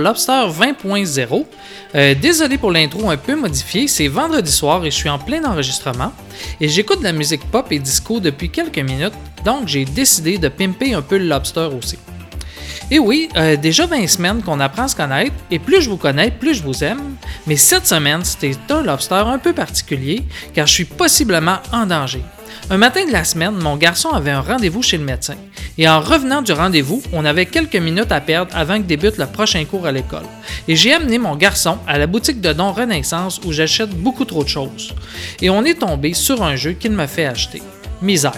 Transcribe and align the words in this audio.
Lobster 0.00 0.46
20.0. 0.48 1.46
Euh, 1.94 2.14
désolé 2.14 2.58
pour 2.58 2.72
l'intro 2.72 3.10
un 3.10 3.16
peu 3.16 3.36
modifiée, 3.36 3.86
c'est 3.88 4.08
vendredi 4.08 4.50
soir 4.50 4.84
et 4.84 4.90
je 4.90 4.96
suis 4.96 5.08
en 5.08 5.18
plein 5.18 5.44
enregistrement. 5.44 6.12
Et 6.60 6.68
j'écoute 6.68 7.00
de 7.00 7.04
la 7.04 7.12
musique 7.12 7.44
pop 7.50 7.66
et 7.70 7.78
disco 7.78 8.20
depuis 8.20 8.50
quelques 8.50 8.78
minutes, 8.78 9.14
donc 9.44 9.68
j'ai 9.68 9.84
décidé 9.84 10.38
de 10.38 10.48
pimper 10.48 10.94
un 10.94 11.02
peu 11.02 11.18
le 11.18 11.26
Lobster 11.26 11.68
aussi. 11.76 11.98
Et 12.92 12.98
oui, 12.98 13.28
euh, 13.36 13.56
déjà 13.56 13.86
20 13.86 14.08
semaines 14.08 14.42
qu'on 14.42 14.58
apprend 14.58 14.82
à 14.82 14.88
se 14.88 14.96
connaître, 14.96 15.32
et 15.50 15.60
plus 15.60 15.80
je 15.80 15.88
vous 15.88 15.96
connais, 15.96 16.32
plus 16.32 16.54
je 16.54 16.62
vous 16.64 16.82
aime. 16.82 17.14
Mais 17.46 17.56
cette 17.56 17.86
semaine, 17.86 18.24
c'était 18.24 18.56
un 18.68 18.82
lobster 18.82 19.14
un 19.14 19.38
peu 19.38 19.52
particulier, 19.52 20.22
car 20.52 20.66
je 20.66 20.72
suis 20.72 20.84
possiblement 20.84 21.58
en 21.72 21.86
danger. 21.86 22.22
Un 22.70 22.76
matin 22.76 23.04
de 23.04 23.12
la 23.12 23.24
semaine, 23.24 23.54
mon 23.54 23.76
garçon 23.76 24.10
avait 24.10 24.30
un 24.30 24.40
rendez-vous 24.40 24.82
chez 24.82 24.96
le 24.96 25.04
médecin. 25.04 25.34
Et 25.78 25.88
en 25.88 26.00
revenant 26.00 26.42
du 26.42 26.52
rendez-vous, 26.52 27.02
on 27.12 27.24
avait 27.24 27.46
quelques 27.46 27.76
minutes 27.76 28.12
à 28.12 28.20
perdre 28.20 28.54
avant 28.56 28.78
que 28.78 28.86
débute 28.86 29.18
le 29.18 29.26
prochain 29.26 29.64
cours 29.64 29.86
à 29.86 29.92
l'école. 29.92 30.24
Et 30.68 30.76
j'ai 30.76 30.92
amené 30.92 31.18
mon 31.18 31.36
garçon 31.36 31.78
à 31.86 31.98
la 31.98 32.06
boutique 32.06 32.40
de 32.40 32.52
dons 32.52 32.72
Renaissance 32.72 33.40
où 33.44 33.52
j'achète 33.52 33.90
beaucoup 33.90 34.24
trop 34.24 34.44
de 34.44 34.48
choses. 34.48 34.94
Et 35.40 35.50
on 35.50 35.64
est 35.64 35.80
tombé 35.80 36.14
sur 36.14 36.42
un 36.42 36.56
jeu 36.56 36.72
qu'il 36.72 36.92
me 36.92 37.06
fait 37.06 37.26
acheter. 37.26 37.62
Misère. 38.02 38.34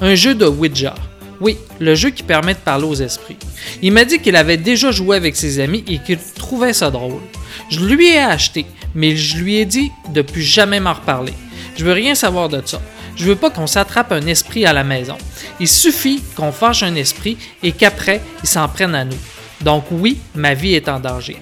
Un 0.00 0.14
jeu 0.14 0.34
de 0.34 0.46
Ouija. 0.46 0.94
Oui, 1.40 1.58
le 1.80 1.94
jeu 1.94 2.10
qui 2.10 2.22
permet 2.22 2.54
de 2.54 2.58
parler 2.58 2.86
aux 2.86 2.94
esprits. 2.94 3.36
Il 3.82 3.92
m'a 3.92 4.04
dit 4.04 4.18
qu'il 4.20 4.36
avait 4.36 4.56
déjà 4.56 4.90
joué 4.90 5.16
avec 5.16 5.36
ses 5.36 5.60
amis 5.60 5.84
et 5.86 5.98
qu'il 5.98 6.18
trouvait 6.18 6.72
ça 6.72 6.90
drôle. 6.90 7.20
Je 7.68 7.80
lui 7.80 8.08
ai 8.08 8.18
acheté, 8.18 8.66
mais 8.94 9.16
je 9.16 9.38
lui 9.38 9.56
ai 9.56 9.64
dit 9.64 9.90
de 10.12 10.22
plus 10.22 10.42
jamais 10.42 10.80
m'en 10.80 10.94
reparler. 10.94 11.34
Je 11.76 11.84
veux 11.84 11.92
rien 11.92 12.14
savoir 12.14 12.48
de 12.48 12.62
ça. 12.64 12.80
Je 13.16 13.24
veux 13.24 13.36
pas 13.36 13.50
qu'on 13.50 13.66
s'attrape 13.66 14.12
un 14.12 14.26
esprit 14.26 14.66
à 14.66 14.74
la 14.74 14.84
maison. 14.84 15.16
Il 15.58 15.68
suffit 15.68 16.22
qu'on 16.36 16.52
fâche 16.52 16.82
un 16.82 16.94
esprit 16.94 17.38
et 17.62 17.72
qu'après, 17.72 18.20
il 18.42 18.48
s'en 18.48 18.68
prenne 18.68 18.94
à 18.94 19.04
nous. 19.04 19.16
Donc 19.62 19.84
oui, 19.90 20.18
ma 20.34 20.52
vie 20.52 20.74
est 20.74 20.88
en 20.88 21.00
danger. 21.00 21.38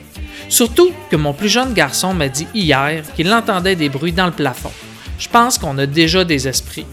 Surtout 0.49 0.93
que 1.11 1.17
mon 1.17 1.33
plus 1.33 1.49
jeune 1.49 1.73
garçon 1.73 2.15
m'a 2.15 2.29
dit 2.29 2.47
hier 2.55 3.03
qu'il 3.17 3.33
entendait 3.33 3.75
des 3.75 3.89
bruits 3.89 4.13
dans 4.13 4.27
le 4.27 4.33
plafond. 4.33 4.71
Je 5.19 5.29
pense 5.29 5.59
qu'on 5.59 5.77
a 5.79 5.87
déjà 5.87 6.25
des 6.25 6.47
esprits. 6.47 6.87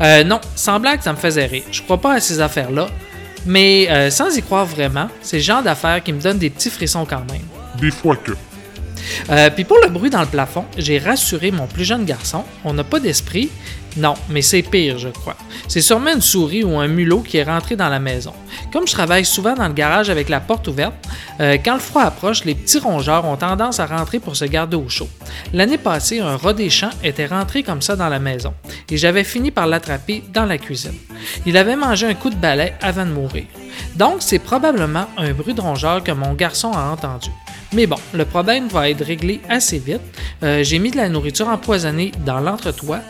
Euh, 0.00 0.24
non, 0.24 0.40
sans 0.54 0.80
blague, 0.80 1.02
ça 1.02 1.12
me 1.12 1.18
faisait 1.18 1.46
rire. 1.46 1.64
Je 1.70 1.82
crois 1.82 2.00
pas 2.00 2.14
à 2.14 2.20
ces 2.20 2.40
affaires-là. 2.40 2.88
Mais 3.46 3.88
euh, 3.88 4.10
sans 4.10 4.36
y 4.36 4.42
croire 4.42 4.66
vraiment, 4.66 5.08
c'est 5.22 5.36
le 5.38 5.42
genre 5.42 5.62
d'affaires 5.62 6.02
qui 6.02 6.12
me 6.12 6.20
donnent 6.20 6.38
des 6.38 6.50
petits 6.50 6.70
frissons 6.70 7.04
quand 7.04 7.24
même. 7.30 7.57
Euh, 9.30 9.50
puis 9.50 9.64
pour 9.64 9.78
le 9.82 9.88
bruit 9.88 10.10
dans 10.10 10.20
le 10.20 10.26
plafond, 10.26 10.64
j'ai 10.76 10.98
rassuré 10.98 11.50
mon 11.50 11.66
plus 11.66 11.84
jeune 11.84 12.04
garçon. 12.04 12.44
On 12.64 12.74
n'a 12.74 12.84
pas 12.84 13.00
d'esprit. 13.00 13.50
Non, 13.96 14.14
mais 14.28 14.42
c'est 14.42 14.62
pire, 14.62 14.98
je 14.98 15.08
crois. 15.08 15.36
C'est 15.66 15.80
sûrement 15.80 16.12
une 16.12 16.20
souris 16.20 16.62
ou 16.62 16.78
un 16.78 16.86
mulot 16.86 17.20
qui 17.20 17.38
est 17.38 17.42
rentré 17.42 17.74
dans 17.74 17.88
la 17.88 17.98
maison. 17.98 18.32
Comme 18.72 18.86
je 18.86 18.92
travaille 18.92 19.24
souvent 19.24 19.54
dans 19.54 19.66
le 19.66 19.74
garage 19.74 20.08
avec 20.08 20.28
la 20.28 20.40
porte 20.40 20.68
ouverte, 20.68 20.94
euh, 21.40 21.56
quand 21.64 21.74
le 21.74 21.80
froid 21.80 22.02
approche, 22.02 22.44
les 22.44 22.54
petits 22.54 22.78
rongeurs 22.78 23.24
ont 23.24 23.36
tendance 23.36 23.80
à 23.80 23.86
rentrer 23.86 24.20
pour 24.20 24.36
se 24.36 24.44
garder 24.44 24.76
au 24.76 24.88
chaud. 24.88 25.08
L'année 25.52 25.78
passée, 25.78 26.20
un 26.20 26.36
rat 26.36 26.52
des 26.52 26.70
champs 26.70 26.90
était 27.02 27.26
rentré 27.26 27.62
comme 27.62 27.82
ça 27.82 27.96
dans 27.96 28.08
la 28.08 28.20
maison 28.20 28.54
et 28.90 28.96
j'avais 28.96 29.24
fini 29.24 29.50
par 29.50 29.66
l'attraper 29.66 30.22
dans 30.32 30.44
la 30.44 30.58
cuisine. 30.58 30.94
Il 31.44 31.56
avait 31.56 31.76
mangé 31.76 32.06
un 32.06 32.14
coup 32.14 32.30
de 32.30 32.36
balai 32.36 32.74
avant 32.80 33.06
de 33.06 33.10
mourir. 33.10 33.44
Donc, 33.96 34.16
c'est 34.20 34.38
probablement 34.38 35.06
un 35.16 35.32
bruit 35.32 35.54
de 35.54 35.60
rongeur 35.60 36.02
que 36.02 36.12
mon 36.12 36.34
garçon 36.34 36.72
a 36.72 36.90
entendu. 36.90 37.30
Mais 37.72 37.86
bon, 37.86 37.96
le 38.14 38.24
problème 38.24 38.68
va 38.68 38.88
être 38.88 39.04
réglé 39.04 39.40
assez 39.48 39.78
vite. 39.78 40.00
Euh, 40.42 40.62
j'ai 40.62 40.78
mis 40.78 40.90
de 40.90 40.96
la 40.96 41.08
nourriture 41.08 41.48
empoisonnée 41.48 42.12
dans 42.24 42.40
l'entretoit. 42.40 43.00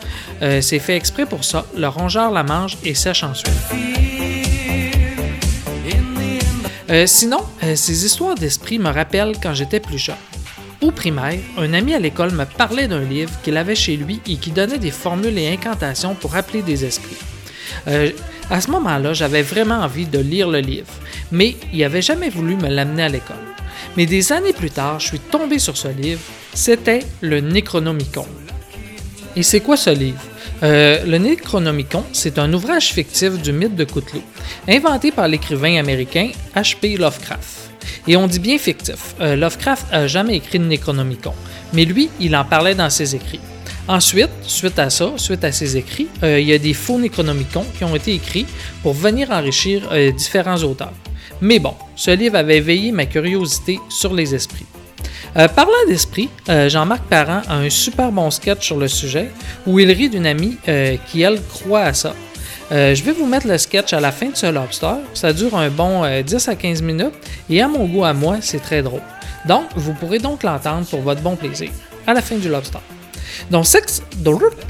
Euh, 0.41 0.61
c'est 0.61 0.79
fait 0.79 0.95
exprès 0.95 1.25
pour 1.25 1.45
ça. 1.45 1.65
Le 1.77 1.87
rongeur 1.87 2.31
la 2.31 2.43
mange 2.43 2.77
et 2.83 2.93
sèche 2.93 3.23
ensuite. 3.23 3.53
Euh, 6.89 7.05
sinon, 7.05 7.41
ces 7.75 8.03
histoires 8.03 8.33
d'esprit 8.33 8.79
me 8.79 8.89
rappellent 8.89 9.35
quand 9.41 9.53
j'étais 9.53 9.79
plus 9.79 9.99
jeune. 9.99 10.15
Au 10.81 10.91
primaire, 10.91 11.39
un 11.57 11.73
ami 11.73 11.93
à 11.93 11.99
l'école 11.99 12.31
me 12.31 12.45
parlait 12.45 12.87
d'un 12.87 13.03
livre 13.03 13.31
qu'il 13.43 13.57
avait 13.57 13.75
chez 13.75 13.95
lui 13.95 14.21
et 14.27 14.37
qui 14.37 14.51
donnait 14.51 14.79
des 14.79 14.91
formules 14.91 15.37
et 15.37 15.49
incantations 15.49 16.15
pour 16.15 16.35
appeler 16.35 16.63
des 16.63 16.85
esprits. 16.85 17.17
À 18.49 18.61
ce 18.61 18.71
moment-là, 18.71 19.13
j'avais 19.13 19.41
vraiment 19.41 19.79
envie 19.79 20.05
de 20.05 20.19
lire 20.19 20.49
le 20.49 20.59
livre, 20.59 20.91
mais 21.31 21.55
il 21.71 21.79
n'avait 21.79 22.01
jamais 22.01 22.29
voulu 22.29 22.55
me 22.55 22.67
l'amener 22.67 23.03
à 23.03 23.09
l'école. 23.09 23.37
Mais 23.97 24.05
des 24.05 24.31
années 24.31 24.53
plus 24.53 24.71
tard, 24.71 24.99
je 24.99 25.07
suis 25.07 25.19
tombé 25.19 25.59
sur 25.59 25.77
ce 25.77 25.87
livre. 25.87 26.21
C'était 26.53 27.05
le 27.21 27.39
Necronomicon. 27.39 28.25
Et 29.35 29.43
c'est 29.43 29.59
quoi 29.59 29.77
ce 29.77 29.89
livre? 29.89 30.21
Euh, 30.63 31.05
le 31.05 31.17
Necronomicon, 31.17 32.03
c'est 32.11 32.37
un 32.39 32.51
ouvrage 32.53 32.91
fictif 32.91 33.41
du 33.41 33.53
mythe 33.53 33.75
de 33.75 33.85
Cthulhu, 33.85 34.21
inventé 34.67 35.11
par 35.11 35.27
l'écrivain 35.27 35.77
américain 35.77 36.31
H.P. 36.55 36.97
Lovecraft. 36.97 37.71
Et 38.07 38.17
on 38.17 38.27
dit 38.27 38.39
bien 38.39 38.57
fictif. 38.57 39.15
Euh, 39.21 39.35
Lovecraft 39.35 39.85
a 39.91 40.07
jamais 40.07 40.37
écrit 40.37 40.57
le 40.57 40.65
Necronomicon, 40.65 41.33
mais 41.73 41.85
lui, 41.85 42.09
il 42.19 42.35
en 42.35 42.43
parlait 42.43 42.75
dans 42.75 42.89
ses 42.89 43.15
écrits. 43.15 43.39
Ensuite, 43.89 44.29
suite 44.43 44.79
à 44.79 44.89
ça, 44.89 45.11
suite 45.17 45.43
à 45.43 45.51
ses 45.51 45.75
écrits, 45.75 46.07
euh, 46.23 46.39
il 46.39 46.47
y 46.47 46.53
a 46.53 46.57
des 46.57 46.73
faux 46.73 46.97
Necronomicons 46.97 47.65
qui 47.77 47.83
ont 47.83 47.95
été 47.95 48.13
écrits 48.13 48.45
pour 48.81 48.93
venir 48.93 49.31
enrichir 49.31 49.89
différents 50.15 50.63
auteurs. 50.63 50.93
Mais 51.41 51.59
bon, 51.59 51.73
ce 51.95 52.11
livre 52.11 52.37
avait 52.37 52.57
éveillé 52.57 52.91
ma 52.91 53.05
curiosité 53.05 53.79
sur 53.89 54.13
les 54.13 54.33
esprits. 54.33 54.65
Euh, 55.37 55.47
parlant 55.47 55.71
d'esprit, 55.87 56.29
euh, 56.49 56.69
Jean-Marc 56.69 57.03
Parent 57.03 57.41
a 57.47 57.55
un 57.55 57.69
super 57.69 58.11
bon 58.11 58.31
sketch 58.31 58.65
sur 58.65 58.77
le 58.77 58.87
sujet 58.87 59.29
où 59.67 59.79
il 59.79 59.91
rit 59.91 60.09
d'une 60.09 60.25
amie 60.25 60.57
euh, 60.67 60.97
qui, 61.07 61.21
elle, 61.21 61.41
croit 61.41 61.81
à 61.81 61.93
ça. 61.93 62.13
je 62.71 63.03
vais 63.03 63.11
vous 63.13 63.25
mettre 63.25 63.47
le 63.47 63.57
sketch 63.57 63.93
à 63.93 63.99
la 63.99 64.11
fin 64.11 64.27
de 64.27 64.35
ce 64.35 64.47
lobster. 64.47 64.95
Ça 65.13 65.33
dure 65.33 65.55
un 65.55 65.69
bon 65.69 66.03
10 66.23 66.47
à 66.49 66.55
15 66.55 66.81
minutes 66.81 67.13
et 67.49 67.61
à 67.61 67.67
mon 67.67 67.85
goût 67.85 68.03
à 68.03 68.13
moi, 68.13 68.37
c'est 68.41 68.59
très 68.59 68.81
drôle. 68.81 69.01
Donc, 69.47 69.65
vous 69.75 69.93
pourrez 69.93 70.19
donc 70.19 70.43
l'entendre 70.43 70.85
pour 70.85 71.01
votre 71.01 71.21
bon 71.21 71.35
plaisir 71.35 71.69
à 72.05 72.13
la 72.13 72.21
fin 72.21 72.35
du 72.35 72.49
lobster. 72.49 72.79
Donc, 73.49 73.65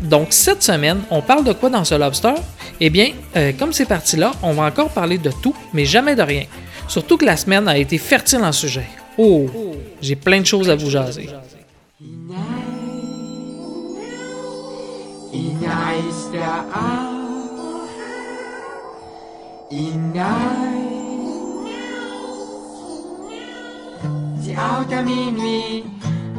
donc, 0.01 0.27
cette 0.29 0.63
semaine, 0.63 1.01
on 1.09 1.21
parle 1.21 1.43
de 1.43 1.53
quoi 1.53 1.69
dans 1.69 1.83
ce 1.83 1.95
lobster? 1.95 2.33
Eh 2.79 2.89
bien, 2.89 3.09
euh, 3.35 3.51
comme 3.57 3.73
c'est 3.73 3.85
parti 3.85 4.15
là, 4.15 4.31
on 4.41 4.53
va 4.53 4.63
encore 4.63 4.89
parler 4.89 5.17
de 5.17 5.31
tout, 5.41 5.55
mais 5.73 5.85
jamais 5.85 6.15
de 6.15 6.21
rien. 6.21 6.45
Surtout 6.87 7.17
que 7.17 7.25
la 7.25 7.37
semaine 7.37 7.67
a 7.67 7.77
été 7.77 7.97
fertile 7.97 8.43
en 8.43 8.51
sujet. 8.51 8.87
Oh, 9.17 9.47
j'ai 10.01 10.15
plein 10.15 10.39
de 10.39 10.45
choses 10.45 10.69
à 10.69 10.75
vous 10.75 10.89
jaser. 10.89 11.29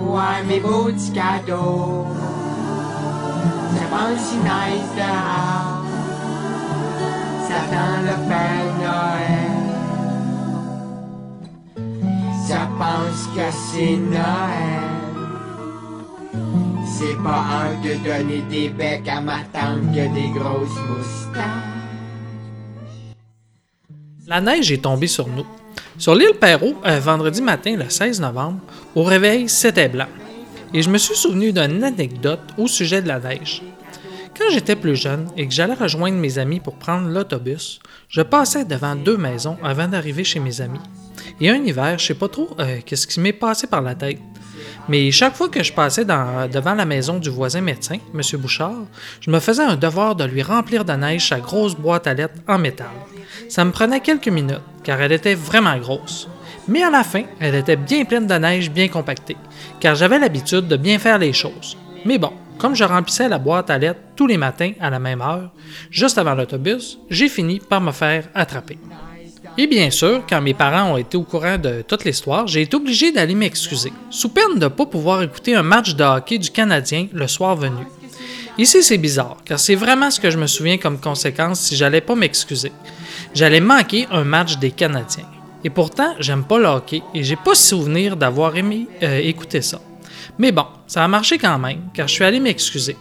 Ouais, 0.00 0.42
mes 0.48 0.60
beaux 0.60 0.84
petits 0.86 1.12
cadeaux. 1.12 2.06
Ça 3.74 3.84
pense 3.90 4.20
si 4.20 4.36
nice 4.36 4.92
dehors. 4.96 5.84
Sent 7.46 7.66
le 8.02 8.16
Père 8.28 8.70
Noël. 8.80 9.60
Ça 12.46 12.68
pense 12.78 13.22
que 13.34 13.46
c'est 13.52 13.96
Noël. 13.96 14.90
C'est 16.86 17.22
pas 17.22 17.44
un 17.62 17.72
de 17.82 17.92
donner 18.04 18.42
des 18.50 18.68
becs 18.68 19.08
à 19.08 19.20
ma 19.20 19.38
tante 19.52 19.92
que 19.94 20.14
des 20.14 20.30
grosses 20.38 20.80
moustaches. 20.88 21.70
La 24.26 24.40
neige 24.40 24.70
est 24.72 24.82
tombée 24.82 25.06
sur 25.06 25.28
nous. 25.28 25.46
Sur 25.98 26.14
l'île 26.14 26.34
Perrault, 26.40 26.76
un 26.84 26.98
vendredi 26.98 27.42
matin, 27.42 27.76
le 27.76 27.88
16 27.88 28.20
novembre, 28.20 28.60
au 28.94 29.02
réveil, 29.02 29.48
c'était 29.48 29.88
blanc. 29.88 30.08
Et 30.72 30.82
je 30.82 30.90
me 30.90 30.98
suis 30.98 31.16
souvenu 31.16 31.52
d'une 31.52 31.84
anecdote 31.84 32.40
au 32.56 32.66
sujet 32.66 33.02
de 33.02 33.08
la 33.08 33.18
neige. 33.18 33.62
Quand 34.38 34.50
j'étais 34.50 34.76
plus 34.76 34.96
jeune 34.96 35.28
et 35.36 35.46
que 35.46 35.52
j'allais 35.52 35.74
rejoindre 35.74 36.16
mes 36.16 36.38
amis 36.38 36.60
pour 36.60 36.76
prendre 36.76 37.08
l'autobus, 37.08 37.80
je 38.08 38.22
passais 38.22 38.64
devant 38.64 38.94
deux 38.94 39.16
maisons 39.16 39.58
avant 39.62 39.88
d'arriver 39.88 40.24
chez 40.24 40.40
mes 40.40 40.60
amis. 40.60 40.80
Et 41.40 41.50
un 41.50 41.62
hiver, 41.62 41.98
je 41.98 42.06
sais 42.06 42.14
pas 42.14 42.28
trop 42.28 42.48
euh, 42.58 42.78
qu'est-ce 42.84 43.06
qui 43.06 43.20
m'est 43.20 43.32
passé 43.32 43.66
par 43.66 43.82
la 43.82 43.94
tête. 43.94 44.18
Mais 44.88 45.10
chaque 45.10 45.36
fois 45.36 45.48
que 45.48 45.62
je 45.62 45.72
passais 45.72 46.04
devant 46.04 46.74
la 46.74 46.84
maison 46.84 47.18
du 47.18 47.30
voisin 47.30 47.60
médecin, 47.60 47.98
M. 48.14 48.20
Bouchard, 48.38 48.86
je 49.20 49.30
me 49.30 49.40
faisais 49.40 49.62
un 49.62 49.76
devoir 49.76 50.14
de 50.14 50.24
lui 50.24 50.42
remplir 50.42 50.84
de 50.84 50.92
neige 50.92 51.28
sa 51.28 51.40
grosse 51.40 51.74
boîte 51.74 52.06
à 52.06 52.14
lettres 52.14 52.34
en 52.48 52.58
métal. 52.58 52.86
Ça 53.48 53.64
me 53.64 53.72
prenait 53.72 54.00
quelques 54.00 54.28
minutes, 54.28 54.60
car 54.84 55.00
elle 55.00 55.12
était 55.12 55.34
vraiment 55.34 55.78
grosse. 55.78 56.28
Mais 56.68 56.82
à 56.82 56.90
la 56.90 57.02
fin, 57.02 57.24
elle 57.40 57.54
était 57.54 57.76
bien 57.76 58.04
pleine 58.04 58.26
de 58.26 58.34
neige, 58.34 58.70
bien 58.70 58.88
compactée, 58.88 59.36
car 59.80 59.94
j'avais 59.94 60.18
l'habitude 60.18 60.68
de 60.68 60.76
bien 60.76 60.98
faire 60.98 61.18
les 61.18 61.32
choses. 61.32 61.76
Mais 62.04 62.18
bon, 62.18 62.32
comme 62.58 62.76
je 62.76 62.84
remplissais 62.84 63.28
la 63.28 63.38
boîte 63.38 63.70
à 63.70 63.78
lettres 63.78 64.00
tous 64.14 64.26
les 64.26 64.36
matins 64.36 64.72
à 64.80 64.90
la 64.90 64.98
même 64.98 65.22
heure, 65.22 65.50
juste 65.90 66.18
avant 66.18 66.34
l'autobus, 66.34 66.98
j'ai 67.08 67.28
fini 67.28 67.58
par 67.58 67.80
me 67.80 67.90
faire 67.90 68.28
attraper. 68.34 68.78
Et 69.60 69.66
bien 69.66 69.90
sûr, 69.90 70.22
quand 70.26 70.40
mes 70.40 70.54
parents 70.54 70.92
ont 70.92 70.96
été 70.96 71.18
au 71.18 71.22
courant 71.22 71.58
de 71.58 71.84
toute 71.86 72.06
l'histoire, 72.06 72.46
j'ai 72.46 72.62
été 72.62 72.74
obligé 72.74 73.12
d'aller 73.12 73.34
m'excuser, 73.34 73.92
sous 74.08 74.30
peine 74.30 74.54
de 74.54 74.64
ne 74.64 74.68
pas 74.68 74.86
pouvoir 74.86 75.22
écouter 75.22 75.54
un 75.54 75.62
match 75.62 75.94
de 75.94 76.02
hockey 76.02 76.38
du 76.38 76.48
Canadien 76.48 77.08
le 77.12 77.28
soir 77.28 77.56
venu. 77.56 77.84
Ici, 78.56 78.82
c'est 78.82 78.96
bizarre, 78.96 79.36
car 79.44 79.60
c'est 79.60 79.74
vraiment 79.74 80.10
ce 80.10 80.18
que 80.18 80.30
je 80.30 80.38
me 80.38 80.46
souviens 80.46 80.78
comme 80.78 80.98
conséquence 80.98 81.60
si 81.60 81.76
j'allais 81.76 82.00
pas 82.00 82.14
m'excuser. 82.14 82.72
J'allais 83.34 83.60
manquer 83.60 84.06
un 84.10 84.24
match 84.24 84.56
des 84.56 84.70
Canadiens. 84.70 85.28
Et 85.62 85.68
pourtant, 85.68 86.14
j'aime 86.20 86.44
pas 86.44 86.58
le 86.58 86.64
hockey 86.64 87.02
et 87.14 87.22
j'ai 87.22 87.36
pas 87.36 87.54
souvenir 87.54 88.16
d'avoir 88.16 88.56
aimé 88.56 88.86
euh, 89.02 89.18
écouter 89.18 89.60
ça. 89.60 89.78
Mais 90.38 90.52
bon, 90.52 90.64
ça 90.86 91.04
a 91.04 91.08
marché 91.08 91.36
quand 91.36 91.58
même, 91.58 91.82
car 91.92 92.08
je 92.08 92.14
suis 92.14 92.24
allé 92.24 92.40
m'excuser. 92.40 92.96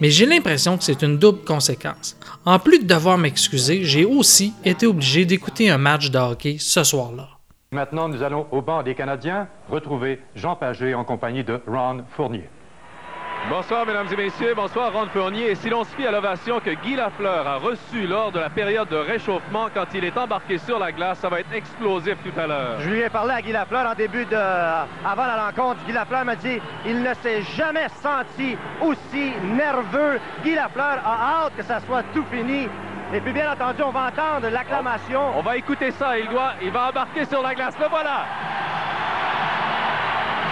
Mais 0.00 0.10
j'ai 0.10 0.26
l'impression 0.26 0.76
que 0.76 0.84
c'est 0.84 1.02
une 1.02 1.18
double 1.18 1.44
conséquence. 1.44 2.16
En 2.44 2.58
plus 2.58 2.78
de 2.80 2.86
devoir 2.86 3.18
m'excuser, 3.18 3.84
j'ai 3.84 4.04
aussi 4.04 4.52
été 4.64 4.86
obligé 4.86 5.24
d'écouter 5.24 5.70
un 5.70 5.78
match 5.78 6.10
de 6.10 6.18
hockey 6.18 6.56
ce 6.58 6.84
soir-là. 6.84 7.28
Maintenant, 7.72 8.08
nous 8.08 8.22
allons 8.22 8.46
au 8.50 8.62
banc 8.62 8.82
des 8.82 8.94
Canadiens 8.94 9.46
retrouver 9.68 10.20
Jean 10.34 10.56
Pagé 10.56 10.94
en 10.94 11.04
compagnie 11.04 11.44
de 11.44 11.60
Ron 11.68 12.02
Fournier. 12.16 12.48
Bonsoir, 13.48 13.84
mesdames 13.86 14.06
et 14.12 14.16
messieurs. 14.16 14.54
Bonsoir, 14.54 14.92
Ron 14.92 15.06
Fournier. 15.06 15.50
Et 15.50 15.54
si 15.54 15.70
l'on 15.70 15.82
se 15.82 15.94
fie 15.96 16.06
à 16.06 16.12
l'ovation 16.12 16.60
que 16.60 16.70
Guy 16.70 16.94
Lafleur 16.94 17.46
a 17.48 17.56
reçue 17.56 18.06
lors 18.06 18.30
de 18.30 18.38
la 18.38 18.50
période 18.50 18.88
de 18.88 18.96
réchauffement 18.96 19.68
quand 19.74 19.86
il 19.94 20.04
est 20.04 20.16
embarqué 20.16 20.58
sur 20.58 20.78
la 20.78 20.92
glace, 20.92 21.18
ça 21.18 21.28
va 21.28 21.40
être 21.40 21.52
explosif 21.52 22.16
tout 22.22 22.38
à 22.38 22.46
l'heure. 22.46 22.80
Je 22.80 22.90
lui 22.90 23.00
ai 23.00 23.08
parlé 23.08 23.32
à 23.32 23.42
Guy 23.42 23.52
Lafleur 23.52 23.90
en 23.90 23.94
début 23.94 24.24
de... 24.26 24.36
avant 24.36 25.26
la 25.26 25.46
rencontre. 25.46 25.84
Guy 25.84 25.92
Lafleur 25.92 26.24
m'a 26.24 26.36
dit 26.36 26.60
il 26.86 27.02
ne 27.02 27.14
s'est 27.14 27.42
jamais 27.56 27.88
senti 27.88 28.56
aussi 28.80 29.32
nerveux. 29.42 30.20
Guy 30.44 30.54
Lafleur 30.54 30.98
a 31.04 31.44
hâte 31.44 31.56
que 31.56 31.64
ça 31.64 31.80
soit 31.80 32.04
tout 32.14 32.24
fini. 32.30 32.68
Et 33.12 33.20
puis, 33.20 33.32
bien 33.32 33.50
entendu, 33.50 33.82
on 33.82 33.90
va 33.90 34.06
entendre 34.06 34.48
l'acclamation. 34.48 35.36
On 35.36 35.42
va 35.42 35.56
écouter 35.56 35.90
ça. 35.90 36.16
Il 36.16 36.28
doit, 36.28 36.52
il 36.62 36.70
va 36.70 36.90
embarquer 36.90 37.24
sur 37.24 37.42
la 37.42 37.54
glace. 37.54 37.74
Le 37.80 37.88
voilà. 37.88 38.24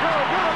Go, 0.00 0.08
go, 0.08 0.36
go! 0.36 0.47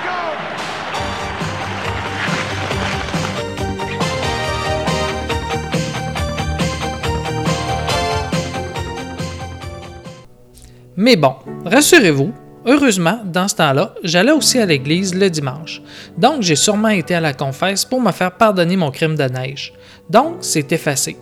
Mais 10.97 11.17
bon, 11.17 11.35
rassurez-vous, 11.65 12.33
heureusement, 12.67 13.21
dans 13.25 13.49
ce 13.49 13.57
temps-là, 13.57 13.95
j'allais 14.03 14.33
aussi 14.33 14.59
à 14.59 14.67
l'église 14.67 15.15
le 15.15 15.31
dimanche. 15.31 15.83
Donc, 16.19 16.43
j'ai 16.43 16.57
sûrement 16.57 16.89
été 16.89 17.15
à 17.15 17.21
la 17.21 17.33
confesse 17.33 17.85
pour 17.85 18.01
me 18.01 18.13
faire 18.13 18.33
pardonner 18.33 18.77
mon 18.77 18.91
crime 18.91 19.17
de 19.17 19.25
neige. 19.25 19.73
Donc, 20.11 20.37
c'est 20.41 20.71
effacé. 20.73 21.17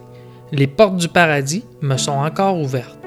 Les 0.53 0.67
portes 0.67 0.97
du 0.97 1.09
paradis 1.09 1.65
me 1.81 1.97
sont 1.97 2.13
encore 2.13 2.59
ouvertes. 2.59 3.00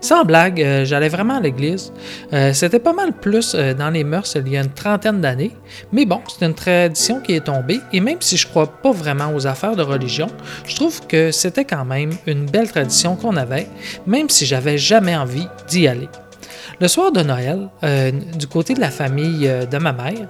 Sans 0.00 0.24
blague, 0.24 0.60
euh, 0.60 0.84
j'allais 0.84 1.08
vraiment 1.08 1.36
à 1.36 1.40
l'église. 1.40 1.92
Euh, 2.32 2.52
C'était 2.52 2.78
pas 2.78 2.92
mal 2.92 3.12
plus 3.12 3.54
euh, 3.54 3.74
dans 3.74 3.90
les 3.90 4.04
mœurs 4.04 4.34
il 4.36 4.48
y 4.48 4.56
a 4.56 4.60
une 4.60 4.70
trentaine 4.70 5.20
d'années, 5.20 5.52
mais 5.92 6.06
bon, 6.06 6.20
c'est 6.28 6.46
une 6.46 6.54
tradition 6.54 7.20
qui 7.20 7.34
est 7.34 7.44
tombée, 7.44 7.80
et 7.92 8.00
même 8.00 8.20
si 8.20 8.36
je 8.36 8.46
crois 8.46 8.66
pas 8.66 8.92
vraiment 8.92 9.34
aux 9.34 9.46
affaires 9.46 9.76
de 9.76 9.82
religion, 9.82 10.28
je 10.66 10.76
trouve 10.76 11.06
que 11.06 11.30
c'était 11.30 11.64
quand 11.64 11.84
même 11.84 12.10
une 12.26 12.46
belle 12.46 12.70
tradition 12.70 13.16
qu'on 13.16 13.36
avait, 13.36 13.68
même 14.06 14.28
si 14.28 14.46
j'avais 14.46 14.78
jamais 14.78 15.16
envie 15.16 15.46
d'y 15.68 15.88
aller. 15.88 16.08
Le 16.78 16.88
soir 16.88 17.10
de 17.10 17.22
Noël, 17.22 17.70
euh, 17.84 18.10
du 18.10 18.46
côté 18.46 18.74
de 18.74 18.80
la 18.80 18.90
famille 18.90 19.48
euh, 19.48 19.64
de 19.64 19.78
ma 19.78 19.94
mère, 19.94 20.28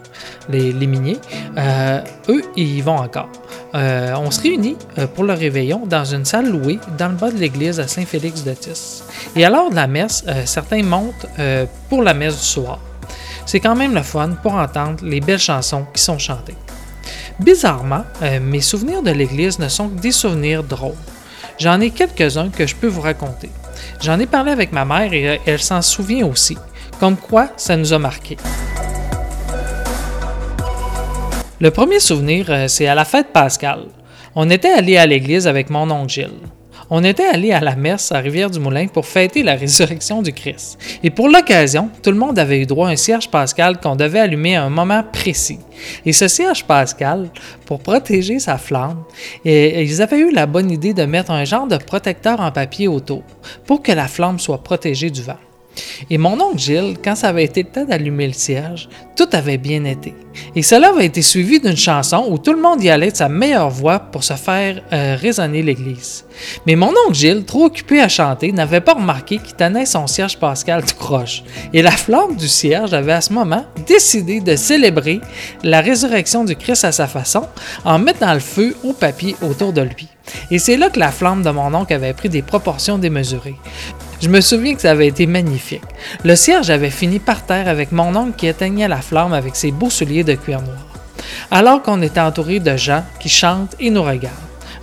les, 0.48 0.72
Miniers, 0.86 1.18
euh, 1.58 2.00
eux, 2.28 2.42
ils 2.56 2.76
y 2.76 2.80
vont 2.80 2.98
encore. 2.98 3.28
On 3.74 4.30
se 4.30 4.40
réunit 4.40 4.76
pour 5.14 5.24
le 5.24 5.34
réveillon 5.34 5.84
dans 5.84 6.04
une 6.06 6.24
salle 6.24 6.48
louée 6.48 6.78
dans 6.96 7.08
le 7.08 7.14
bas 7.14 7.30
de 7.30 7.36
l'église 7.36 7.78
à 7.78 7.86
Saint-Félix-de-Tis. 7.86 9.02
Et 9.34 9.44
à 9.44 9.50
l'heure 9.50 9.68
de 9.68 9.74
la 9.74 9.86
messe, 9.86 10.24
certains 10.46 10.82
montent 10.82 11.26
pour 11.90 12.02
la 12.02 12.14
messe 12.14 12.38
du 12.38 12.46
soir. 12.46 12.78
C'est 13.44 13.60
quand 13.60 13.76
même 13.76 13.92
le 13.92 14.00
fun 14.00 14.30
pour 14.42 14.54
entendre 14.54 15.04
les 15.04 15.20
belles 15.20 15.38
chansons 15.38 15.84
qui 15.92 16.00
sont 16.00 16.18
chantées. 16.18 16.56
Bizarrement, 17.38 18.04
mes 18.40 18.62
souvenirs 18.62 19.02
de 19.02 19.10
l'église 19.10 19.58
ne 19.58 19.68
sont 19.68 19.90
que 19.90 20.00
des 20.00 20.12
souvenirs 20.12 20.64
drôles. 20.64 20.94
J'en 21.58 21.78
ai 21.82 21.90
quelques-uns 21.90 22.48
que 22.48 22.66
je 22.66 22.74
peux 22.74 22.88
vous 22.88 23.02
raconter. 23.02 23.50
J'en 24.02 24.18
ai 24.18 24.26
parlé 24.26 24.52
avec 24.52 24.72
ma 24.72 24.84
mère 24.84 25.12
et 25.12 25.28
euh, 25.28 25.36
elle 25.46 25.60
s'en 25.60 25.82
souvient 25.82 26.26
aussi, 26.26 26.56
comme 27.00 27.16
quoi 27.16 27.48
ça 27.56 27.76
nous 27.76 27.92
a 27.92 27.98
marqué. 27.98 28.36
Le 31.58 31.70
premier 31.70 32.00
souvenir, 32.00 32.46
euh, 32.50 32.68
c'est 32.68 32.86
à 32.86 32.94
la 32.94 33.04
fête 33.04 33.32
pascale. 33.32 33.86
On 34.34 34.50
était 34.50 34.72
allé 34.72 34.98
à 34.98 35.06
l'église 35.06 35.46
avec 35.46 35.70
mon 35.70 35.90
oncle 35.90 36.12
Gilles. 36.12 36.55
On 36.88 37.02
était 37.02 37.26
allé 37.26 37.50
à 37.50 37.58
la 37.58 37.74
messe 37.74 38.12
à 38.12 38.20
Rivière-du-Moulin 38.20 38.86
pour 38.86 39.06
fêter 39.06 39.42
la 39.42 39.56
résurrection 39.56 40.22
du 40.22 40.32
Christ. 40.32 40.78
Et 41.02 41.10
pour 41.10 41.28
l'occasion, 41.28 41.90
tout 42.00 42.12
le 42.12 42.16
monde 42.16 42.38
avait 42.38 42.60
eu 42.60 42.66
droit 42.66 42.88
à 42.88 42.92
un 42.92 42.96
cierge 42.96 43.28
pascal 43.28 43.80
qu'on 43.80 43.96
devait 43.96 44.20
allumer 44.20 44.54
à 44.54 44.62
un 44.62 44.70
moment 44.70 45.02
précis. 45.02 45.58
Et 46.04 46.12
ce 46.12 46.28
cierge 46.28 46.64
pascal, 46.64 47.28
pour 47.64 47.80
protéger 47.80 48.38
sa 48.38 48.56
flamme, 48.56 49.02
ils 49.44 50.00
avaient 50.00 50.20
eu 50.20 50.30
la 50.30 50.46
bonne 50.46 50.70
idée 50.70 50.94
de 50.94 51.04
mettre 51.04 51.32
un 51.32 51.44
genre 51.44 51.66
de 51.66 51.76
protecteur 51.76 52.40
en 52.40 52.52
papier 52.52 52.86
autour 52.86 53.24
pour 53.66 53.82
que 53.82 53.90
la 53.90 54.06
flamme 54.06 54.38
soit 54.38 54.62
protégée 54.62 55.10
du 55.10 55.22
vent. 55.22 55.38
Et 56.10 56.18
mon 56.18 56.40
oncle 56.40 56.58
Gilles, 56.58 56.96
quand 57.02 57.14
ça 57.14 57.28
avait 57.28 57.44
été 57.44 57.62
le 57.62 57.68
temps 57.68 57.84
d'allumer 57.84 58.26
le 58.26 58.32
cierge, 58.32 58.88
tout 59.16 59.28
avait 59.32 59.58
bien 59.58 59.84
été. 59.84 60.14
Et 60.54 60.62
cela 60.62 60.90
avait 60.90 61.06
été 61.06 61.22
suivi 61.22 61.58
d'une 61.60 61.76
chanson 61.76 62.26
où 62.28 62.38
tout 62.38 62.52
le 62.52 62.60
monde 62.60 62.82
y 62.82 62.90
allait 62.90 63.10
de 63.10 63.16
sa 63.16 63.28
meilleure 63.28 63.70
voix 63.70 63.98
pour 63.98 64.22
se 64.22 64.34
faire 64.34 64.82
euh, 64.92 65.16
résonner 65.18 65.62
l'église. 65.62 66.24
Mais 66.66 66.76
mon 66.76 66.90
oncle 67.06 67.14
Gilles, 67.14 67.44
trop 67.44 67.64
occupé 67.64 68.00
à 68.00 68.08
chanter, 68.08 68.52
n'avait 68.52 68.80
pas 68.80 68.94
remarqué 68.94 69.38
qu'il 69.38 69.54
tenait 69.54 69.86
son 69.86 70.06
cierge 70.06 70.38
pascal 70.38 70.84
tout 70.84 70.96
croche. 70.96 71.42
Et 71.72 71.82
la 71.82 71.90
flamme 71.90 72.36
du 72.36 72.48
cierge 72.48 72.92
avait 72.92 73.12
à 73.12 73.20
ce 73.20 73.32
moment 73.32 73.64
décidé 73.86 74.40
de 74.40 74.54
célébrer 74.56 75.20
la 75.62 75.80
résurrection 75.80 76.44
du 76.44 76.56
Christ 76.56 76.84
à 76.84 76.92
sa 76.92 77.06
façon 77.06 77.46
en 77.84 77.98
mettant 77.98 78.34
le 78.34 78.40
feu 78.40 78.76
au 78.84 78.92
papier 78.92 79.36
autour 79.42 79.72
de 79.72 79.82
lui. 79.82 80.08
Et 80.50 80.58
c'est 80.58 80.76
là 80.76 80.90
que 80.90 80.98
la 80.98 81.12
flamme 81.12 81.42
de 81.42 81.50
mon 81.50 81.72
oncle 81.74 81.94
avait 81.94 82.12
pris 82.12 82.28
des 82.28 82.42
proportions 82.42 82.98
démesurées. 82.98 83.56
Je 84.20 84.28
me 84.28 84.40
souviens 84.40 84.74
que 84.74 84.80
ça 84.80 84.92
avait 84.92 85.08
été 85.08 85.26
magnifique. 85.26 85.82
Le 86.24 86.36
cierge 86.36 86.70
avait 86.70 86.90
fini 86.90 87.18
par 87.18 87.44
terre 87.44 87.68
avec 87.68 87.92
mon 87.92 88.14
oncle 88.16 88.36
qui 88.36 88.46
éteignait 88.46 88.88
la 88.88 89.02
flamme 89.02 89.34
avec 89.34 89.56
ses 89.56 89.70
beaux 89.70 89.90
souliers 89.90 90.24
de 90.24 90.34
cuir 90.34 90.62
noir. 90.62 90.86
Alors 91.50 91.82
qu'on 91.82 92.00
était 92.00 92.20
entouré 92.20 92.58
de 92.58 92.76
gens 92.76 93.04
qui 93.20 93.28
chantent 93.28 93.76
et 93.78 93.90
nous 93.90 94.02
regardent. 94.02 94.34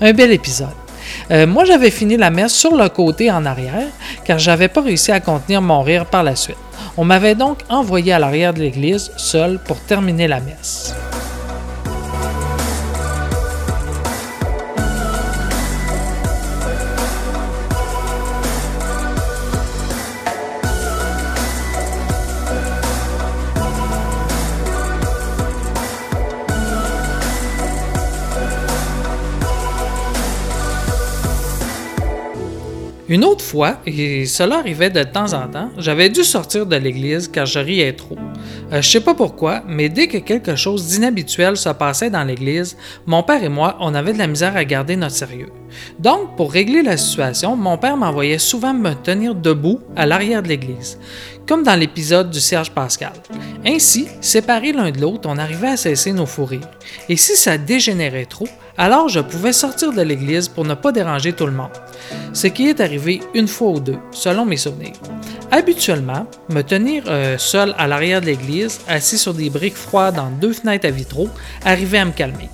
Un 0.02 0.14
bel 0.14 0.32
épisode. 0.32 0.68
Euh, 1.32 1.48
moi, 1.48 1.66
j'avais 1.66 1.92
fini 1.92 2.16
la 2.16 2.30
messe 2.30 2.54
sur 2.54 2.76
le 2.76 2.90
côté 2.90 3.32
en 3.32 3.46
arrière, 3.46 3.88
car 4.24 4.40
j'avais 4.40 4.68
pas 4.68 4.82
réussi 4.82 5.12
à 5.12 5.20
contenir 5.20 5.62
mon 5.62 5.82
rire 5.82 6.06
par 6.06 6.24
la 6.24 6.36
suite. 6.36 6.58
On 6.98 7.04
m'avait 7.04 7.36
donc 7.36 7.60
envoyé 7.70 8.14
à 8.14 8.20
l'arrière 8.20 8.54
de 8.54 8.60
l'église 8.60 9.12
seul 9.18 9.60
pour 9.66 9.80
terminer 9.80 10.28
la 10.28 10.40
messe. 10.40 10.94
Une 33.14 33.26
autre 33.26 33.46
fois, 33.46 33.78
et 33.86 34.26
cela 34.26 34.58
arrivait 34.58 34.90
de 34.90 35.04
temps 35.04 35.34
en 35.34 35.48
temps, 35.48 35.70
j'avais 35.78 36.10
dû 36.10 36.24
sortir 36.24 36.66
de 36.66 36.76
l'église 36.76 37.28
car 37.28 37.46
je 37.46 37.60
riais 37.60 37.94
trop. 37.94 38.18
Euh, 38.72 38.82
je 38.82 38.90
sais 38.90 39.02
pas 39.02 39.14
pourquoi, 39.14 39.62
mais 39.68 39.88
dès 39.88 40.08
que 40.08 40.18
quelque 40.18 40.56
chose 40.56 40.88
d'inhabituel 40.88 41.56
se 41.56 41.70
passait 41.70 42.10
dans 42.10 42.24
l'église, 42.24 42.76
mon 43.06 43.22
père 43.22 43.44
et 43.44 43.50
moi, 43.50 43.78
on 43.82 43.94
avait 43.94 44.14
de 44.14 44.18
la 44.18 44.26
misère 44.26 44.58
à 44.58 44.66
garder 44.66 44.96
notre 44.96 45.14
sérieux. 45.14 45.52
Donc, 46.00 46.36
pour 46.36 46.52
régler 46.52 46.82
la 46.82 46.98
situation, 46.98 47.56
mon 47.56 47.78
père 47.78 47.98
m'envoyait 47.98 48.40
souvent 48.40 48.74
me 48.74 48.96
tenir 48.96 49.36
debout 49.36 49.80
à 49.96 50.08
l'arrière 50.08 50.42
de 50.42 50.48
l'église, 50.48 50.98
comme 51.48 51.62
dans 51.62 51.80
l'épisode 51.80 52.32
du 52.32 52.40
Serge 52.40 52.72
Pascal. 52.72 53.14
Ainsi, 53.64 54.08
séparés 54.22 54.74
l'un 54.74 54.90
de 54.90 55.00
l'autre, 55.00 55.30
on 55.32 55.38
arrivait 55.38 55.68
à 55.68 55.78
cesser 55.78 56.14
nos 56.14 56.26
fous. 56.26 56.50
Et 57.10 57.16
si 57.16 57.36
ça 57.36 57.60
dégénérait 57.60 58.26
trop, 58.26 58.48
alors 58.78 59.10
je 59.10 59.20
pouvais 59.20 59.54
sortir 59.54 59.92
de 59.92 60.02
l'église 60.02 60.48
pour 60.48 60.66
ne 60.66 60.74
pas 60.74 60.92
déranger 60.92 61.34
tout 61.34 61.46
le 61.46 61.52
monde. 61.52 61.72
Ce 62.34 62.48
qui 62.48 62.68
est 62.68 62.82
arrivé 62.82 63.22
une 63.34 63.48
fois 63.48 63.70
ou 63.70 63.80
deux, 63.80 63.98
selon 64.12 64.46
mes 64.46 64.58
souvenirs. 64.58 64.96
Habituellement, 65.52 66.26
me 66.50 66.62
tenir 66.62 67.04
euh, 67.08 67.38
seul 67.38 67.76
à 67.78 67.88
l'arrière 67.88 68.22
de 68.22 68.26
l'église, 68.26 68.82
assis 68.88 69.20
sur 69.20 69.36
des 69.36 69.52
briques 69.52 69.76
froides 69.76 70.16
dans 70.16 70.32
deux 70.32 70.54
fenêtres 70.54 70.88
à 70.88 70.92
vitraux, 70.92 71.30
arrivait 71.64 72.00
à 72.00 72.06
me 72.06 72.12
calmer. 72.12 72.50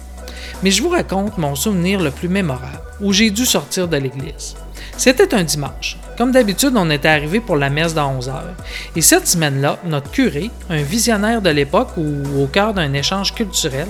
Mais 0.61 0.71
je 0.71 0.83
vous 0.83 0.89
raconte 0.89 1.37
mon 1.37 1.55
souvenir 1.55 2.01
le 2.01 2.11
plus 2.11 2.27
mémorable, 2.27 2.81
où 2.99 3.13
j'ai 3.13 3.31
dû 3.31 3.45
sortir 3.45 3.87
de 3.87 3.95
l'église. 3.95 4.55
C'était 4.99 5.33
un 5.33 5.43
dimanche. 5.43 5.95
Comme 6.17 6.33
d'habitude, 6.33 6.73
on 6.75 6.89
était 6.89 7.07
arrivé 7.07 7.39
pour 7.39 7.55
la 7.55 7.69
messe 7.69 7.93
dans 7.93 8.17
11 8.17 8.27
heures. 8.27 8.55
Et 8.97 9.01
cette 9.01 9.27
semaine-là, 9.27 9.79
notre 9.85 10.11
curé, 10.11 10.51
un 10.69 10.81
visionnaire 10.81 11.41
de 11.41 11.49
l'époque 11.49 11.95
ou 11.95 12.43
au 12.43 12.47
cœur 12.47 12.73
d'un 12.73 12.91
échange 12.91 13.33
culturel, 13.33 13.87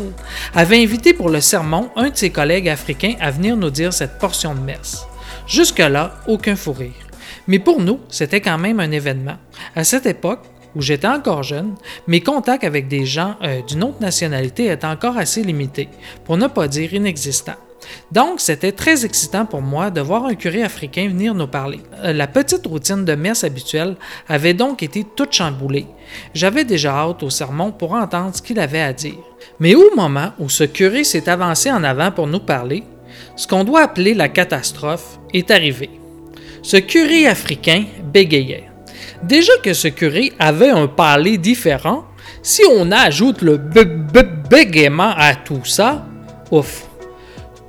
avait 0.53 0.79
invité 0.79 1.15
pour 1.15 1.31
le 1.31 1.41
sermon 1.41 1.89
un 1.95 2.11
de 2.11 2.15
ses 2.15 2.29
collègues 2.29 2.69
africains 2.69 3.15
à 3.19 3.31
venir 3.31 3.57
nous 3.57 3.71
dire 3.71 3.91
cette 3.91 4.19
portion 4.19 4.53
de 4.53 4.59
messe. 4.59 5.07
Jusque-là, 5.47 6.13
aucun 6.27 6.55
fou 6.55 6.73
rire. 6.73 7.07
Mais 7.47 7.57
pour 7.57 7.81
nous, 7.81 7.99
c'était 8.09 8.39
quand 8.39 8.59
même 8.59 8.79
un 8.79 8.91
événement. 8.91 9.37
À 9.75 9.83
cette 9.83 10.05
époque, 10.05 10.43
où 10.75 10.81
j'étais 10.83 11.07
encore 11.07 11.41
jeune, 11.41 11.73
mes 12.05 12.21
contacts 12.21 12.63
avec 12.63 12.87
des 12.87 13.07
gens 13.07 13.35
euh, 13.41 13.63
d'une 13.63 13.83
autre 13.83 13.99
nationalité 13.99 14.67
étaient 14.71 14.85
encore 14.85 15.17
assez 15.17 15.41
limités, 15.41 15.89
pour 16.23 16.37
ne 16.37 16.45
pas 16.45 16.67
dire 16.67 16.93
inexistants. 16.93 17.57
Donc, 18.11 18.39
c'était 18.39 18.71
très 18.71 19.05
excitant 19.05 19.45
pour 19.45 19.61
moi 19.61 19.91
de 19.91 20.01
voir 20.01 20.25
un 20.25 20.35
curé 20.35 20.63
africain 20.63 21.07
venir 21.07 21.33
nous 21.33 21.47
parler. 21.47 21.79
Euh, 22.03 22.13
la 22.13 22.27
petite 22.27 22.65
routine 22.65 23.05
de 23.05 23.15
messe 23.15 23.43
habituelle 23.43 23.95
avait 24.27 24.53
donc 24.53 24.83
été 24.83 25.05
toute 25.15 25.33
chamboulée. 25.33 25.87
J'avais 26.33 26.65
déjà 26.65 26.93
hâte 26.93 27.23
au 27.23 27.29
sermon 27.29 27.71
pour 27.71 27.93
entendre 27.93 28.35
ce 28.35 28.41
qu'il 28.41 28.59
avait 28.59 28.81
à 28.81 28.93
dire. 28.93 29.13
Mais 29.59 29.75
au 29.75 29.95
moment 29.95 30.33
où 30.39 30.49
ce 30.49 30.63
curé 30.63 31.03
s'est 31.03 31.29
avancé 31.29 31.71
en 31.71 31.83
avant 31.83 32.11
pour 32.11 32.27
nous 32.27 32.39
parler, 32.39 32.83
ce 33.35 33.47
qu'on 33.47 33.63
doit 33.63 33.83
appeler 33.83 34.13
la 34.13 34.29
catastrophe 34.29 35.19
est 35.33 35.51
arrivé. 35.51 35.89
Ce 36.61 36.77
curé 36.77 37.27
africain 37.27 37.85
bégayait. 38.03 38.69
Déjà 39.23 39.53
que 39.63 39.73
ce 39.73 39.87
curé 39.87 40.33
avait 40.39 40.69
un 40.69 40.87
parler 40.87 41.37
différent, 41.37 42.05
si 42.41 42.63
on 42.69 42.91
ajoute 42.91 43.41
le 43.41 43.57
bégaiement 44.49 45.13
à 45.15 45.35
tout 45.35 45.65
ça, 45.65 46.05
ouf. 46.51 46.88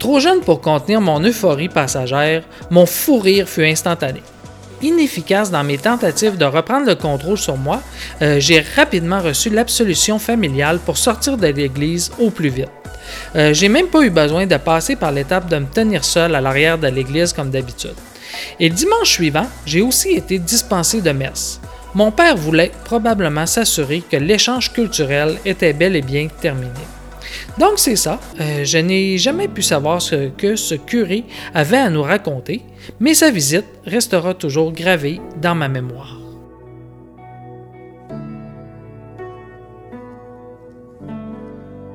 Trop 0.01 0.19
jeune 0.19 0.41
pour 0.41 0.63
contenir 0.63 1.03
mon 1.03 1.23
euphorie 1.23 1.69
passagère, 1.69 2.43
mon 2.71 2.87
fou 2.87 3.19
rire 3.19 3.47
fut 3.47 3.67
instantané. 3.67 4.23
Inefficace 4.81 5.51
dans 5.51 5.63
mes 5.63 5.77
tentatives 5.77 6.39
de 6.39 6.47
reprendre 6.47 6.87
le 6.87 6.95
contrôle 6.95 7.37
sur 7.37 7.59
moi, 7.59 7.83
euh, 8.23 8.41
j'ai 8.41 8.65
rapidement 8.77 9.21
reçu 9.21 9.51
l'absolution 9.51 10.19
familiale 10.19 10.79
pour 10.79 10.97
sortir 10.97 11.37
de 11.37 11.49
l'église 11.49 12.11
au 12.19 12.31
plus 12.31 12.49
vite. 12.49 12.71
Euh, 13.37 13.53
j'ai 13.53 13.69
même 13.69 13.89
pas 13.89 14.01
eu 14.01 14.09
besoin 14.09 14.47
de 14.47 14.57
passer 14.57 14.97
par 14.97 15.13
l'étape 15.13 15.51
de 15.51 15.59
me 15.59 15.67
tenir 15.67 16.03
seul 16.03 16.35
à 16.35 16.41
l'arrière 16.41 16.79
de 16.79 16.89
l'église 16.89 17.35
comme 17.35 17.51
d'habitude. 17.51 17.95
Et 18.59 18.71
le 18.71 18.75
dimanche 18.75 19.11
suivant, 19.11 19.49
j'ai 19.67 19.83
aussi 19.83 20.13
été 20.13 20.39
dispensé 20.39 21.03
de 21.03 21.11
messe. 21.11 21.61
Mon 21.93 22.11
père 22.11 22.39
voulait 22.39 22.73
probablement 22.85 23.45
s'assurer 23.45 24.03
que 24.11 24.17
l'échange 24.17 24.73
culturel 24.73 25.37
était 25.45 25.75
bel 25.75 25.95
et 25.95 26.03
bien 26.03 26.29
terminé. 26.41 26.71
Donc 27.59 27.79
c'est 27.79 27.97
ça, 27.97 28.19
euh, 28.41 28.65
je 28.65 28.79
n'ai 28.79 29.19
jamais 29.19 29.49
pu 29.49 29.63
savoir 29.63 30.01
ce 30.01 30.29
que 30.29 30.57
ce 30.57 30.75
curé 30.75 31.25
avait 31.55 31.77
à 31.77 31.91
nous 31.91 32.03
raconter, 32.03 32.63
mais 32.99 33.15
sa 33.15 33.31
visite 33.31 33.67
restera 33.87 34.35
toujours 34.35 34.73
gravée 34.73 35.21
dans 35.41 35.55
ma 35.55 35.69
mémoire. 35.69 36.17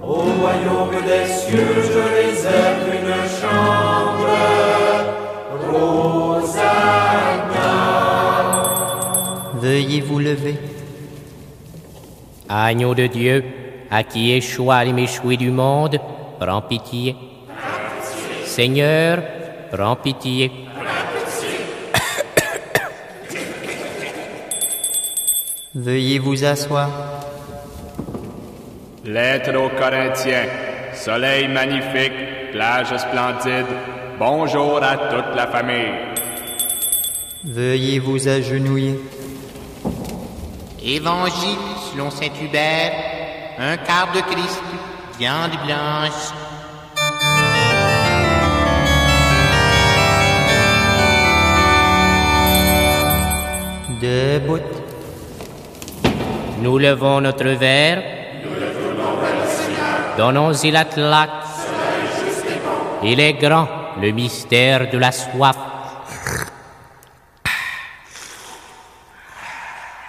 Au 0.03 0.13
royaume 0.13 1.01
des 1.03 1.25
cieux, 1.25 1.75
je 1.81 1.99
réserve 2.17 2.87
une 2.93 3.15
chambre, 3.41 4.35
Rosanna. 5.71 6.65
Veuillez 9.55 10.01
vous 10.01 10.19
lever. 10.19 10.57
Agneau 12.47 12.93
de 12.93 13.07
Dieu, 13.07 13.43
à 13.95 14.03
qui 14.03 14.31
échoua 14.33 14.83
les 14.83 14.91
méchouis 14.91 15.37
du 15.37 15.51
monde, 15.51 15.97
prends 16.37 16.61
pitié. 16.61 17.15
Seigneur, 18.43 19.19
prends 19.71 19.95
pitié. 19.95 20.51
Veuillez 25.73 26.19
vous 26.19 26.43
asseoir. 26.43 26.89
Lettre 29.05 29.55
aux 29.55 29.69
Corinthiens. 29.69 30.49
Soleil 30.93 31.47
magnifique, 31.47 32.51
plage 32.51 32.93
splendide. 32.97 33.65
Bonjour 34.19 34.83
à 34.83 34.97
toute 34.97 35.33
la 35.37 35.47
famille. 35.47 35.93
Veuillez 37.45 37.99
vous 37.99 38.27
agenouiller. 38.27 38.99
Évangile 40.83 41.59
selon 41.91 42.11
Saint 42.11 42.33
Hubert, 42.43 42.91
un 43.57 43.77
quart 43.77 44.11
de 44.13 44.21
Christ, 44.21 44.61
viande 45.17 45.57
blanche. 45.65 46.33
Debout. 54.01 54.59
Nous 56.59 56.77
levons 56.77 57.21
notre 57.21 57.49
verre. 57.49 58.03
Donnons-y 60.17 60.71
la 60.71 60.85
claque. 60.85 61.29
Il 63.03 63.19
est 63.19 63.33
grand, 63.33 63.67
le 64.01 64.11
mystère 64.11 64.89
de 64.89 64.97
la 64.97 65.11
soif. 65.11 65.57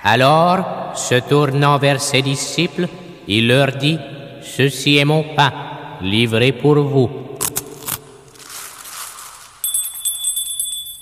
Alors, 0.03 0.93
se 0.95 1.17
tournant 1.17 1.79
vers 1.79 2.01
ses 2.01 2.23
disciples, 2.23 2.89
il 3.29 3.49
leur 3.49 3.73
dit, 3.73 3.99
Ceci 4.43 4.97
est 4.99 5.05
mon 5.05 5.23
pain, 5.35 5.53
livré 6.01 6.53
pour 6.53 6.77
vous. 6.77 7.11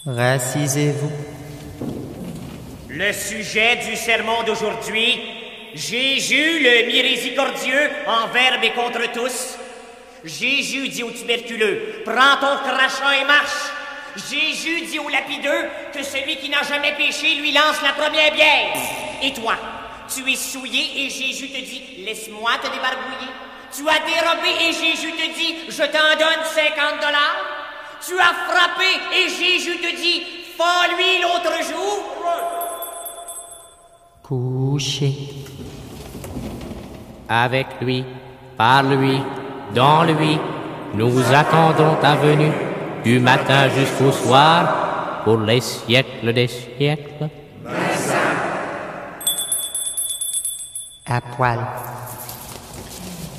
Racisez-vous. 0.06 1.10
Le 2.88 3.12
sujet 3.12 3.76
du 3.76 3.96
sermon 3.96 4.42
d'aujourd'hui, 4.46 5.20
Jésus 5.74 6.62
le 6.62 6.86
miséricordieux 6.86 7.90
envers 8.06 8.62
et 8.62 8.72
contre 8.72 9.10
tous. 9.12 9.58
Jésus 10.24 10.88
dit 10.88 11.02
au 11.02 11.10
tuberculeux, 11.10 12.02
prends 12.04 12.36
ton 12.40 12.56
crachat 12.64 13.20
et 13.20 13.24
marche. 13.24 13.72
Jésus 14.16 14.86
dit 14.86 14.98
au 14.98 15.08
lapideux 15.08 15.68
que 15.92 16.02
celui 16.02 16.36
qui 16.36 16.48
n'a 16.48 16.62
jamais 16.62 16.92
péché 16.96 17.34
lui 17.34 17.52
lance 17.52 17.82
la 17.82 17.92
première 17.92 18.32
bière. 18.32 18.76
Et 19.22 19.32
toi, 19.32 19.56
tu 20.14 20.30
es 20.30 20.36
souillé 20.36 21.04
et 21.04 21.10
Jésus 21.10 21.48
te 21.48 21.58
dit, 21.58 22.04
laisse-moi 22.04 22.52
te 22.62 22.68
débarbouiller. 22.68 23.32
Tu 23.72 23.82
as 23.88 23.98
dérobé 24.06 24.50
et 24.68 24.72
Jésus 24.72 25.12
te 25.12 25.34
dit, 25.34 25.54
je 25.68 25.82
t'en 25.82 26.16
donne 26.18 26.44
50 26.44 27.00
dollars. 27.00 27.36
Tu 28.06 28.18
as 28.18 28.34
frappé 28.48 28.84
et 29.16 29.28
Jésus 29.28 29.78
te 29.78 29.96
dit, 29.96 30.22
fends-lui 30.56 31.22
l'autre 31.22 31.62
jour. 31.64 32.04
Couchez. 34.22 35.14
Avec 37.28 37.66
lui, 37.80 38.04
par 38.56 38.82
lui, 38.84 39.20
dans 39.74 40.04
lui, 40.04 40.38
nous 40.94 41.34
attendons 41.34 41.96
ta 42.00 42.14
venue 42.14 42.52
du 43.02 43.18
matin 43.18 43.68
jusqu'au 43.68 44.12
soir 44.12 45.22
pour 45.24 45.38
les 45.38 45.60
siècles 45.60 46.32
des 46.32 46.48
siècles. 46.48 47.28
À 51.06 51.20
poil. 51.20 51.58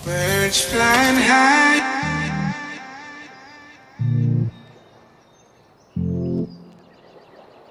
Birds 0.06 0.62
flying 0.66 1.18
high. 1.18 1.82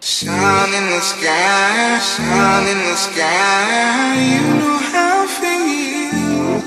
Sun 0.01 0.75
in 0.75 0.87
the 0.91 1.01
sky, 1.01 1.99
sun 2.01 2.67
in 2.67 2.79
the 2.79 2.97
sky. 2.97 4.17
You 4.35 4.43
know 4.59 4.79
how 4.93 5.23
I 5.23 5.27
feel. 5.39 6.61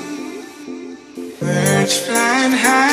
Birds 1.41 1.97
flying 1.97 2.53
high. 2.53 2.87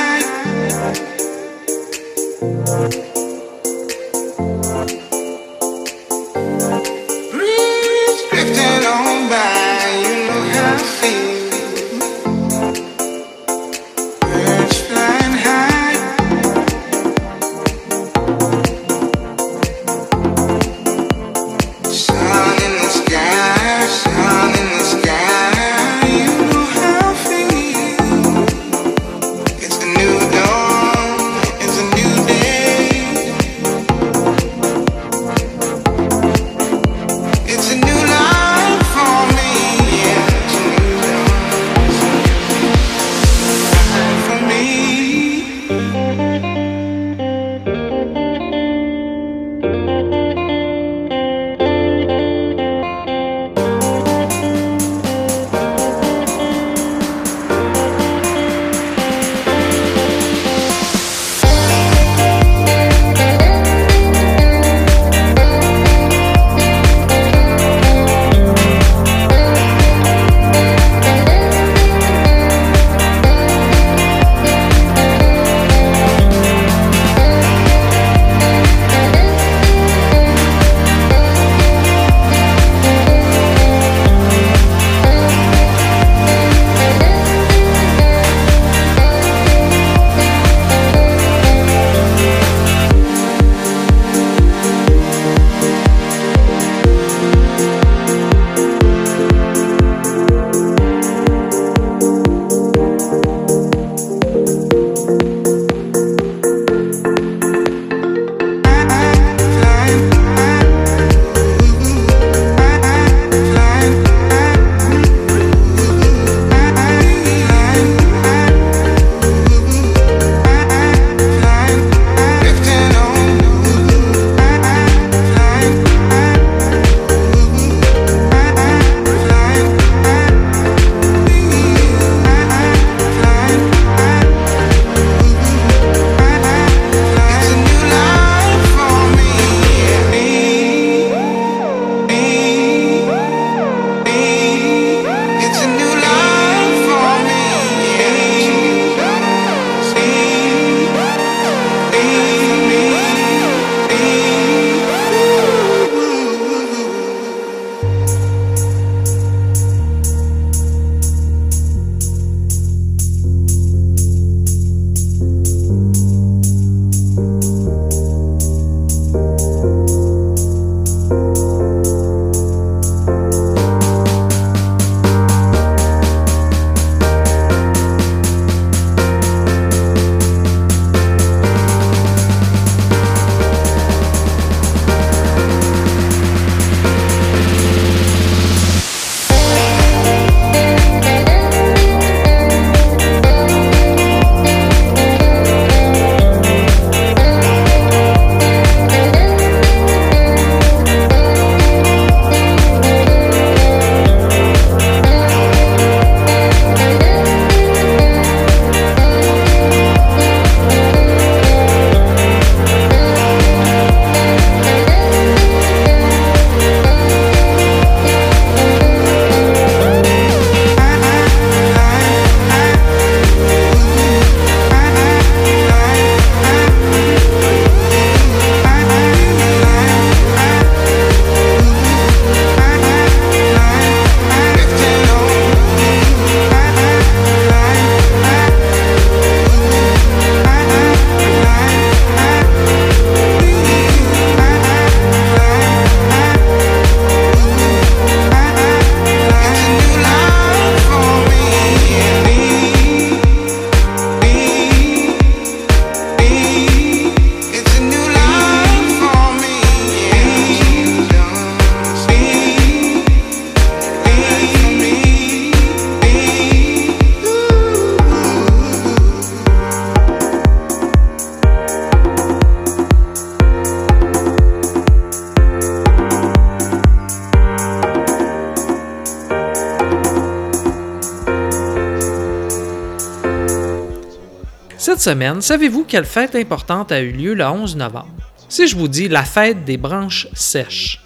Semaine, 285.04 285.42
savez-vous 285.42 285.84
quelle 285.84 286.06
fête 286.06 286.34
importante 286.34 286.90
a 286.90 287.02
eu 287.02 287.12
lieu 287.12 287.34
le 287.34 287.44
11 287.44 287.76
novembre? 287.76 288.08
Si 288.48 288.66
je 288.66 288.74
vous 288.74 288.88
dis 288.88 289.06
la 289.06 289.22
fête 289.22 289.62
des 289.62 289.76
branches 289.76 290.28
sèches 290.32 290.98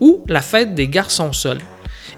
ou 0.00 0.24
la 0.26 0.40
fête 0.40 0.74
des 0.74 0.88
garçons 0.88 1.34
seuls. 1.34 1.60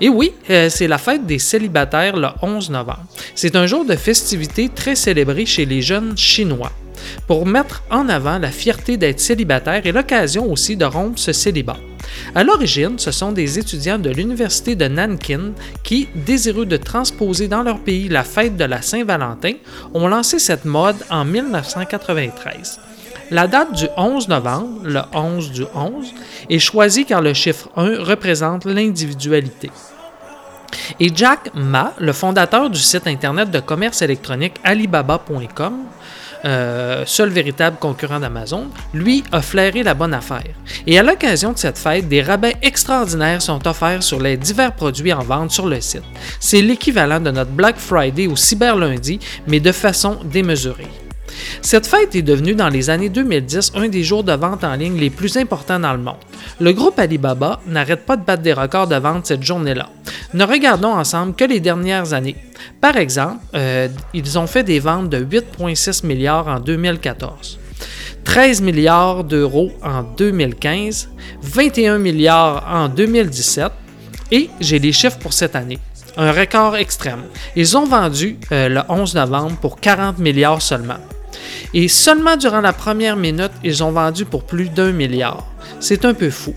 Et 0.01 0.09
oui, 0.09 0.33
euh, 0.49 0.69
c'est 0.69 0.87
la 0.87 0.97
fête 0.97 1.27
des 1.27 1.41
célibataires 1.41 2.17
le 2.17 2.29
11 2.41 2.71
novembre. 2.71 3.03
C'est 3.35 3.57
un 3.57 3.67
jour 3.67 3.85
de 3.85 3.97
festivité 3.97 4.69
très 4.69 4.95
célébré 4.95 5.45
chez 5.45 5.67
les 5.67 5.83
jeunes 5.83 6.17
chinois 6.17 6.71
pour 7.27 7.47
mettre 7.47 7.83
en 7.91 8.09
avant 8.09 8.39
la 8.39 8.53
fierté 8.53 8.97
d'être 8.97 9.19
célibataire 9.19 9.85
et 9.87 9.93
l'occasion 9.93 10.49
aussi 10.49 10.77
de 10.77 10.85
rompre 10.85 11.19
ce 11.19 11.33
célibat. 11.33 11.79
À 12.35 12.45
l'origine, 12.45 12.99
ce 12.99 13.11
sont 13.11 13.33
des 13.33 13.59
étudiants 13.59 13.99
de 13.99 14.11
l'Université 14.11 14.75
de 14.75 14.87
Nankin 14.87 15.53
qui, 15.83 16.09
désireux 16.15 16.67
de 16.67 16.77
transposer 16.77 17.49
dans 17.49 17.63
leur 17.63 17.81
pays 17.81 18.09
la 18.09 18.25
fête 18.25 18.57
de 18.57 18.65
la 18.65 18.83
Saint-Valentin, 18.83 19.55
ont 19.95 20.09
lancé 20.09 20.39
cette 20.39 20.65
mode 20.65 20.97
en 21.11 21.25
1993. 21.25 22.81
La 23.31 23.47
date 23.47 23.73
du 23.73 23.87
11 23.97 24.29
novembre, 24.29 24.81
le 24.85 25.01
11 25.13 25.53
du 25.53 25.65
11, 25.75 26.15
est 26.49 26.59
choisie 26.59 27.05
car 27.05 27.21
le 27.21 27.35
chiffre 27.35 27.69
1 27.77 28.03
représente 28.03 28.65
l'individualité. 28.65 29.71
Et 30.99 31.11
Jack 31.15 31.51
Ma, 31.55 31.93
le 31.99 32.13
fondateur 32.13 32.71
du 32.71 32.81
site 32.81 33.07
internet 33.07 33.51
de 33.51 33.61
commerce 33.61 34.03
électronique 34.03 34.55
Alibaba.com, 34.65 35.75
euh, 36.45 37.05
seul 37.07 37.31
véritable 37.31 37.79
concurrent 37.79 38.21
d'Amazon, 38.21 38.69
lui 38.95 39.25
a 39.33 39.43
flairé 39.43 39.83
la 39.83 39.95
bonne 39.95 40.15
affaire. 40.15 40.55
Et 40.87 40.99
à 40.99 41.03
l'occasion 41.03 41.53
de 41.53 41.59
cette 41.59 41.79
fête, 41.79 42.09
des 42.09 42.23
rabais 42.23 42.57
extraordinaires 42.63 43.43
sont 43.43 43.67
offerts 43.67 44.03
sur 44.03 44.21
les 44.21 44.37
divers 44.37 44.75
produits 44.75 45.13
en 45.13 45.23
vente 45.23 45.51
sur 45.51 45.67
le 45.67 45.81
site. 45.81 46.05
C'est 46.41 46.63
l'équivalent 46.63 47.21
de 47.21 47.31
notre 47.31 47.51
Black 47.51 47.77
Friday 47.77 48.27
ou 48.27 48.37
Cyber 48.37 48.77
Lundi, 48.77 49.19
mais 49.47 49.61
de 49.61 49.73
façon 49.73 50.19
démesurée. 50.25 51.08
Cette 51.63 51.87
fête 51.87 52.15
est 52.15 52.23
devenue 52.23 52.55
dans 52.55 52.69
les 52.69 52.91
années 52.91 53.09
2010 53.09 53.73
un 53.75 53.89
des 53.89 54.03
jours 54.03 54.25
de 54.25 54.33
vente 54.33 54.65
en 54.65 54.75
ligne 54.75 54.99
les 54.99 55.11
plus 55.11 55.37
importants 55.37 55.81
dans 55.81 55.93
le 55.93 55.99
monde. 55.99 56.17
Le 56.61 56.73
groupe 56.73 56.99
Alibaba 56.99 57.61
n'arrête 57.67 58.07
pas 58.07 58.17
de 58.17 58.25
battre 58.25 58.43
des 58.43 58.53
records 58.53 58.89
de 58.89 58.97
vente 58.97 59.27
cette 59.27 59.43
journée-là. 59.43 59.89
Ne 60.35 60.45
regardons 60.45 60.93
ensemble 60.93 61.35
que 61.35 61.45
les 61.45 61.61
dernières 61.61 62.13
années. 62.13 62.37
Par 62.81 62.97
exemple, 62.97 63.39
euh, 63.55 63.89
ils 64.15 64.39
ont 64.39 64.47
fait 64.47 64.63
des 64.63 64.79
ventes 64.79 65.11
de 65.11 65.25
8,6 65.25 66.07
milliards 66.07 66.49
en 66.49 66.61
2014. 66.61 67.59
13 68.25 68.61
milliards 68.61 69.25
d'euros 69.25 69.73
en 69.83 70.03
2015, 70.03 71.09
21 71.43 71.99
milliards 71.99 72.65
en 72.71 72.89
2017 72.89 73.73
et 74.31 74.51
j'ai 74.61 74.79
les 74.79 74.93
chiffres 74.93 75.19
pour 75.19 75.33
cette 75.33 75.57
année. 75.57 75.79
Un 76.17 76.33
record 76.33 76.77
extrême. 76.77 77.23
Ils 77.57 77.77
ont 77.77 77.85
vendu 77.85 78.37
euh, 78.53 78.69
le 78.69 78.81
11 78.89 79.15
novembre 79.15 79.57
pour 79.61 79.81
40 79.81 80.19
milliards 80.19 80.61
seulement. 80.61 80.99
Et 81.75 81.89
seulement 81.89 82.37
durant 82.37 82.61
la 82.61 82.73
première 82.73 83.17
minute, 83.17 83.53
ils 83.65 83.83
ont 83.83 83.93
vendu 83.93 84.25
pour 84.25 84.45
plus 84.45 84.69
d'un 84.69 84.93
milliard. 84.93 85.47
C'est 85.81 86.05
un 86.05 86.15
peu 86.15 86.31
fou. 86.31 86.55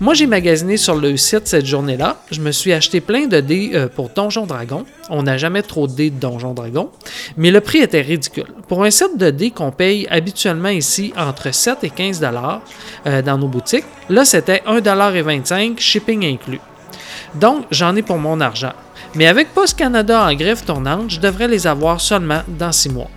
Moi, 0.00 0.14
j'ai 0.14 0.26
magasiné 0.26 0.76
sur 0.76 0.96
le 0.96 1.16
site 1.16 1.46
cette 1.46 1.66
journée-là. 1.66 2.16
Je 2.30 2.40
me 2.40 2.50
suis 2.52 2.72
acheté 2.72 3.00
plein 3.00 3.26
de 3.26 3.40
dés 3.40 3.72
euh, 3.74 3.88
pour 3.88 4.08
Donjon 4.08 4.46
Dragon. 4.46 4.84
On 5.08 5.22
n'a 5.22 5.36
jamais 5.36 5.62
trop 5.62 5.86
de 5.86 5.92
dés 5.92 6.10
de 6.10 6.18
Donjon 6.18 6.52
Dragon, 6.52 6.90
mais 7.36 7.50
le 7.50 7.60
prix 7.60 7.78
était 7.78 8.00
ridicule. 8.00 8.46
Pour 8.68 8.84
un 8.84 8.90
set 8.90 9.16
de 9.16 9.30
dés 9.30 9.50
qu'on 9.50 9.70
paye 9.70 10.06
habituellement 10.10 10.70
ici 10.70 11.12
entre 11.16 11.52
7 11.52 11.84
et 11.84 11.90
15 11.90 12.20
dollars 12.20 12.62
euh, 13.06 13.22
dans 13.22 13.38
nos 13.38 13.48
boutiques, 13.48 13.84
là 14.08 14.24
c'était 14.24 14.62
1,25 14.66 15.78
shipping 15.78 16.24
inclus. 16.26 16.60
Donc, 17.34 17.64
j'en 17.70 17.94
ai 17.96 18.02
pour 18.02 18.18
mon 18.18 18.40
argent. 18.40 18.72
Mais 19.14 19.26
avec 19.26 19.54
Post 19.54 19.78
Canada 19.78 20.26
en 20.26 20.34
grève 20.34 20.64
tournante, 20.64 21.10
je 21.10 21.20
devrais 21.20 21.48
les 21.48 21.66
avoir 21.66 22.00
seulement 22.00 22.42
dans 22.48 22.72
6 22.72 22.88
mois. 22.90 23.10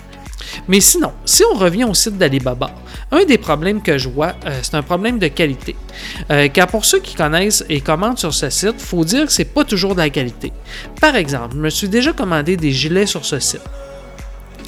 Mais 0.67 0.81
sinon, 0.81 1.11
si 1.25 1.43
on 1.51 1.55
revient 1.55 1.85
au 1.85 1.93
site 1.93 2.17
d'Alibaba, 2.17 2.71
un 3.11 3.25
des 3.25 3.37
problèmes 3.37 3.81
que 3.81 3.97
je 3.97 4.09
vois, 4.09 4.35
euh, 4.45 4.59
c'est 4.61 4.75
un 4.75 4.83
problème 4.83 5.19
de 5.19 5.27
qualité. 5.27 5.75
Euh, 6.31 6.47
car 6.47 6.67
pour 6.67 6.85
ceux 6.85 6.99
qui 6.99 7.15
connaissent 7.15 7.65
et 7.69 7.81
commandent 7.81 8.19
sur 8.19 8.33
ce 8.33 8.49
site, 8.49 8.75
il 8.77 8.85
faut 8.85 9.03
dire 9.03 9.25
que 9.25 9.31
c'est 9.31 9.45
pas 9.45 9.63
toujours 9.63 9.93
de 9.93 9.99
la 9.99 10.09
qualité. 10.09 10.51
Par 11.01 11.15
exemple, 11.15 11.55
je 11.55 11.61
me 11.61 11.69
suis 11.69 11.89
déjà 11.89 12.13
commandé 12.13 12.57
des 12.57 12.71
gilets 12.71 13.05
sur 13.05 13.25
ce 13.25 13.39
site. 13.39 13.61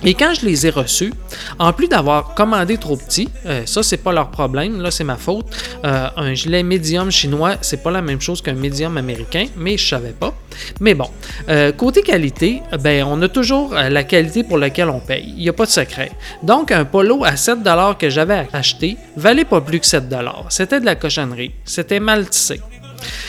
Et 0.05 0.13
quand 0.13 0.33
je 0.33 0.45
les 0.45 0.65
ai 0.65 0.69
reçus, 0.69 1.13
en 1.57 1.73
plus 1.73 1.89
d'avoir 1.89 2.33
commandé 2.33 2.77
trop 2.77 2.95
petit, 2.95 3.27
euh, 3.45 3.65
ça 3.65 3.83
c'est 3.83 3.97
pas 3.97 4.13
leur 4.13 4.31
problème, 4.31 4.81
là 4.81 4.91
c'est 4.91 5.03
ma 5.03 5.17
faute. 5.17 5.45
Euh, 5.83 6.07
un 6.15 6.33
gilet 6.33 6.63
médium 6.63 7.12
chinois, 7.12 7.57
c'est 7.62 7.83
pas 7.83 7.91
la 7.91 8.01
même 8.01 8.21
chose 8.21 8.41
qu'un 8.41 8.53
médium 8.53 8.97
américain, 8.97 9.47
mais 9.57 9.77
je 9.77 9.88
savais 9.88 10.13
pas. 10.13 10.33
Mais 10.79 10.93
bon, 10.93 11.09
euh, 11.49 11.73
côté 11.73 12.01
qualité, 12.01 12.62
ben 12.79 13.03
on 13.07 13.21
a 13.21 13.27
toujours 13.27 13.73
la 13.73 14.03
qualité 14.03 14.43
pour 14.43 14.57
laquelle 14.57 14.89
on 14.89 14.99
paye. 14.99 15.33
Il 15.35 15.43
n'y 15.43 15.49
a 15.49 15.53
pas 15.53 15.65
de 15.65 15.71
secret. 15.71 16.12
Donc 16.43 16.71
un 16.71 16.85
polo 16.85 17.25
à 17.25 17.35
7 17.35 17.59
que 17.99 18.09
j'avais 18.09 18.47
acheté 18.53 18.97
valait 19.17 19.45
pas 19.45 19.59
plus 19.59 19.79
que 19.79 19.85
7 19.85 20.05
C'était 20.49 20.79
de 20.79 20.85
la 20.85 20.95
cochonnerie. 20.95 21.51
C'était 21.65 21.99
mal 21.99 22.29
tissé. 22.29 22.62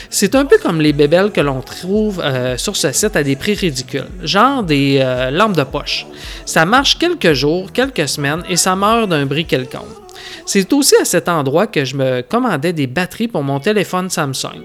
C'est 0.09 0.35
un 0.35 0.45
peu 0.45 0.57
comme 0.57 0.81
les 0.81 0.93
bébelles 0.93 1.31
que 1.31 1.41
l'on 1.41 1.61
trouve 1.61 2.21
euh, 2.23 2.57
sur 2.57 2.75
ce 2.75 2.91
site 2.91 3.15
à 3.15 3.23
des 3.23 3.35
prix 3.35 3.53
ridicules, 3.53 4.07
genre 4.23 4.63
des 4.63 4.99
euh, 5.01 5.31
lampes 5.31 5.55
de 5.55 5.63
poche. 5.63 6.05
Ça 6.45 6.65
marche 6.65 6.97
quelques 6.97 7.33
jours, 7.33 7.71
quelques 7.71 8.07
semaines 8.07 8.43
et 8.49 8.57
ça 8.57 8.75
meurt 8.75 9.09
d'un 9.09 9.25
bris 9.25 9.45
quelconque. 9.45 9.85
C'est 10.45 10.71
aussi 10.73 10.95
à 11.01 11.05
cet 11.05 11.29
endroit 11.29 11.67
que 11.67 11.85
je 11.85 11.95
me 11.95 12.21
commandais 12.21 12.73
des 12.73 12.87
batteries 12.87 13.27
pour 13.27 13.43
mon 13.43 13.59
téléphone 13.59 14.09
Samsung 14.09 14.61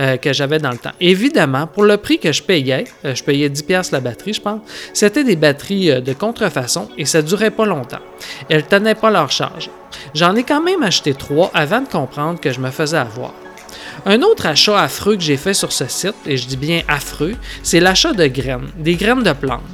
euh, 0.00 0.16
que 0.16 0.32
j'avais 0.32 0.58
dans 0.58 0.70
le 0.70 0.78
temps. 0.78 0.92
Évidemment, 1.00 1.66
pour 1.66 1.84
le 1.84 1.96
prix 1.96 2.18
que 2.18 2.32
je 2.32 2.42
payais, 2.42 2.84
je 3.04 3.22
payais 3.22 3.48
10$ 3.48 3.92
la 3.92 4.00
batterie, 4.00 4.32
je 4.32 4.40
pense, 4.40 4.60
c'était 4.94 5.24
des 5.24 5.36
batteries 5.36 6.00
de 6.00 6.12
contrefaçon 6.12 6.88
et 6.96 7.04
ça 7.04 7.22
durait 7.22 7.50
pas 7.50 7.66
longtemps. 7.66 8.02
Elles 8.48 8.64
tenaient 8.64 8.94
pas 8.94 9.10
leur 9.10 9.30
charge. 9.30 9.70
J'en 10.14 10.34
ai 10.34 10.42
quand 10.42 10.62
même 10.62 10.82
acheté 10.82 11.14
trois 11.14 11.50
avant 11.54 11.80
de 11.80 11.88
comprendre 11.88 12.40
que 12.40 12.50
je 12.50 12.60
me 12.60 12.70
faisais 12.70 12.98
avoir. 12.98 13.34
Un 14.08 14.22
autre 14.22 14.46
achat 14.46 14.80
affreux 14.80 15.16
que 15.16 15.22
j'ai 15.22 15.36
fait 15.36 15.52
sur 15.52 15.72
ce 15.72 15.88
site, 15.88 16.14
et 16.26 16.36
je 16.36 16.46
dis 16.46 16.56
bien 16.56 16.82
affreux, 16.86 17.34
c'est 17.64 17.80
l'achat 17.80 18.12
de 18.12 18.28
graines, 18.28 18.68
des 18.78 18.94
graines 18.94 19.24
de 19.24 19.32
plantes. 19.32 19.64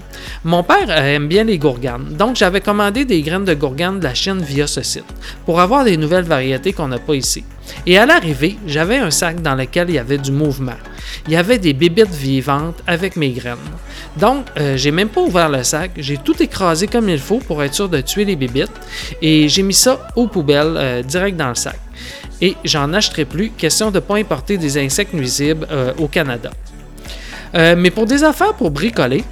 Mon 0.42 0.62
père 0.62 0.88
euh, 0.88 1.16
aime 1.16 1.28
bien 1.28 1.44
les 1.44 1.58
gourganes, 1.58 2.16
donc 2.16 2.36
j'avais 2.36 2.62
commandé 2.62 3.04
des 3.04 3.20
graines 3.20 3.44
de 3.44 3.52
gourganes 3.52 3.98
de 3.98 4.04
la 4.04 4.14
Chine 4.14 4.40
via 4.40 4.66
ce 4.66 4.80
site, 4.80 5.04
pour 5.44 5.60
avoir 5.60 5.84
des 5.84 5.98
nouvelles 5.98 6.24
variétés 6.24 6.72
qu'on 6.72 6.88
n'a 6.88 6.98
pas 6.98 7.14
ici. 7.14 7.44
Et 7.84 7.98
à 7.98 8.06
l'arrivée, 8.06 8.56
j'avais 8.66 8.96
un 8.96 9.10
sac 9.10 9.42
dans 9.42 9.54
lequel 9.54 9.90
il 9.90 9.96
y 9.96 9.98
avait 9.98 10.16
du 10.16 10.32
mouvement. 10.32 10.78
Il 11.26 11.34
y 11.34 11.36
avait 11.36 11.58
des 11.58 11.74
bébites 11.74 12.08
vivantes 12.08 12.82
avec 12.86 13.16
mes 13.16 13.32
graines. 13.32 13.58
Donc, 14.16 14.46
euh, 14.58 14.78
j'ai 14.78 14.92
même 14.92 15.10
pas 15.10 15.20
ouvert 15.20 15.50
le 15.50 15.62
sac, 15.62 15.90
j'ai 15.98 16.16
tout 16.16 16.42
écrasé 16.42 16.86
comme 16.86 17.10
il 17.10 17.18
faut 17.18 17.38
pour 17.38 17.62
être 17.62 17.74
sûr 17.74 17.90
de 17.90 18.00
tuer 18.00 18.24
les 18.24 18.36
bébites 18.36 18.72
et 19.20 19.50
j'ai 19.50 19.62
mis 19.62 19.74
ça 19.74 20.08
aux 20.16 20.26
poubelles 20.26 20.74
euh, 20.78 21.02
direct 21.02 21.36
dans 21.36 21.50
le 21.50 21.54
sac 21.54 21.78
et 22.42 22.56
j'en 22.64 22.92
achèterai 22.92 23.24
plus, 23.24 23.50
question 23.50 23.90
de 23.90 23.94
ne 23.94 24.00
pas 24.00 24.16
importer 24.16 24.58
des 24.58 24.76
insectes 24.76 25.14
nuisibles 25.14 25.66
euh, 25.70 25.92
au 25.96 26.08
Canada. 26.08 26.50
Euh, 27.54 27.76
mais 27.78 27.90
pour 27.90 28.04
des 28.04 28.24
affaires 28.24 28.54
pour 28.54 28.72
bricoler, 28.72 29.24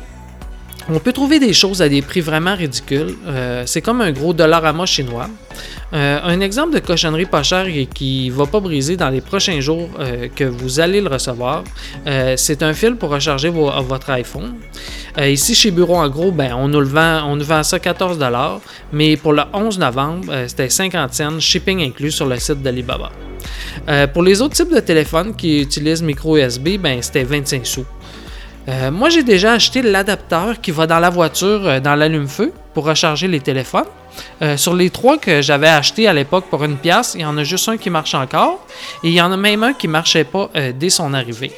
on 0.88 0.99
peut 0.99 1.12
trouver 1.12 1.38
des 1.38 1.53
choses 1.53 1.83
à 1.83 1.88
des 1.88 2.03
prix 2.03 2.21
vraiment 2.21 2.55
ridicules. 2.55 3.14
Euh, 3.27 3.64
c'est 3.66 3.83
comme 3.83 4.01
un 4.01 4.12
gros 4.12 4.33
dollar 4.33 4.64
à 4.64 4.73
moi 4.73 4.87
chinois. 4.87 5.29
un 5.93 6.40
exemple 6.40 6.73
de 6.73 6.79
cochonnerie 6.79 7.27
pas 7.27 7.43
chère 7.43 7.66
et 7.66 7.87
qui 7.87 8.31
va 8.31 8.47
pas 8.47 8.61
briser 8.61 8.97
dans 8.97 9.11
les 9.11 9.21
prochains 9.21 9.61
jours 9.61 9.90
que 10.37 10.45
vous 10.45 10.79
allez 10.79 11.01
le 11.01 11.09
recevoir, 11.09 11.64
c'est 12.37 12.62
un 12.62 12.75
fil 12.75 12.95
pour 12.95 13.11
recharger 13.11 13.51
votre 13.51 14.11
iPhone. 14.11 14.55
ici 15.21 15.55
chez 15.57 15.73
Bureau 15.73 15.97
en 15.97 16.09
gros, 16.09 16.31
ben, 16.31 16.55
on, 16.55 16.69
nous 16.69 16.81
le 16.81 16.87
vend, 16.87 17.25
on 17.27 17.35
nous 17.35 17.45
vend 17.45 17.64
ça 17.64 17.81
14 17.81 18.19
mais 18.93 19.16
pour 19.16 19.33
le 19.33 19.43
11 19.53 19.81
novembre, 19.81 20.33
c'était 20.47 20.71
50 20.71 21.12
cents, 21.12 21.40
shipping 21.40 21.83
inclus 21.83 22.12
sur 22.12 22.27
le 22.27 22.38
site 22.38 22.62
d'Alibaba. 22.62 23.11
pour 24.12 24.23
les 24.23 24.40
autres 24.40 24.55
types 24.55 24.73
de 24.73 24.81
téléphones 24.81 25.35
qui 25.35 25.62
utilisent 25.62 26.03
micro 26.03 26.37
USB, 26.37 26.79
ben, 26.79 27.03
c'était 27.03 27.25
25 27.25 27.66
sous. 27.66 27.87
Euh, 28.70 28.90
moi, 28.90 29.09
j'ai 29.09 29.24
déjà 29.24 29.52
acheté 29.52 29.83
l'adapteur 29.83 30.61
qui 30.61 30.70
va 30.70 30.87
dans 30.87 31.00
la 31.00 31.11
voiture, 31.11 31.66
euh, 31.66 31.80
dans 31.80 31.96
l'allume-feu, 31.96 32.52
pour 32.72 32.85
recharger 32.85 33.26
les 33.26 33.40
téléphones. 33.40 33.87
Euh, 34.42 34.56
sur 34.56 34.74
les 34.74 34.90
trois 34.90 35.18
que 35.18 35.42
j'avais 35.42 35.68
achetés 35.68 36.06
à 36.06 36.12
l'époque 36.12 36.44
pour 36.48 36.62
une 36.62 36.76
pièce, 36.76 37.14
il 37.16 37.22
y 37.22 37.24
en 37.24 37.37
a 37.37 37.42
juste 37.42 37.68
un 37.68 37.76
qui 37.76 37.90
marche 37.90 38.14
encore. 38.14 38.64
Et 39.02 39.09
il 39.09 39.14
y 39.14 39.20
en 39.20 39.33
a 39.33 39.37
même 39.37 39.64
un 39.64 39.72
qui 39.72 39.88
ne 39.88 39.92
marchait 39.92 40.24
pas 40.24 40.50
dès 40.78 40.90
son 40.90 41.14
arrivée. 41.14 41.52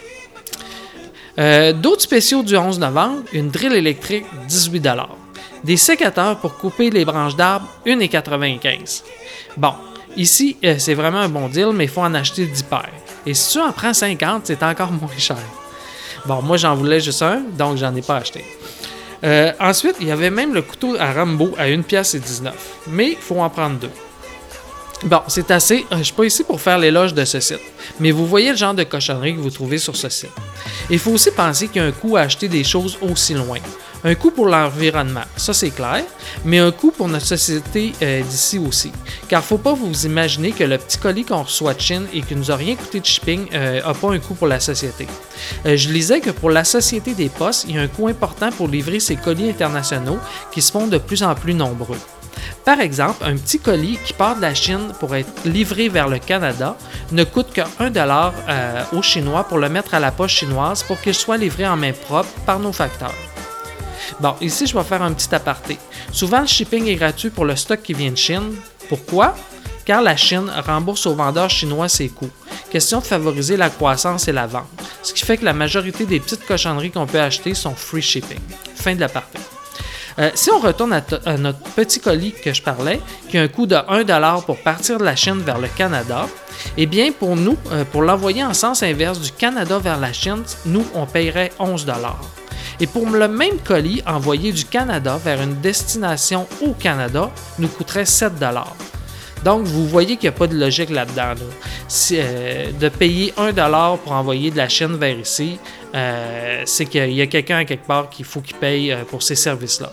D'autres 1.36 2.02
spéciaux 2.02 2.42
du 2.42 2.56
11 2.56 2.78
novembre, 2.78 3.22
une 3.32 3.48
drill 3.48 3.72
électrique 3.72 4.26
18 4.48 4.86
Des 5.64 5.78
sécateurs 5.78 6.38
pour 6.38 6.56
couper 6.56 6.90
les 6.90 7.04
branches 7.04 7.36
d'arbres 7.36 7.68
1,95 7.86 9.02
Bon, 9.56 9.72
ici, 10.16 10.56
c'est 10.78 10.94
vraiment 10.94 11.20
un 11.20 11.30
bon 11.30 11.48
deal, 11.48 11.70
mais 11.72 11.84
il 11.84 11.90
faut 11.90 12.02
en 12.02 12.14
acheter 12.14 12.44
10 12.44 12.62
paires. 12.64 12.90
Et 13.24 13.32
si 13.32 13.52
tu 13.52 13.60
en 13.60 13.72
prends 13.72 13.94
50, 13.94 14.42
c'est 14.44 14.62
encore 14.62 14.92
moins 15.00 15.08
cher. 15.16 15.38
Bon, 16.26 16.40
moi, 16.42 16.56
j'en 16.56 16.74
voulais 16.74 17.00
juste 17.00 17.22
un, 17.22 17.42
donc 17.58 17.78
j'en 17.78 17.94
ai 17.94 18.02
pas 18.02 18.16
acheté. 18.16 18.44
Euh, 19.24 19.52
ensuite, 19.60 19.96
il 20.00 20.08
y 20.08 20.10
avait 20.10 20.30
même 20.30 20.54
le 20.54 20.62
couteau 20.62 20.96
à 20.98 21.12
Rambo 21.12 21.54
à 21.58 21.64
1 21.64 21.82
pièce 21.82 22.14
et 22.14 22.20
19. 22.20 22.54
Mais 22.88 23.10
il 23.10 23.16
faut 23.16 23.40
en 23.40 23.50
prendre 23.50 23.78
deux. 23.78 23.90
Bon, 25.04 25.20
c'est 25.26 25.50
assez. 25.50 25.84
Euh, 25.90 25.98
je 25.98 26.04
suis 26.04 26.12
pas 26.12 26.24
ici 26.24 26.44
pour 26.44 26.60
faire 26.60 26.78
l'éloge 26.78 27.12
de 27.12 27.24
ce 27.24 27.40
site. 27.40 27.60
Mais 27.98 28.12
vous 28.12 28.26
voyez 28.26 28.50
le 28.50 28.56
genre 28.56 28.74
de 28.74 28.84
cochonnerie 28.84 29.34
que 29.34 29.40
vous 29.40 29.50
trouvez 29.50 29.78
sur 29.78 29.96
ce 29.96 30.08
site. 30.08 30.30
Il 30.90 30.98
faut 30.98 31.10
aussi 31.10 31.32
penser 31.32 31.68
qu'il 31.68 31.82
y 31.82 31.84
a 31.84 31.88
un 31.88 31.92
coût 31.92 32.16
à 32.16 32.20
acheter 32.20 32.48
des 32.48 32.62
choses 32.62 32.98
aussi 33.00 33.34
loin. 33.34 33.58
Un 34.04 34.14
coût 34.14 34.30
pour 34.30 34.46
l'environnement, 34.46 35.22
ça 35.36 35.52
c'est 35.52 35.70
clair, 35.70 36.04
mais 36.44 36.58
un 36.58 36.72
coût 36.72 36.90
pour 36.90 37.08
notre 37.08 37.26
société 37.26 37.92
euh, 38.02 38.22
d'ici 38.22 38.58
aussi. 38.58 38.90
Car 39.28 39.44
faut 39.44 39.58
pas 39.58 39.74
vous 39.74 40.06
imaginer 40.06 40.50
que 40.50 40.64
le 40.64 40.78
petit 40.78 40.98
colis 40.98 41.24
qu'on 41.24 41.42
reçoit 41.42 41.74
de 41.74 41.80
Chine 41.80 42.06
et 42.12 42.20
qui 42.22 42.34
nous 42.34 42.50
a 42.50 42.56
rien 42.56 42.74
coûté 42.74 43.00
de 43.00 43.06
shipping 43.06 43.48
n'a 43.52 43.94
pas 43.94 44.10
un 44.10 44.18
coût 44.18 44.34
pour 44.34 44.48
la 44.48 44.60
société. 44.60 45.06
Euh, 45.66 45.76
je 45.76 45.90
lisais 45.90 46.20
que 46.20 46.30
pour 46.30 46.50
la 46.50 46.64
Société 46.64 47.14
des 47.14 47.28
Postes, 47.28 47.66
il 47.68 47.76
y 47.76 47.78
a 47.78 47.82
un 47.82 47.88
coût 47.88 48.08
important 48.08 48.50
pour 48.50 48.68
livrer 48.68 49.00
ces 49.00 49.16
colis 49.16 49.50
internationaux 49.50 50.18
qui 50.52 50.62
se 50.62 50.72
font 50.72 50.86
de 50.86 50.98
plus 50.98 51.22
en 51.22 51.34
plus 51.34 51.54
nombreux. 51.54 51.98
Par 52.64 52.80
exemple, 52.80 53.24
un 53.24 53.36
petit 53.36 53.58
colis 53.58 53.98
qui 54.04 54.12
part 54.12 54.36
de 54.36 54.42
la 54.42 54.54
Chine 54.54 54.92
pour 55.00 55.14
être 55.14 55.30
livré 55.44 55.88
vers 55.88 56.08
le 56.08 56.18
Canada 56.18 56.76
ne 57.10 57.24
coûte 57.24 57.52
que 57.52 57.62
1 57.78 57.90
dollar 57.90 58.32
euh, 58.48 58.82
aux 58.92 59.02
Chinois 59.02 59.44
pour 59.44 59.58
le 59.58 59.68
mettre 59.68 59.94
à 59.94 60.00
la 60.00 60.10
poche 60.10 60.36
chinoise 60.36 60.82
pour 60.82 61.00
qu'il 61.00 61.14
soit 61.14 61.36
livré 61.36 61.66
en 61.66 61.76
main 61.76 61.92
propre 61.92 62.30
par 62.46 62.58
nos 62.58 62.72
facteurs. 62.72 63.14
Bon, 64.20 64.34
ici, 64.40 64.66
je 64.66 64.76
vais 64.76 64.84
faire 64.84 65.02
un 65.02 65.12
petit 65.12 65.34
aparté. 65.34 65.78
Souvent, 66.12 66.40
le 66.40 66.46
shipping 66.46 66.86
est 66.86 66.96
gratuit 66.96 67.30
pour 67.30 67.44
le 67.44 67.56
stock 67.56 67.82
qui 67.82 67.94
vient 67.94 68.10
de 68.10 68.16
Chine. 68.16 68.54
Pourquoi? 68.88 69.34
Car 69.84 70.02
la 70.02 70.16
Chine 70.16 70.50
rembourse 70.64 71.06
aux 71.06 71.14
vendeurs 71.14 71.50
chinois 71.50 71.88
ses 71.88 72.08
coûts. 72.08 72.30
Question 72.70 73.00
de 73.00 73.04
favoriser 73.04 73.56
la 73.56 73.70
croissance 73.70 74.28
et 74.28 74.32
la 74.32 74.46
vente. 74.46 74.68
Ce 75.02 75.12
qui 75.12 75.24
fait 75.24 75.36
que 75.36 75.44
la 75.44 75.52
majorité 75.52 76.06
des 76.06 76.20
petites 76.20 76.46
cochonneries 76.46 76.90
qu'on 76.90 77.06
peut 77.06 77.20
acheter 77.20 77.54
sont 77.54 77.74
free 77.74 78.02
shipping. 78.02 78.38
Fin 78.74 78.94
de 78.94 79.00
l'aparté. 79.00 79.38
Euh, 80.18 80.30
si 80.34 80.50
on 80.50 80.58
retourne 80.58 80.92
à, 80.92 81.36
notre 81.38 81.60
petit 81.74 82.00
colis 82.00 82.32
que 82.32 82.52
je 82.52 82.62
parlais, 82.62 83.00
qui 83.28 83.38
a 83.38 83.42
un 83.42 83.48
coût 83.48 83.66
de 83.66 83.74
1$ 83.74 84.44
pour 84.44 84.58
partir 84.58 84.98
de 84.98 85.04
la 85.04 85.16
Chine 85.16 85.40
vers 85.40 85.58
le 85.58 85.68
Canada, 85.68 86.28
eh 86.76 86.86
bien 86.86 87.12
pour 87.12 87.36
nous, 87.36 87.56
euh, 87.70 87.84
pour 87.84 88.02
l'envoyer 88.02 88.44
en 88.44 88.54
sens 88.54 88.82
inverse 88.82 89.20
du 89.20 89.32
Canada 89.32 89.78
vers 89.78 89.98
la 89.98 90.12
Chine, 90.12 90.42
nous, 90.66 90.84
on 90.94 91.06
paierait 91.06 91.52
11$. 91.58 92.41
Et 92.82 92.88
pour 92.88 93.08
le 93.08 93.28
même 93.28 93.58
colis 93.64 94.02
envoyé 94.06 94.50
du 94.50 94.64
Canada 94.64 95.18
vers 95.24 95.40
une 95.40 95.60
destination 95.60 96.48
au 96.60 96.72
Canada, 96.72 97.30
nous 97.60 97.68
coûterait 97.68 98.04
7 98.04 98.32
donc, 99.44 99.64
vous 99.64 99.88
voyez 99.88 100.16
qu'il 100.16 100.30
n'y 100.30 100.36
a 100.36 100.38
pas 100.38 100.46
de 100.46 100.56
logique 100.56 100.90
là-dedans. 100.90 101.34
Euh, 102.12 102.70
de 102.78 102.88
payer 102.88 103.34
1$ 103.36 103.98
pour 103.98 104.12
envoyer 104.12 104.52
de 104.52 104.56
la 104.56 104.68
Chine 104.68 104.96
vers 104.96 105.18
ici, 105.18 105.58
euh, 105.94 106.62
c'est 106.64 106.86
qu'il 106.86 107.12
y 107.12 107.20
a 107.20 107.26
quelqu'un 107.26 107.64
quelque 107.64 107.86
part 107.86 108.08
qu'il 108.08 108.24
faut 108.24 108.40
qu'il 108.40 108.56
paye 108.56 108.92
euh, 108.92 109.02
pour 109.04 109.22
ces 109.22 109.34
services-là. 109.34 109.92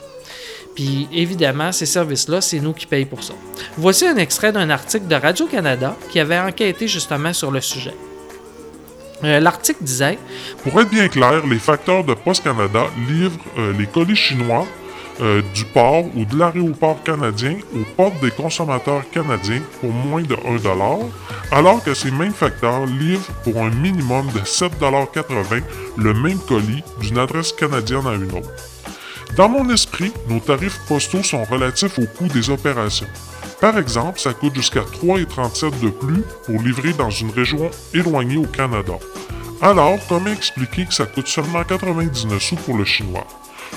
Puis 0.76 1.08
évidemment, 1.12 1.72
ces 1.72 1.88
services-là, 1.88 2.42
c'est 2.42 2.60
nous 2.60 2.74
qui 2.74 2.86
payons 2.86 3.08
pour 3.08 3.24
ça. 3.24 3.34
Voici 3.76 4.06
un 4.06 4.18
extrait 4.18 4.52
d'un 4.52 4.70
article 4.70 5.08
de 5.08 5.16
Radio-Canada 5.16 5.96
qui 6.12 6.20
avait 6.20 6.40
enquêté 6.40 6.88
justement 6.88 7.34
sur 7.34 7.50
le 7.50 7.60
sujet. 7.60 7.96
L'article 9.22 9.84
disait 9.84 10.18
Pour 10.64 10.80
être 10.82 10.90
bien 10.90 11.08
clair, 11.08 11.46
les 11.46 11.60
facteurs 11.60 12.04
de 12.04 12.14
Post 12.14 12.44
Canada 12.44 12.86
livrent 13.08 13.38
les 13.78 13.86
colis 13.86 14.16
chinois 14.16 14.66
euh, 15.22 15.42
du 15.54 15.66
port 15.66 16.06
ou 16.16 16.24
de 16.24 16.38
l'aéroport 16.38 17.04
canadien 17.04 17.58
aux 17.76 17.84
portes 17.98 18.22
des 18.22 18.32
consommateurs 18.32 19.04
canadiens 19.12 19.62
pour 19.82 19.92
moins 19.92 20.22
de 20.22 20.34
1 20.34 20.38
alors 21.52 21.84
que 21.84 21.94
ces 21.94 22.10
mêmes 22.10 22.32
facteurs 22.32 22.86
livrent 22.86 23.30
pour 23.44 23.58
un 23.62 23.70
minimum 23.70 24.28
de 24.28 24.40
7,80 24.40 25.62
le 25.98 26.14
même 26.14 26.40
colis 26.40 26.84
d'une 27.02 27.18
adresse 27.18 27.52
canadienne 27.52 28.08
à 28.08 28.14
une 28.14 28.32
autre. 28.32 28.50
Dans 29.36 29.50
mon 29.50 29.70
esprit, 29.72 30.14
nos 30.30 30.40
tarifs 30.40 30.80
postaux 30.88 31.24
sont 31.24 31.44
relatifs 31.44 32.00
au 32.00 32.06
coût 32.06 32.30
des 32.30 32.50
opérations. 32.50 33.08
Par 33.62 33.78
exemple, 33.78 34.20
ça 34.20 34.34
coûte 34.34 34.56
jusqu'à 34.56 34.82
3,37 34.82 35.82
de 35.82 35.90
plus 35.90 36.24
pour 36.46 36.62
livrer 36.62 36.94
dans 36.94 37.10
une 37.10 37.30
région 37.30 37.70
éloignée 37.94 38.38
au 38.38 38.46
Canada. 38.46 38.94
Alors, 39.62 40.00
comment 40.08 40.32
expliquer 40.32 40.86
que 40.86 40.94
ça 40.94 41.06
coûte 41.06 41.28
seulement 41.28 41.64
99 41.66 42.42
sous 42.42 42.56
pour 42.56 42.78
le 42.78 42.86
chinois? 42.86 43.28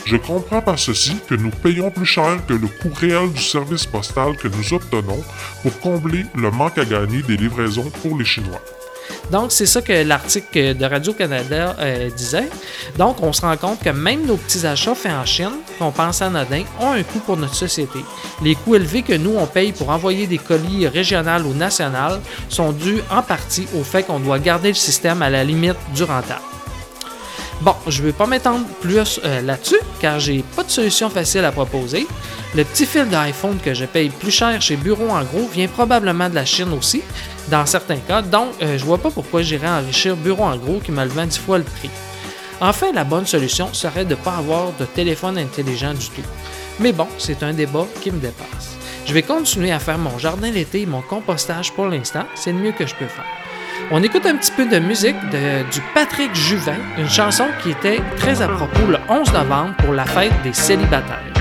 Je 0.04 0.16
comprends 0.16 0.62
par 0.62 0.78
ceci 0.78 1.16
que 1.28 1.34
nous 1.34 1.50
payons 1.50 1.90
plus 1.90 2.06
cher 2.06 2.38
que 2.46 2.54
le 2.54 2.68
coût 2.68 2.94
réel 2.94 3.32
du 3.32 3.42
service 3.42 3.86
postal 3.86 4.36
que 4.36 4.48
nous 4.48 4.72
obtenons 4.72 5.22
pour 5.62 5.78
combler 5.80 6.24
le 6.36 6.50
manque 6.50 6.78
à 6.78 6.84
gagner 6.84 7.22
des 7.22 7.36
livraisons 7.36 7.90
pour 8.02 8.16
les 8.16 8.24
Chinois. 8.24 8.62
Donc, 9.30 9.52
c'est 9.52 9.66
ça 9.66 9.80
que 9.80 10.04
l'article 10.04 10.76
de 10.76 10.84
Radio-Canada 10.84 11.76
euh, 11.78 12.10
disait. 12.10 12.48
Donc, 12.98 13.22
on 13.22 13.32
se 13.32 13.40
rend 13.40 13.56
compte 13.56 13.80
que 13.80 13.90
même 13.90 14.26
nos 14.26 14.36
petits 14.36 14.66
achats 14.66 14.94
faits 14.94 15.12
en 15.12 15.24
Chine, 15.24 15.52
qu'on 15.78 15.90
pense 15.90 16.22
anodins, 16.22 16.64
ont 16.80 16.92
un 16.92 17.02
coût 17.02 17.20
pour 17.20 17.36
notre 17.36 17.54
société. 17.54 18.00
Les 18.42 18.54
coûts 18.54 18.74
élevés 18.74 19.02
que 19.02 19.14
nous, 19.14 19.36
on 19.36 19.46
paye 19.46 19.72
pour 19.72 19.90
envoyer 19.90 20.26
des 20.26 20.38
colis 20.38 20.86
régionaux 20.86 21.44
ou 21.46 21.54
nationaux 21.54 22.18
sont 22.48 22.72
dus 22.72 23.00
en 23.10 23.22
partie 23.22 23.66
au 23.78 23.82
fait 23.82 24.02
qu'on 24.02 24.20
doit 24.20 24.38
garder 24.38 24.68
le 24.68 24.74
système 24.74 25.22
à 25.22 25.30
la 25.30 25.44
limite 25.44 25.76
du 25.94 26.04
rentable. 26.04 26.42
Bon, 27.62 27.76
je 27.86 28.00
ne 28.02 28.06
vais 28.08 28.12
pas 28.12 28.26
m'étendre 28.26 28.66
plus 28.80 29.20
euh, 29.24 29.40
là-dessus 29.40 29.78
car 30.00 30.18
j'ai 30.18 30.42
pas 30.56 30.64
de 30.64 30.70
solution 30.70 31.08
facile 31.08 31.44
à 31.44 31.52
proposer. 31.52 32.08
Le 32.56 32.64
petit 32.64 32.86
fil 32.86 33.08
d'iPhone 33.08 33.58
que 33.64 33.72
je 33.72 33.84
paye 33.84 34.08
plus 34.08 34.32
cher 34.32 34.60
chez 34.60 34.74
Bureau 34.74 35.08
en 35.10 35.22
gros 35.22 35.46
vient 35.46 35.68
probablement 35.68 36.28
de 36.28 36.34
la 36.34 36.44
Chine 36.44 36.72
aussi, 36.72 37.02
dans 37.52 37.64
certains 37.64 37.98
cas, 37.98 38.20
donc 38.20 38.48
euh, 38.62 38.76
je 38.76 38.84
vois 38.84 38.98
pas 38.98 39.12
pourquoi 39.12 39.42
j'irais 39.42 39.68
enrichir 39.68 40.16
Bureau 40.16 40.42
en 40.42 40.56
gros 40.56 40.80
qui 40.80 40.90
me 40.90 41.04
le 41.04 41.10
vend 41.10 41.24
10 41.24 41.38
fois 41.38 41.58
le 41.58 41.64
prix. 41.64 41.90
Enfin, 42.60 42.90
la 42.92 43.04
bonne 43.04 43.26
solution 43.26 43.72
serait 43.72 44.04
de 44.04 44.10
ne 44.10 44.16
pas 44.16 44.38
avoir 44.38 44.72
de 44.80 44.84
téléphone 44.84 45.38
intelligent 45.38 45.94
du 45.94 46.08
tout. 46.08 46.28
Mais 46.80 46.92
bon, 46.92 47.06
c'est 47.16 47.44
un 47.44 47.52
débat 47.52 47.86
qui 48.00 48.10
me 48.10 48.18
dépasse. 48.18 48.76
Je 49.06 49.14
vais 49.14 49.22
continuer 49.22 49.70
à 49.70 49.78
faire 49.78 49.98
mon 49.98 50.18
jardin 50.18 50.50
l'été 50.50 50.80
et 50.80 50.86
mon 50.86 51.02
compostage 51.02 51.72
pour 51.72 51.86
l'instant, 51.86 52.24
c'est 52.34 52.50
le 52.50 52.58
mieux 52.58 52.72
que 52.72 52.88
je 52.88 52.94
peux 52.96 53.06
faire. 53.06 53.41
On 53.94 54.02
écoute 54.02 54.24
un 54.24 54.36
petit 54.36 54.52
peu 54.52 54.64
de 54.64 54.78
musique 54.78 55.16
de, 55.30 55.70
du 55.70 55.82
Patrick 55.92 56.34
Juvin, 56.34 56.76
une 56.96 57.10
chanson 57.10 57.44
qui 57.62 57.72
était 57.72 58.00
très 58.16 58.40
à 58.40 58.48
propos 58.48 58.86
le 58.86 58.96
11 59.06 59.30
novembre 59.34 59.74
pour 59.76 59.92
la 59.92 60.06
fête 60.06 60.32
des 60.42 60.54
célibataires. 60.54 61.31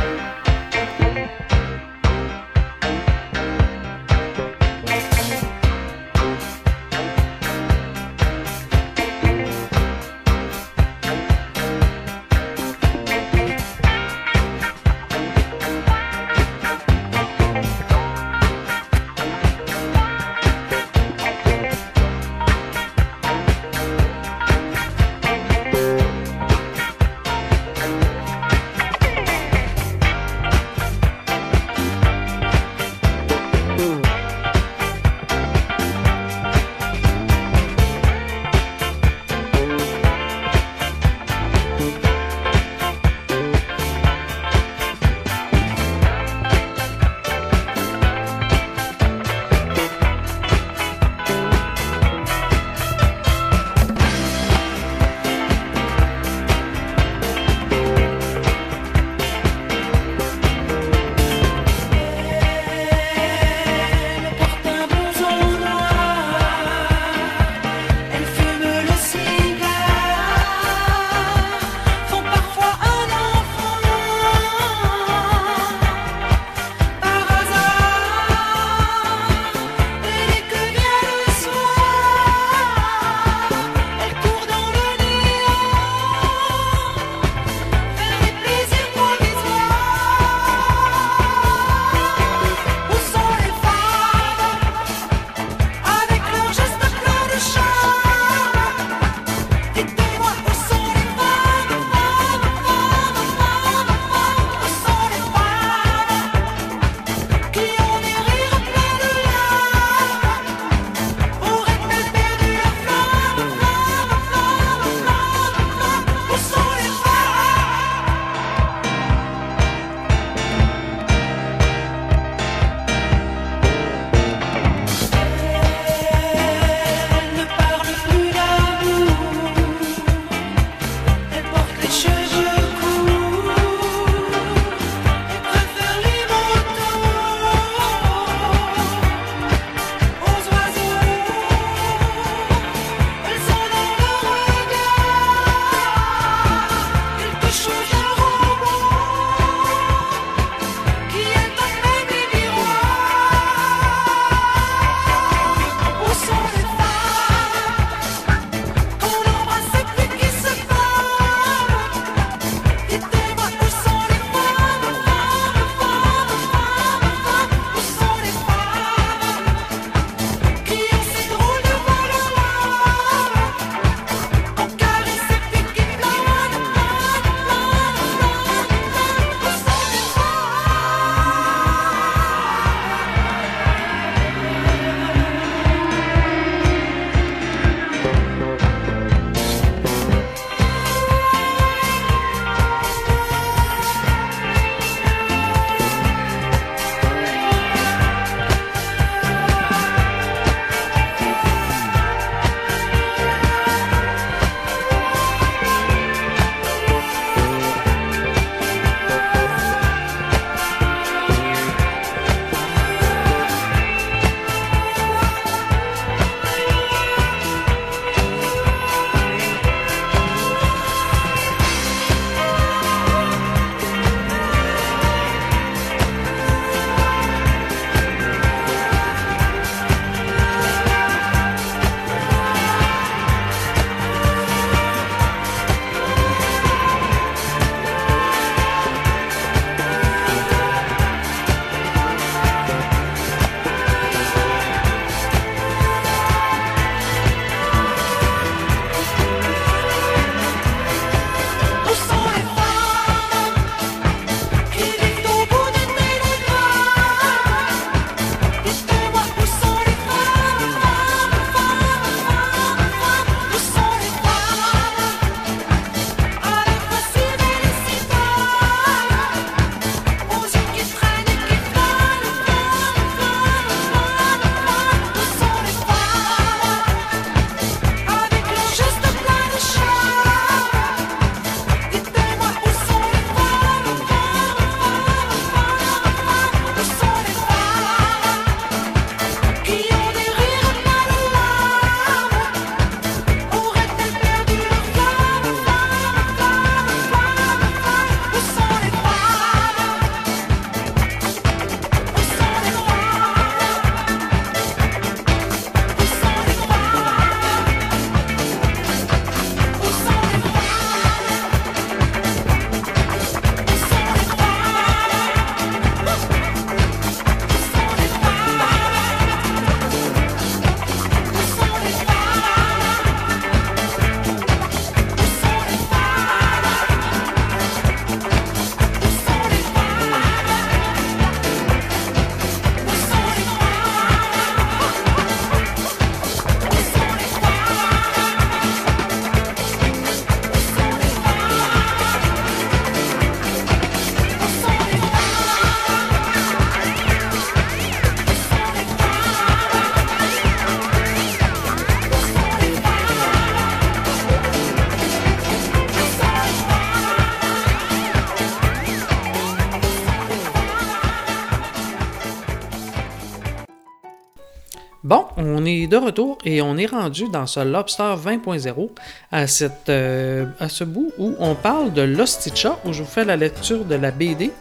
De 365.88 365.97
retour 365.97 366.38
et 366.45 366.62
on 366.62 366.77
est 366.77 366.86
rendu 366.86 367.25
dans 367.31 367.45
ce 367.45 367.60
Lobster 367.60 368.13
20.0 368.23 368.89
à, 369.31 369.47
cette, 369.47 369.89
euh, 369.89 370.45
à 370.60 370.69
ce 370.69 370.84
bout 370.84 371.12
où 371.17 371.36
on 371.39 371.55
parle 371.55 371.93
de 371.93 372.01
l'Osticha, 372.01 372.77
où 372.86 372.93
je 372.93 373.03
vous 373.03 373.10
fais 373.10 373.25
la 373.25 373.36
lecture 373.36 373.86
de 373.86 373.95
la 373.95 374.12
BD. 374.12 374.51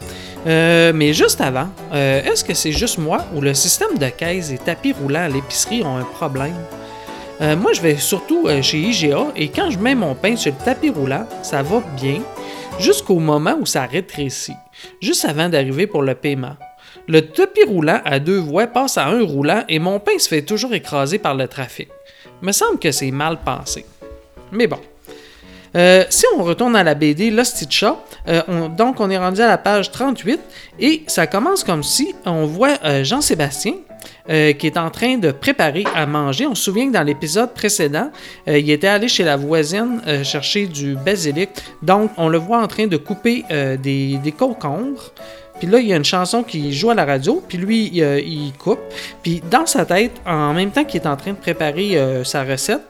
Euh, 0.46 0.92
mais 0.94 1.12
juste 1.12 1.40
avant, 1.40 1.68
euh, 1.92 2.23
est-ce 2.23 2.44
que 2.44 2.55
c'est 2.55 2.73
juste 2.73 2.99
moi 2.99 3.25
ou 3.35 3.40
le 3.40 3.55
système 3.55 3.99
de 3.99 4.07
caisse 4.07 4.51
et 4.51 4.59
tapis 4.59 4.92
roulants 4.92 5.25
à 5.25 5.29
l'épicerie 5.29 5.83
ont 5.83 5.96
un 5.96 6.05
problème? 6.05 6.55
Moi, 7.40 7.73
je 7.73 7.81
vais 7.81 7.96
surtout 7.96 8.46
chez 8.61 8.77
IGA 8.77 9.29
et 9.35 9.49
quand 9.49 9.70
je 9.70 9.79
mets 9.79 9.94
mon 9.94 10.14
pain 10.14 10.37
sur 10.37 10.53
le 10.53 10.62
tapis 10.62 10.90
roulant, 10.90 11.27
ça 11.42 11.62
va 11.62 11.83
bien 11.96 12.20
jusqu'au 12.79 13.18
moment 13.18 13.57
où 13.59 13.64
ça 13.64 13.87
rétrécit, 13.87 14.57
juste 15.01 15.25
avant 15.25 15.49
d'arriver 15.49 15.87
pour 15.87 16.03
le 16.03 16.14
paiement. 16.14 16.57
Le 17.12 17.23
tapis 17.23 17.64
roulant 17.64 18.01
à 18.05 18.20
deux 18.20 18.38
voies 18.38 18.68
passe 18.68 18.96
à 18.96 19.07
un 19.07 19.25
roulant 19.25 19.64
et 19.68 19.81
mon 19.81 19.99
pain 19.99 20.16
se 20.16 20.29
fait 20.29 20.42
toujours 20.42 20.73
écraser 20.75 21.18
par 21.18 21.35
le 21.35 21.49
trafic. 21.49 21.88
Me 22.40 22.53
semble 22.53 22.79
que 22.79 22.92
c'est 22.92 23.11
mal 23.11 23.38
pensé. 23.44 23.85
Mais 24.53 24.68
bon. 24.68 24.79
Euh, 25.75 26.05
si 26.09 26.25
on 26.37 26.44
retourne 26.44 26.77
à 26.77 26.85
la 26.85 26.94
BD 26.94 27.31
L'Osticha, 27.33 27.96
euh, 28.29 28.42
on- 28.46 28.68
donc 28.68 29.01
on 29.01 29.11
est 29.11 29.18
rendu 29.18 29.40
à 29.40 29.49
la 29.49 29.59
page 29.59 29.90
38 29.90 30.38
et 30.79 31.02
ça 31.08 31.27
commence 31.27 31.65
comme 31.65 31.83
si 31.83 32.15
on 32.27 32.46
voit 32.46 32.77
euh, 32.85 33.02
Jean-Sébastien 33.02 33.75
euh, 34.29 34.52
qui 34.52 34.69
est 34.69 34.77
en 34.77 34.90
train 34.90 35.17
de 35.19 35.33
préparer 35.33 35.85
à 35.96 36.06
manger. 36.06 36.46
On 36.46 36.54
se 36.54 36.63
souvient 36.63 36.87
que 36.88 36.92
dans 36.92 37.02
l'épisode 37.02 37.52
précédent, 37.54 38.11
il 38.46 38.71
était 38.71 38.87
allé 38.87 39.08
chez 39.08 39.25
la 39.25 39.37
voisine 39.37 40.00
chercher 40.23 40.67
du 40.69 40.94
basilic. 40.94 41.50
Donc 41.83 42.13
on 42.17 42.29
le 42.29 42.38
voit 42.38 42.63
en 42.63 42.69
train 42.69 42.87
de 42.87 42.96
couper 42.96 43.44
des, 43.50 44.19
des 44.19 44.33
concombres. 44.33 45.13
Puis 45.61 45.69
là, 45.69 45.79
il 45.79 45.87
y 45.87 45.92
a 45.92 45.96
une 45.96 46.04
chanson 46.04 46.42
qui 46.42 46.73
joue 46.73 46.90
à 46.90 46.94
la 46.94 47.04
radio, 47.04 47.40
puis 47.46 47.58
lui, 47.58 47.90
il, 47.92 48.02
euh, 48.02 48.19
il 48.19 48.52
coupe. 48.58 48.81
Puis 49.23 49.40
dans 49.48 49.67
sa 49.67 49.85
tête, 49.85 50.13
en 50.27 50.52
même 50.52 50.73
temps 50.73 50.85
qu'il 50.85 51.00
est 51.00 51.06
en 51.06 51.17
train 51.17 51.31
de 51.31 51.37
préparer 51.37 51.96
euh, 51.96 52.25
sa 52.25 52.42
recette, 52.42 52.83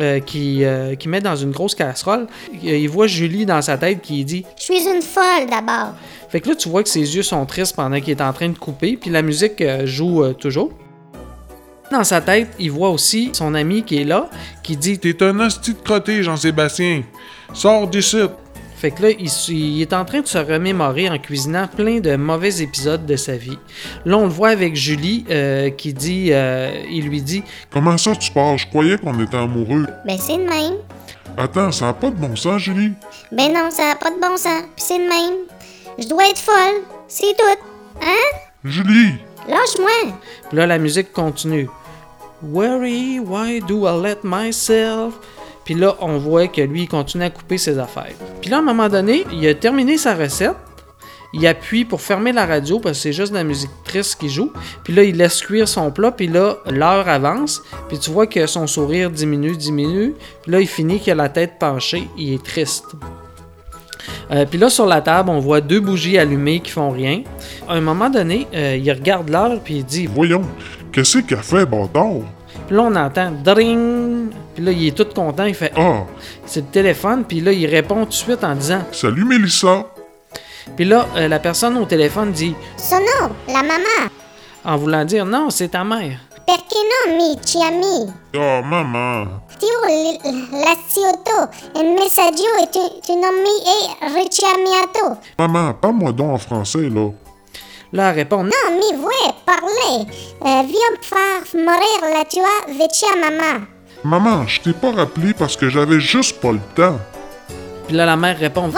euh, 0.00 0.18
qui, 0.18 0.64
euh, 0.64 0.96
qui 0.96 1.08
met 1.08 1.20
dans 1.20 1.36
une 1.36 1.52
grosse 1.52 1.76
casserole, 1.76 2.26
il, 2.52 2.68
il 2.68 2.88
voit 2.88 3.06
Julie 3.06 3.46
dans 3.46 3.62
sa 3.62 3.78
tête 3.78 4.00
qui 4.02 4.24
dit 4.24 4.44
Je 4.58 4.64
suis 4.64 4.88
une 4.88 5.02
folle 5.02 5.48
d'abord. 5.48 5.94
Fait 6.28 6.40
que 6.40 6.48
là, 6.48 6.56
tu 6.56 6.68
vois 6.68 6.82
que 6.82 6.88
ses 6.88 7.14
yeux 7.14 7.22
sont 7.22 7.46
tristes 7.46 7.76
pendant 7.76 8.00
qu'il 8.00 8.10
est 8.10 8.20
en 8.20 8.32
train 8.32 8.48
de 8.48 8.58
couper, 8.58 8.96
puis 9.00 9.08
la 9.08 9.22
musique 9.22 9.60
euh, 9.60 9.86
joue 9.86 10.24
euh, 10.24 10.32
toujours. 10.32 10.72
Dans 11.92 12.02
sa 12.02 12.20
tête, 12.20 12.48
il 12.58 12.72
voit 12.72 12.90
aussi 12.90 13.30
son 13.34 13.54
ami 13.54 13.84
qui 13.84 13.98
est 13.98 14.04
là, 14.04 14.28
qui 14.64 14.76
dit 14.76 14.98
T'es 14.98 15.22
un 15.22 15.38
hostie 15.38 15.74
de 15.74 15.78
crotté, 15.78 16.24
Jean-Sébastien. 16.24 17.04
Sors 17.52 17.86
d'ici. 17.86 18.16
Fait 18.84 18.90
que 18.90 19.00
là, 19.00 19.08
il, 19.18 19.80
est 19.80 19.94
en 19.94 20.04
train 20.04 20.20
de 20.20 20.26
se 20.26 20.36
remémorer 20.36 21.08
en 21.08 21.18
cuisinant 21.18 21.66
plein 21.74 22.00
de 22.00 22.16
mauvais 22.16 22.60
épisodes 22.60 23.06
de 23.06 23.16
sa 23.16 23.34
vie. 23.34 23.56
Là, 24.04 24.18
on 24.18 24.24
le 24.24 24.28
voit 24.28 24.50
avec 24.50 24.76
Julie 24.76 25.24
euh, 25.30 25.70
qui 25.70 25.94
dit, 25.94 26.28
euh, 26.32 26.70
il 26.90 27.08
lui 27.08 27.22
dit 27.22 27.42
Comment 27.70 27.96
ça 27.96 28.14
tu 28.14 28.30
pars? 28.30 28.58
Je 28.58 28.66
croyais 28.66 28.98
qu'on 28.98 29.18
était 29.24 29.38
amoureux. 29.38 29.86
Ben 30.04 30.18
c'est 30.18 30.36
de 30.36 30.42
même. 30.42 30.74
Attends, 31.38 31.72
ça 31.72 31.86
n'a 31.86 31.92
pas 31.94 32.10
de 32.10 32.16
bon 32.16 32.36
sens, 32.36 32.60
Julie. 32.60 32.92
Ben 33.32 33.54
non, 33.54 33.70
ça 33.70 33.88
n'a 33.88 33.94
pas 33.94 34.10
de 34.10 34.20
bon 34.20 34.36
sens. 34.36 34.64
Puis 34.76 34.84
c'est 34.86 34.98
de 34.98 35.08
même. 35.08 35.46
Je 35.98 36.06
dois 36.06 36.28
être 36.28 36.40
folle. 36.40 36.82
C'est 37.08 37.34
tout. 37.38 38.02
Hein? 38.02 38.38
Julie! 38.64 39.14
Lâche-moi. 39.48 40.12
Puis 40.50 40.58
là, 40.58 40.66
la 40.66 40.76
musique 40.76 41.10
continue. 41.10 41.70
Worry, 42.42 43.18
why 43.18 43.60
do 43.60 43.86
I 43.86 43.96
let 43.98 44.18
myself? 44.24 45.14
Puis 45.64 45.74
là, 45.74 45.96
on 46.00 46.18
voit 46.18 46.48
que 46.48 46.60
lui, 46.60 46.82
il 46.82 46.88
continue 46.88 47.24
à 47.24 47.30
couper 47.30 47.58
ses 47.58 47.78
affaires. 47.78 48.12
Puis 48.40 48.50
là, 48.50 48.56
à 48.56 48.60
un 48.60 48.62
moment 48.62 48.88
donné, 48.88 49.24
il 49.32 49.46
a 49.46 49.54
terminé 49.54 49.96
sa 49.96 50.14
recette. 50.14 50.56
Il 51.36 51.44
appuie 51.48 51.84
pour 51.84 52.00
fermer 52.00 52.30
la 52.30 52.46
radio 52.46 52.78
parce 52.78 52.98
que 52.98 53.02
c'est 53.02 53.12
juste 53.12 53.32
de 53.32 53.38
la 53.38 53.42
musique 53.42 53.70
triste 53.84 54.20
qui 54.20 54.28
joue. 54.28 54.52
Puis 54.84 54.94
là, 54.94 55.02
il 55.02 55.16
laisse 55.16 55.40
cuire 55.42 55.66
son 55.66 55.90
plat. 55.90 56.12
Puis 56.12 56.28
là, 56.28 56.58
l'heure 56.66 57.08
avance. 57.08 57.62
Puis 57.88 57.98
tu 57.98 58.10
vois 58.10 58.28
que 58.28 58.46
son 58.46 58.68
sourire 58.68 59.10
diminue, 59.10 59.56
diminue. 59.56 60.14
Puis 60.42 60.52
là, 60.52 60.60
il 60.60 60.68
finit 60.68 61.00
qu'il 61.00 61.12
a 61.12 61.16
la 61.16 61.28
tête 61.28 61.58
penchée. 61.58 62.08
Il 62.16 62.34
est 62.34 62.42
triste. 62.42 62.84
Euh, 64.30 64.46
puis 64.46 64.58
là, 64.58 64.70
sur 64.70 64.86
la 64.86 65.00
table, 65.00 65.30
on 65.30 65.40
voit 65.40 65.60
deux 65.60 65.80
bougies 65.80 66.18
allumées 66.18 66.60
qui 66.60 66.70
font 66.70 66.90
rien. 66.90 67.22
À 67.68 67.74
un 67.74 67.80
moment 67.80 68.10
donné, 68.10 68.46
euh, 68.54 68.76
il 68.76 68.90
regarde 68.92 69.28
l'heure 69.28 69.60
puis 69.62 69.78
il 69.78 69.84
dit 69.84 70.06
Voyons, 70.06 70.42
qu'est-ce 70.92 71.18
qu'elle 71.18 71.38
fait, 71.38 71.66
bâtard? 71.66 72.20
Puis 72.66 72.76
là, 72.76 72.82
on 72.82 72.94
entend 72.94 73.32
dring. 73.44 74.30
Puis 74.54 74.64
là, 74.64 74.70
il 74.72 74.86
est 74.88 74.92
tout 74.96 75.06
content. 75.14 75.44
Il 75.44 75.54
fait 75.54 75.72
Ah, 75.76 76.04
C'est 76.46 76.60
le 76.60 76.66
téléphone. 76.66 77.24
Puis 77.24 77.40
là, 77.40 77.52
il 77.52 77.66
répond 77.66 78.04
tout 78.04 78.10
de 78.10 78.12
suite 78.14 78.44
en 78.44 78.54
disant 78.54 78.82
salut 78.92 79.24
Mélissa. 79.24 79.84
Puis 80.76 80.84
là, 80.84 81.06
euh, 81.16 81.28
la 81.28 81.38
personne 81.38 81.76
au 81.76 81.84
téléphone 81.84 82.32
dit 82.32 82.54
Sono, 82.76 83.34
la 83.48 83.62
mamma. 83.62 84.08
en 84.64 84.76
voulant 84.76 85.04
dire 85.04 85.26
non, 85.26 85.50
c'est 85.50 85.68
ta 85.68 85.84
mère. 85.84 86.18
Perché 86.46 86.76
non 86.92 87.16
mi 87.16 87.38
chiami? 87.40 88.12
Oh, 88.36 88.60
maman. 88.64 89.26
Tiu 89.58 89.68
li- 89.88 90.18
l'aziotto. 90.52 91.50
Il 91.76 91.94
messaggio 91.94 92.50
e 92.62 92.68
tu, 92.70 92.80
tu 93.02 93.12
non 93.16 93.32
mi 93.42 93.54
hai 93.64 94.12
richiamato. 94.14 95.18
Maman, 95.38 95.74
parle-moi 95.74 96.12
donc 96.12 96.30
en 96.32 96.38
français, 96.38 96.88
là. 96.90 97.10
Là, 97.92 98.10
elle 98.10 98.16
répond 98.16 98.42
non. 98.44 98.50
Mi 98.72 98.96
vuoi 98.98 99.34
parlare. 99.46 100.06
Euh, 100.44 100.62
viens 100.66 100.98
faire 101.00 101.42
mourir 101.54 102.00
la 102.18 102.24
tua 102.24 102.74
vecchia 102.78 103.08
mamma. 103.20 103.66
Maman, 104.04 104.46
je 104.46 104.60
t'ai 104.60 104.74
pas 104.74 104.92
rappelé 104.92 105.32
parce 105.32 105.56
que 105.56 105.70
j'avais 105.70 105.98
juste 105.98 106.38
pas 106.38 106.52
le 106.52 106.60
temps. 106.74 107.00
Puis 107.86 107.96
là, 107.96 108.04
la 108.04 108.16
mère 108.16 108.38
répond 108.38 108.70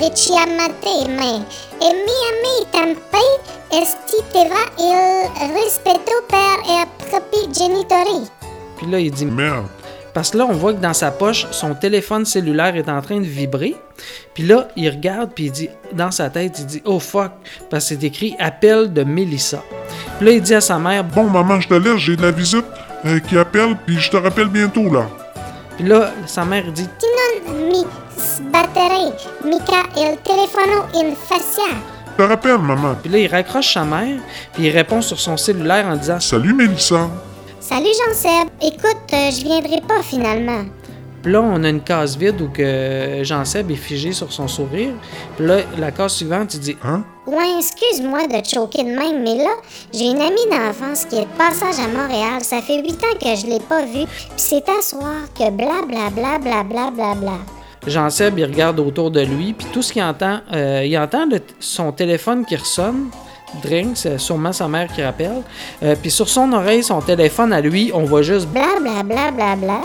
richiamate 0.00 0.84
me. 1.08 1.42
E 1.82 1.90
mi 2.06 2.16
il 4.78 5.54
rispetto 5.54 6.22
per 6.28 6.56
i 6.66 6.86
propri 7.10 7.52
genitori. 7.52 8.28
Puis 8.76 8.86
là, 8.86 9.00
il 9.00 9.10
dit 9.10 9.26
Merde. 9.26 9.66
Parce 10.14 10.30
que 10.30 10.38
là, 10.38 10.46
on 10.46 10.52
voit 10.52 10.72
que 10.72 10.80
dans 10.80 10.94
sa 10.94 11.10
poche, 11.10 11.46
son 11.50 11.74
téléphone 11.74 12.24
cellulaire 12.24 12.76
est 12.76 12.88
en 12.88 13.00
train 13.02 13.18
de 13.20 13.26
vibrer. 13.26 13.74
Puis 14.34 14.44
là, 14.44 14.68
il 14.76 14.88
regarde, 14.88 15.30
puis 15.34 15.46
il 15.46 15.52
dit, 15.52 15.68
dans 15.92 16.10
sa 16.10 16.30
tête, 16.30 16.58
il 16.60 16.66
dit 16.66 16.82
Oh 16.84 16.98
fuck, 17.00 17.32
parce 17.70 17.88
que 17.88 17.94
c'est 17.96 18.04
écrit 18.04 18.36
appel 18.38 18.92
de 18.92 19.02
Mélissa. 19.02 19.62
Puis 20.18 20.26
là, 20.26 20.32
il 20.32 20.42
dit 20.42 20.54
à 20.54 20.60
sa 20.60 20.78
mère 20.78 21.02
Bon, 21.02 21.24
maman, 21.24 21.60
je 21.60 21.68
te 21.68 21.74
laisse, 21.74 21.98
j'ai 21.98 22.16
de 22.16 22.22
la 22.22 22.30
visite 22.30 22.64
euh, 23.06 23.20
qui 23.20 23.38
appelle, 23.38 23.76
puis 23.86 23.98
je 23.98 24.10
te 24.10 24.16
rappelle 24.16 24.48
bientôt, 24.48 24.92
là. 24.92 25.06
Puis 25.76 25.86
là, 25.86 26.10
sa 26.26 26.44
mère 26.44 26.64
dit 26.72 26.88
non 27.46 27.54
mi 27.68 27.84
sbatterei 28.16 29.12
mica 29.44 29.84
il 29.96 30.16
telefono 30.24 30.82
in. 30.94 31.14
Je 32.18 32.24
te 32.24 32.28
rappelle, 32.28 32.58
maman. 32.58 32.96
Puis 33.00 33.12
là, 33.12 33.18
il 33.18 33.28
raccroche 33.28 33.74
sa 33.74 33.84
mère, 33.84 34.18
puis 34.52 34.64
il 34.64 34.70
répond 34.70 35.00
sur 35.00 35.20
son 35.20 35.36
cellulaire 35.36 35.86
en 35.86 35.94
disant 35.96 36.18
Salut, 36.18 36.52
Mélissa. 36.52 37.08
Salut 37.60 37.86
Jean-Seb. 38.06 38.48
Écoute, 38.60 38.96
euh, 39.12 39.30
je 39.30 39.44
viendrai 39.44 39.80
pas 39.86 40.02
finalement. 40.02 40.64
Puis 41.22 41.32
là, 41.32 41.40
on 41.40 41.62
a 41.62 41.68
une 41.68 41.82
case 41.82 42.16
vide 42.16 42.40
où 42.40 42.48
que 42.48 43.20
Jean-Seb 43.22 43.70
est 43.70 43.76
figé 43.76 44.12
sur 44.12 44.32
son 44.32 44.48
sourire. 44.48 44.94
Puis 45.36 45.46
là, 45.46 45.58
la 45.78 45.92
case 45.92 46.14
suivante, 46.14 46.54
il 46.54 46.60
dit 46.60 46.76
Hein? 46.82 47.04
Ouais, 47.28 47.58
excuse-moi 47.58 48.26
de 48.26 48.40
te 48.40 48.48
choquer 48.54 48.84
de 48.84 48.88
même, 48.88 49.22
mais 49.22 49.36
là, 49.36 49.50
j'ai 49.92 50.06
une 50.06 50.20
amie 50.22 50.46
d'enfance 50.50 51.04
qui 51.04 51.16
est 51.16 51.20
de 51.26 51.36
passage 51.36 51.74
à 51.78 51.86
Montréal. 51.88 52.42
Ça 52.42 52.62
fait 52.62 52.80
huit 52.80 52.94
ans 53.04 53.18
que 53.20 53.36
je 53.36 53.46
l'ai 53.46 53.60
pas 53.60 53.82
vue. 53.84 54.06
Puis 54.06 54.32
c'est 54.38 54.66
à 54.68 54.80
soir 54.80 55.12
que 55.38 55.50
bla 55.50 55.82
bla 55.86 56.08
bla 56.10 56.38
bla 56.38 56.62
bla 56.62 56.90
bla 56.90 57.14
bla. 57.14 57.32
Jean-Seb, 57.86 58.38
il 58.38 58.44
regarde 58.46 58.80
autour 58.80 59.10
de 59.10 59.20
lui, 59.20 59.52
puis 59.52 59.66
tout 59.72 59.82
ce 59.82 59.92
qu'il 59.92 60.02
entend, 60.02 60.40
euh, 60.54 60.82
il 60.86 60.96
entend 60.98 61.26
le- 61.26 61.40
son 61.60 61.92
téléphone 61.92 62.46
qui 62.46 62.56
ressonne. 62.56 63.08
Drink, 63.62 63.90
c'est 63.96 64.18
sûrement 64.18 64.52
sa 64.52 64.66
mère 64.68 64.88
qui 64.94 65.02
rappelle. 65.02 65.42
Euh, 65.82 65.94
puis 66.00 66.10
sur 66.10 66.28
son 66.30 66.50
oreille, 66.54 66.82
son 66.82 67.00
téléphone 67.02 67.52
à 67.52 67.60
lui, 67.60 67.90
on 67.94 68.04
voit 68.04 68.22
juste. 68.22 68.48
Bla 68.48 68.78
bla 68.80 69.02
bla 69.02 69.30
bla 69.30 69.54
bla. 69.56 69.80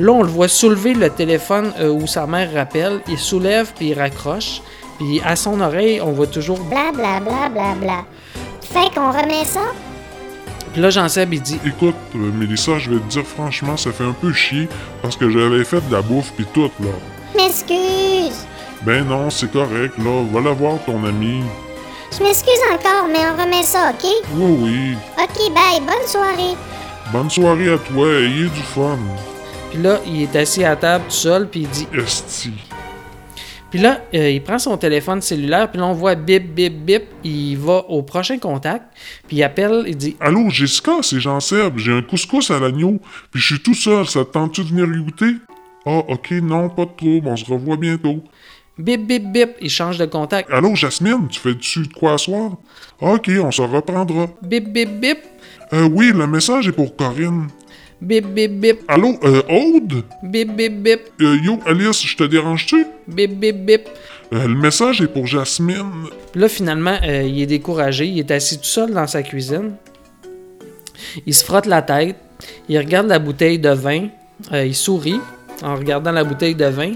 Là, 0.00 0.12
on 0.12 0.22
le 0.22 0.28
voit 0.28 0.46
soulever 0.48 0.94
le 0.94 1.10
téléphone 1.10 1.72
euh, 1.80 1.90
où 1.90 2.06
sa 2.08 2.26
mère 2.26 2.52
rappelle. 2.52 3.00
Il 3.08 3.18
soulève, 3.18 3.72
puis 3.76 3.88
il 3.90 3.94
raccroche. 3.98 4.62
Puis 4.98 5.20
à 5.24 5.36
son 5.36 5.60
oreille, 5.60 6.00
on 6.00 6.12
voit 6.12 6.26
toujours. 6.26 6.58
Bla 6.60 6.92
bla 6.92 7.20
bla 7.20 7.48
bla 7.48 7.74
bla. 7.74 8.04
Fait 8.62 8.92
qu'on 8.94 9.10
remet 9.10 9.44
ça? 9.44 9.60
Puis 10.72 10.82
là, 10.82 10.90
Jean-Seb, 10.90 11.32
il 11.32 11.40
dit 11.40 11.58
Écoute, 11.64 11.94
euh, 12.14 12.30
Mélissa, 12.32 12.78
je 12.78 12.90
vais 12.90 13.00
te 13.00 13.08
dire 13.08 13.24
franchement, 13.24 13.76
ça 13.76 13.90
fait 13.92 14.04
un 14.04 14.12
peu 14.12 14.32
chier 14.32 14.68
parce 15.02 15.16
que 15.16 15.28
j'avais 15.30 15.64
fait 15.64 15.86
de 15.88 15.92
la 15.92 16.02
bouffe 16.02 16.32
puis 16.36 16.46
tout, 16.52 16.70
là. 16.80 16.90
M'excuse. 17.36 18.46
Ben 18.82 19.04
non, 19.04 19.30
c'est 19.30 19.50
correct, 19.50 19.94
là. 19.98 20.24
Va 20.32 20.40
la 20.40 20.52
voir, 20.52 20.78
ton 20.84 21.04
ami. 21.04 21.42
Je 22.16 22.22
m'excuse 22.22 22.60
encore, 22.72 23.08
mais 23.10 23.18
on 23.28 23.42
remet 23.42 23.62
ça, 23.62 23.90
ok? 23.90 24.10
Oui, 24.34 24.56
oui. 24.62 24.96
Ok, 25.22 25.52
bye, 25.54 25.80
bonne 25.80 26.06
soirée. 26.06 26.56
Bonne 27.12 27.30
soirée 27.30 27.72
à 27.72 27.78
toi, 27.78 28.06
ayez 28.06 28.48
du 28.48 28.62
fun. 28.62 28.98
Puis 29.70 29.82
là, 29.82 29.98
il 30.06 30.22
est 30.22 30.36
assis 30.36 30.64
à 30.64 30.76
table 30.76 31.04
tout 31.08 31.14
seul, 31.14 31.48
puis 31.48 31.60
il 31.62 31.68
dit 31.68 31.88
Esti. 31.94 32.52
Puis 33.70 33.78
là, 33.78 34.00
euh, 34.14 34.30
il 34.30 34.42
prend 34.42 34.58
son 34.58 34.78
téléphone 34.78 35.20
cellulaire, 35.20 35.70
puis 35.70 35.78
là, 35.78 35.86
on 35.86 35.92
voit 35.92 36.14
bip, 36.14 36.54
bip, 36.54 36.72
bip. 36.84 37.02
Il 37.22 37.56
va 37.58 37.84
au 37.88 38.02
prochain 38.02 38.38
contact, 38.38 38.84
puis 39.26 39.38
il 39.38 39.42
appelle, 39.42 39.84
il 39.86 39.96
dit 39.96 40.16
Allô, 40.20 40.48
Jessica, 40.48 40.98
c'est 41.02 41.20
Jean-Seb. 41.20 41.76
J'ai 41.76 41.92
un 41.92 42.02
couscous 42.02 42.50
à 42.50 42.58
l'agneau, 42.58 42.98
puis 43.30 43.40
je 43.40 43.54
suis 43.54 43.62
tout 43.62 43.74
seul. 43.74 44.06
Ça 44.06 44.24
te 44.24 44.30
tente-tu 44.30 44.64
de 44.64 44.68
venir 44.68 44.86
y 44.86 45.02
goûter? 45.04 45.34
Ah, 45.84 46.02
ok, 46.08 46.30
non, 46.42 46.70
pas 46.70 46.86
de 46.86 46.90
trouble. 46.96 47.28
On 47.28 47.36
se 47.36 47.44
revoit 47.44 47.76
bientôt. 47.76 48.22
bip, 48.78 49.06
bip, 49.06 49.32
bip. 49.32 49.50
Il 49.60 49.70
change 49.70 49.98
de 49.98 50.06
contact. 50.06 50.50
Allô, 50.50 50.74
Jasmine, 50.74 51.28
tu 51.28 51.38
fais 51.38 51.54
dessus 51.54 51.86
de 51.86 51.92
quoi 51.92 52.14
à 52.14 52.18
soir? 52.18 52.52
Ah, 53.02 53.12
ok, 53.14 53.30
on 53.42 53.50
se 53.50 53.62
reprendra. 53.62 54.28
Bip, 54.42 54.72
bip, 54.72 54.98
bip. 54.98 55.18
Euh, 55.74 55.86
oui, 55.92 56.12
le 56.14 56.26
message 56.26 56.68
est 56.68 56.72
pour 56.72 56.96
Corinne. 56.96 57.48
Bip, 58.00 58.26
bip, 58.26 58.60
bip. 58.60 58.80
Allô, 58.86 59.18
euh, 59.24 59.42
Aude? 59.48 60.04
Bip, 60.22 60.54
bip, 60.54 60.82
bip. 60.82 61.00
Euh, 61.20 61.36
yo, 61.42 61.58
Alice, 61.66 62.06
je 62.06 62.16
te 62.16 62.22
dérange-tu? 62.22 62.86
Bip, 63.08 63.32
bip, 63.40 63.56
bip. 63.64 63.88
Euh, 64.32 64.46
le 64.46 64.54
message 64.54 65.00
est 65.00 65.08
pour 65.08 65.26
Jasmine. 65.26 66.06
Puis 66.30 66.40
là, 66.40 66.48
finalement, 66.48 66.96
euh, 67.02 67.22
il 67.22 67.42
est 67.42 67.46
découragé. 67.46 68.06
Il 68.06 68.20
est 68.20 68.30
assis 68.30 68.58
tout 68.58 68.64
seul 68.64 68.92
dans 68.92 69.06
sa 69.08 69.24
cuisine. 69.24 69.72
Il 71.26 71.34
se 71.34 71.44
frotte 71.44 71.66
la 71.66 71.82
tête. 71.82 72.16
Il 72.68 72.78
regarde 72.78 73.08
la 73.08 73.18
bouteille 73.18 73.58
de 73.58 73.70
vin. 73.70 74.08
Euh, 74.52 74.64
il 74.64 74.76
sourit 74.76 75.20
en 75.62 75.74
regardant 75.74 76.12
la 76.12 76.22
bouteille 76.22 76.54
de 76.54 76.66
vin. 76.66 76.92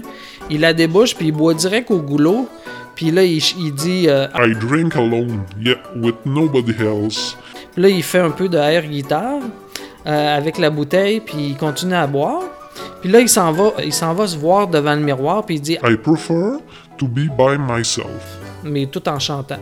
Il 0.49 0.61
la 0.61 0.73
débouche, 0.73 1.15
puis 1.15 1.27
il 1.27 1.31
boit 1.33 1.53
direct 1.53 1.91
au 1.91 1.99
goulot. 1.99 2.47
Puis 2.95 3.11
là, 3.11 3.25
il, 3.25 3.43
il 3.59 3.73
dit... 3.73 4.03
I 4.05 4.55
drink 4.55 4.95
alone, 4.95 5.41
yet 5.59 5.79
with 5.97 6.15
nobody 6.25 6.73
else. 6.79 7.35
Puis 7.73 7.81
là, 7.81 7.89
il 7.89 8.03
fait 8.03 8.19
un 8.19 8.29
peu 8.29 8.47
de 8.47 8.57
air 8.57 8.85
guitare 8.85 9.41
euh, 10.05 10.37
avec 10.37 10.57
la 10.57 10.69
bouteille, 10.69 11.19
puis 11.19 11.49
il 11.49 11.57
continue 11.57 11.95
à 11.95 12.07
boire. 12.07 12.43
Puis 13.01 13.11
là, 13.11 13.19
il 13.19 13.29
s'en 13.29 13.51
va, 13.51 13.73
il 13.83 13.93
s'en 13.93 14.13
va 14.13 14.27
se 14.27 14.37
voir 14.37 14.67
devant 14.67 14.95
le 14.95 15.01
miroir, 15.01 15.45
puis 15.45 15.55
il 15.55 15.61
dit, 15.61 15.77
I 15.83 15.95
prefer 15.95 16.59
to 16.97 17.07
be 17.07 17.27
by 17.37 17.57
myself. 17.59 18.37
mais 18.63 18.85
tout 18.85 19.07
en 19.09 19.19
chantant. 19.19 19.59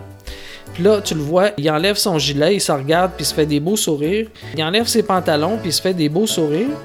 Puis 0.73 0.83
là, 0.83 1.01
tu 1.01 1.15
le 1.15 1.21
vois, 1.21 1.49
il 1.57 1.69
enlève 1.69 1.97
son 1.97 2.17
gilet, 2.17 2.55
il 2.55 2.61
se 2.61 2.71
regarde, 2.71 3.11
puis 3.15 3.23
il 3.23 3.27
se 3.27 3.33
fait 3.33 3.45
des 3.45 3.59
beaux 3.59 3.75
sourires. 3.75 4.27
Il 4.55 4.63
enlève 4.63 4.87
ses 4.87 5.03
pantalons, 5.03 5.57
puis 5.57 5.69
il 5.69 5.73
se 5.73 5.81
fait 5.81 5.93
des 5.93 6.07
beaux 6.07 6.27
sourires. 6.27 6.77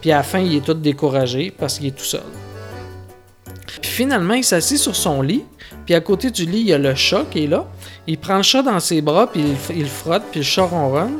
Puis 0.00 0.10
à 0.12 0.18
la 0.18 0.22
fin, 0.22 0.40
il 0.40 0.56
est 0.56 0.64
tout 0.64 0.74
découragé 0.74 1.52
parce 1.56 1.78
qu'il 1.78 1.88
est 1.88 1.96
tout 1.96 2.04
seul. 2.04 2.22
Puis 3.80 3.90
finalement, 3.90 4.34
il 4.34 4.44
s'assit 4.44 4.78
sur 4.78 4.96
son 4.96 5.22
lit. 5.22 5.44
Puis 5.86 5.94
à 5.94 6.00
côté 6.00 6.30
du 6.30 6.44
lit, 6.44 6.60
il 6.60 6.66
y 6.68 6.72
a 6.72 6.78
le 6.78 6.94
chat 6.94 7.24
qui 7.30 7.44
est 7.44 7.46
là. 7.46 7.66
Il 8.06 8.18
prend 8.18 8.36
le 8.36 8.42
chat 8.42 8.62
dans 8.62 8.80
ses 8.80 9.00
bras, 9.02 9.28
puis 9.30 9.42
il, 9.70 9.76
il 9.76 9.86
frotte, 9.88 10.22
puis 10.30 10.40
le 10.40 10.44
chat 10.44 10.64
ronronne. 10.64 11.18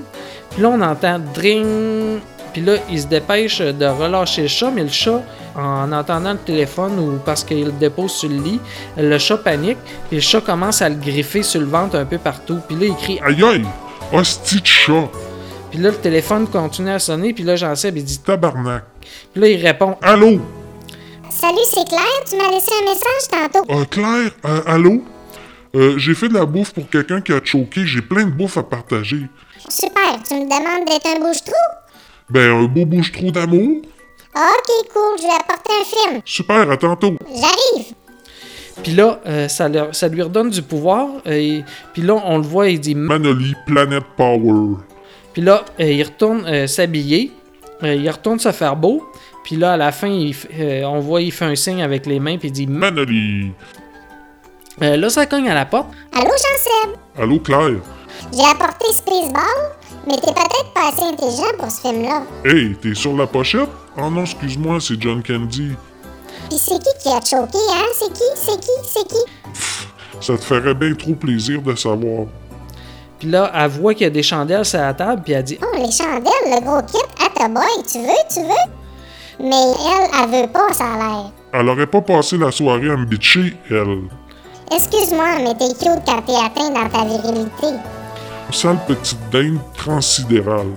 Puis 0.59 0.65
là, 0.65 0.71
on 0.71 0.81
entend 0.81 1.21
dring. 1.21 2.19
Puis 2.53 2.63
là, 2.63 2.79
il 2.91 3.01
se 3.01 3.07
dépêche 3.07 3.61
de 3.61 3.87
relâcher 3.87 4.43
le 4.43 4.49
chat, 4.49 4.73
mais 4.73 4.83
le 4.83 4.89
chat, 4.89 5.23
en 5.55 5.93
entendant 5.93 6.33
le 6.33 6.39
téléphone 6.39 6.99
ou 6.99 7.21
parce 7.25 7.45
qu'il 7.45 7.67
le 7.67 7.71
dépose 7.71 8.11
sur 8.11 8.29
le 8.29 8.39
lit, 8.39 8.61
le 8.97 9.19
chat 9.19 9.37
panique, 9.37 9.79
puis 10.09 10.17
le 10.17 10.21
chat 10.21 10.41
commence 10.41 10.83
à 10.83 10.89
le 10.89 10.97
griffer 10.97 11.45
sur 11.45 11.61
le 11.61 11.69
ventre 11.69 11.95
un 11.95 12.05
peu 12.05 12.19
partout. 12.19 12.59
Puis 12.67 12.77
là, 12.77 12.87
il 12.87 12.97
crie 12.97 13.21
Aïe 13.25 13.45
aïe! 13.45 13.65
Hostie 14.13 14.61
de 14.61 14.67
chat! 14.67 15.09
Puis 15.71 15.79
là, 15.79 15.91
le 15.91 15.97
téléphone 15.97 16.49
continue 16.49 16.91
à 16.91 16.99
sonner, 16.99 17.33
puis 17.33 17.45
là, 17.45 17.55
j'en 17.55 17.77
sais, 17.77 17.93
il 17.95 18.03
dit 18.03 18.19
Tabarnak! 18.19 18.83
Puis 19.33 19.41
là, 19.41 19.49
il 19.49 19.65
répond 19.65 19.97
Allô? 20.03 20.41
Salut, 21.31 21.59
c'est 21.63 21.87
Claire. 21.87 22.25
Tu 22.29 22.37
m'as 22.37 22.51
laissé 22.51 22.73
un 22.83 22.85
message 22.85 23.53
tantôt. 23.53 23.73
Euh, 23.73 23.85
Claire, 23.85 24.33
euh, 24.45 24.63
allô? 24.67 25.05
Euh, 25.77 25.97
j'ai 25.99 26.15
fait 26.15 26.29
de 26.29 26.35
la 26.35 26.47
bouffe 26.47 26.73
pour 26.73 26.89
quelqu'un 26.89 27.21
qui 27.21 27.33
a 27.33 27.41
choqué. 27.45 27.87
J'ai 27.87 28.03
plein 28.03 28.25
de 28.25 28.31
bouffe 28.31 28.57
à 28.57 28.65
partager. 28.65 29.29
Super. 29.69 30.23
Tu 30.27 30.35
me 30.35 30.45
demandes 30.45 30.87
d'être 30.89 31.07
un 31.07 31.21
bouche-trou? 31.21 31.55
Ben, 32.31 32.51
un 32.51 32.65
beau 32.65 32.85
bouche-trou 32.87 33.31
d'amour. 33.31 33.83
Ok, 34.35 34.89
cool. 34.93 35.19
Je 35.19 35.23
vais 35.23 35.35
apporter 35.41 35.73
un 35.81 35.85
film. 35.85 36.21
Super, 36.25 36.71
à 36.71 36.77
tantôt. 36.77 37.17
J'arrive. 37.29 37.93
Puis 38.83 38.93
là, 38.93 39.19
euh, 39.27 39.49
ça, 39.49 39.69
leur- 39.69 39.95
ça 39.95 40.09
lui 40.09 40.23
redonne 40.23 40.51
du 40.51 40.63
pouvoir. 40.63 41.09
euh, 41.27 41.33
et- 41.33 41.65
puis 41.93 42.03
là, 42.03 42.15
on 42.25 42.39
le 42.39 42.45
voit, 42.45 42.69
il 42.69 42.79
dit. 42.81 42.95
Manoli, 42.95 43.55
Planet 43.67 44.05
Power. 44.17 44.77
Puis 45.33 45.43
là, 45.43 45.65
euh, 45.81 45.85
il 45.85 46.03
retourne 46.03 46.45
euh, 46.47 46.67
s'habiller. 46.67 47.33
euh, 47.83 47.95
il 47.95 48.09
retourne 48.11 48.39
se 48.39 48.51
faire 48.53 48.75
beau. 48.77 49.05
Puis 49.45 49.57
là, 49.57 49.73
à 49.73 49.77
la 49.77 49.93
fin, 49.93 50.09
il 50.09 50.35
euh, 50.59 50.83
on 50.85 51.01
voit, 51.01 51.23
il 51.23 51.33
fait 51.33 51.45
un 51.45 51.55
signe 51.55 51.83
avec 51.83 52.07
les 52.07 52.19
mains, 52.21 52.37
puis 52.39 52.49
il 52.49 52.53
dit. 52.53 52.67
Manoli. 52.67 53.53
Euh, 54.83 54.97
là, 54.97 55.09
ça 55.11 55.27
cogne 55.27 55.49
à 55.49 55.55
la 55.55 55.65
porte. 55.67 55.89
Allô, 56.13 56.27
Jean-Seb? 56.31 56.97
Allô, 57.19 57.39
Claire? 57.41 57.81
J'ai 58.33 58.45
apporté 58.45 58.93
Spaceball, 58.93 59.43
mais 60.07 60.17
t'es 60.17 60.33
peut-être 60.33 60.73
pas 60.75 60.89
assez 60.89 61.03
intelligent 61.03 61.57
pour 61.59 61.71
ce 61.71 61.81
film-là. 61.81 62.23
Hey, 62.45 62.77
t'es 62.77 62.95
sur 62.95 63.17
la 63.17 63.27
pochette? 63.27 63.69
Oh 63.97 64.11
non, 64.11 64.23
excuse-moi, 64.23 64.79
c'est 64.81 65.01
John 65.01 65.23
Candy. 65.23 65.73
Puis 66.49 66.59
c'est 66.59 66.79
qui 66.79 67.03
qui 67.03 67.09
a 67.09 67.21
choqué, 67.21 67.59
hein? 67.71 67.87
C'est 67.95 68.13
qui? 68.13 68.23
C'est 68.35 68.61
qui? 68.61 68.71
C'est 68.85 69.09
qui? 69.09 69.25
Ça 70.21 70.37
te 70.37 70.45
ferait 70.45 70.75
bien 70.75 70.95
trop 70.95 71.15
plaisir 71.15 71.63
de 71.63 71.75
savoir. 71.75 72.27
Puis 73.19 73.29
là, 73.29 73.51
elle 73.55 73.71
voit 73.71 73.95
qu'il 73.95 74.05
y 74.05 74.07
a 74.07 74.11
des 74.11 74.23
chandelles 74.23 74.65
sur 74.65 74.81
la 74.81 74.95
table, 74.95 75.23
puis 75.25 75.33
elle 75.33 75.43
dit 75.43 75.59
Oh, 75.63 75.77
les 75.77 75.91
chandelles, 75.91 76.33
le 76.47 76.61
gros 76.61 76.83
kit. 76.83 77.25
À 77.25 77.29
ta 77.37 77.49
boy, 77.49 77.65
tu 77.91 77.99
veux? 77.99 78.25
Tu 78.33 78.41
veux? 78.41 78.73
Mais 79.41 79.57
elle, 79.57 80.11
elle 80.21 80.43
veut 80.43 80.53
pas, 80.53 80.73
ça 80.73 80.85
a 80.85 80.97
l'air. 80.97 81.33
Elle 81.53 81.69
aurait 81.69 81.87
pas 81.87 82.01
passé 82.01 82.37
la 82.37 82.51
soirée 82.51 82.91
à 82.91 82.97
me 82.97 83.05
bitcher, 83.05 83.57
elle. 83.71 84.09
Excuse-moi, 84.73 85.39
mais 85.39 85.55
t'es 85.55 85.69
cute 85.75 86.05
quand 86.07 86.23
t'es 86.23 86.35
atteint 86.35 86.71
dans 86.71 86.89
ta 86.89 87.05
virilité. 87.05 87.79
Sale 88.51 88.79
petite 88.87 89.19
dinde 89.31 89.59
transsidérale. 89.77 90.73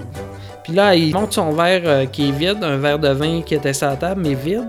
Puis 0.64 0.74
là, 0.74 0.94
il 0.96 1.14
monte 1.14 1.34
son 1.34 1.52
verre 1.52 1.82
euh, 1.86 2.06
qui 2.06 2.30
est 2.30 2.32
vide, 2.32 2.64
un 2.64 2.78
verre 2.78 3.00
de 3.00 3.10
vin 3.10 3.42
qui 3.42 3.56
était 3.56 3.74
sur 3.74 3.88
la 3.88 3.96
table, 3.96 4.22
mais 4.22 4.36
vide, 4.36 4.68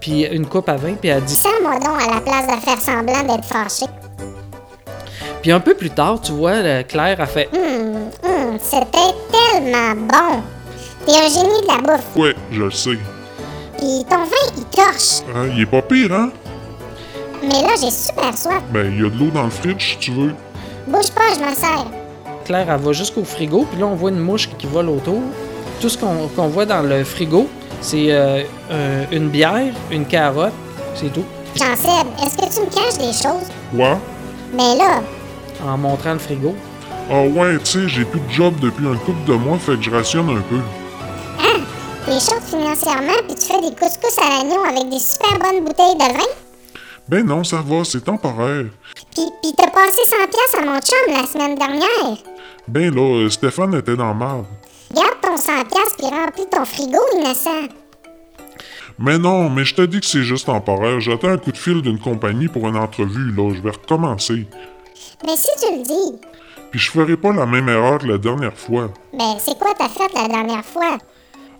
puis 0.00 0.22
une 0.24 0.46
coupe 0.46 0.68
à 0.68 0.76
vin, 0.76 0.94
puis 0.94 1.10
elle 1.10 1.22
dit. 1.24 1.34
Sers-moi 1.34 1.78
donc 1.80 2.00
à 2.00 2.14
la 2.14 2.20
place 2.20 2.46
de 2.46 2.62
faire 2.62 2.80
semblant 2.80 3.22
d'être 3.22 3.44
fâché. 3.44 3.86
Puis 5.42 5.52
un 5.52 5.60
peu 5.60 5.74
plus 5.74 5.90
tard, 5.90 6.20
tu 6.22 6.32
vois, 6.32 6.52
euh, 6.52 6.82
Claire 6.84 7.20
a 7.20 7.26
fait. 7.26 7.50
Hum, 7.52 8.08
hum, 8.24 8.58
c'était 8.58 9.14
tellement 9.30 9.94
bon. 9.94 10.42
T'es 11.04 11.12
un 11.12 11.28
génie 11.28 11.60
de 11.60 11.66
la 11.66 11.96
bouffe. 11.96 12.16
Ouais, 12.16 12.34
je 12.50 12.62
le 12.62 12.70
sais. 12.70 12.98
Puis 13.76 14.04
ton 14.08 14.16
vin, 14.16 14.54
il 14.56 14.64
torche. 14.64 15.20
Hein, 15.34 15.48
il 15.54 15.60
est 15.60 15.66
pas 15.66 15.82
pire, 15.82 16.12
hein? 16.12 16.30
Mais 17.42 17.60
là, 17.60 17.74
j'ai 17.78 17.90
super 17.90 18.36
soif. 18.36 18.62
Ben, 18.72 18.90
il 18.90 19.02
y 19.02 19.06
a 19.06 19.10
de 19.10 19.18
l'eau 19.18 19.30
dans 19.30 19.42
le 19.42 19.50
fridge, 19.50 19.92
si 19.92 19.98
tu 19.98 20.12
veux. 20.12 20.32
Bouge 20.86 21.10
pas, 21.10 21.34
je 21.34 21.40
me 21.40 21.54
sers. 21.54 22.03
Claire, 22.44 22.66
elle 22.70 22.80
va 22.80 22.92
jusqu'au 22.92 23.24
frigo, 23.24 23.66
puis 23.70 23.80
là, 23.80 23.86
on 23.86 23.94
voit 23.94 24.10
une 24.10 24.20
mouche 24.20 24.48
qui 24.58 24.66
vole 24.66 24.88
autour. 24.88 25.20
Tout 25.80 25.88
ce 25.88 25.98
qu'on 25.98 26.48
voit 26.48 26.66
dans 26.66 26.82
le 26.82 27.04
frigo, 27.04 27.48
c'est 27.80 28.06
euh, 28.12 28.42
euh, 28.70 29.04
une 29.12 29.28
bière, 29.28 29.72
une 29.90 30.06
carotte, 30.06 30.52
c'est 30.94 31.12
tout. 31.12 31.24
Jean-Seb, 31.56 32.06
est-ce 32.24 32.36
que 32.36 32.54
tu 32.54 32.60
me 32.60 32.66
caches 32.74 32.98
des 32.98 33.12
choses? 33.12 33.48
Quoi? 33.74 33.98
Mais 34.52 34.76
là, 34.76 35.02
En 35.66 35.76
montrant 35.78 36.12
le 36.14 36.18
frigo. 36.18 36.54
Ah 37.10 37.22
ouais, 37.22 37.58
tu 37.58 37.66
sais, 37.66 37.88
j'ai 37.88 38.04
plus 38.04 38.20
de 38.20 38.30
job 38.30 38.54
depuis 38.60 38.86
un 38.88 38.96
couple 38.96 39.24
de 39.26 39.34
mois, 39.34 39.58
fait 39.58 39.76
que 39.76 39.82
je 39.82 39.90
rationne 39.90 40.30
un 40.30 40.40
peu. 40.42 40.56
hein? 41.40 41.60
T'es 42.06 42.12
chaude 42.12 42.42
financièrement, 42.46 43.18
puis 43.26 43.36
tu 43.36 43.46
fais 43.46 43.60
des 43.60 43.74
couscous 43.76 44.18
à 44.18 44.28
l'agneau 44.38 44.62
avec 44.68 44.88
des 44.90 44.98
super 44.98 45.38
bonnes 45.38 45.64
bouteilles 45.64 45.96
de 45.96 46.14
vin? 46.18 46.28
Ben 47.08 47.24
non, 47.26 47.44
ça 47.44 47.56
va, 47.66 47.84
c'est 47.84 48.02
temporaire. 48.02 48.64
Puis, 49.14 49.24
puis 49.42 49.52
t'as 49.56 49.68
passé 49.68 50.02
100 50.08 50.16
pièces 50.28 50.58
à 50.58 50.62
mon 50.64 50.78
chum 50.80 51.14
la 51.14 51.26
semaine 51.26 51.54
dernière. 51.58 52.16
Ben 52.68 52.94
là, 52.94 53.00
euh, 53.24 53.28
Stéphane 53.30 53.74
était 53.74 53.96
dans 53.96 54.14
marde. 54.14 54.46
Garde 54.94 55.20
ton 55.20 55.36
100 55.36 55.52
pièces 55.64 55.94
puis 55.98 56.06
remplis 56.06 56.46
ton 56.50 56.64
frigo, 56.64 56.98
innocent. 57.16 57.68
Mais 58.98 59.18
non, 59.18 59.50
mais 59.50 59.64
je 59.64 59.74
te 59.74 59.82
dis 59.82 60.00
que 60.00 60.06
c'est 60.06 60.22
juste 60.22 60.46
temporaire. 60.46 61.00
J'attends 61.00 61.28
un 61.28 61.38
coup 61.38 61.50
de 61.52 61.56
fil 61.56 61.82
d'une 61.82 61.98
compagnie 61.98 62.48
pour 62.48 62.68
une 62.68 62.76
entrevue, 62.76 63.32
là. 63.32 63.52
Je 63.54 63.60
vais 63.60 63.70
recommencer. 63.70 64.46
Mais 65.26 65.36
si 65.36 65.48
tu 65.60 65.76
le 65.76 65.82
dis, 65.82 66.18
Puis 66.70 66.80
je 66.80 66.90
ferai 66.90 67.16
pas 67.16 67.32
la 67.32 67.46
même 67.46 67.68
erreur 67.68 67.98
que 67.98 68.06
la 68.06 68.18
dernière 68.18 68.56
fois. 68.56 68.88
ben 69.12 69.34
c'est 69.38 69.58
quoi 69.58 69.72
t'as 69.78 69.88
fait 69.88 70.12
la 70.14 70.28
dernière 70.28 70.64
fois? 70.64 70.98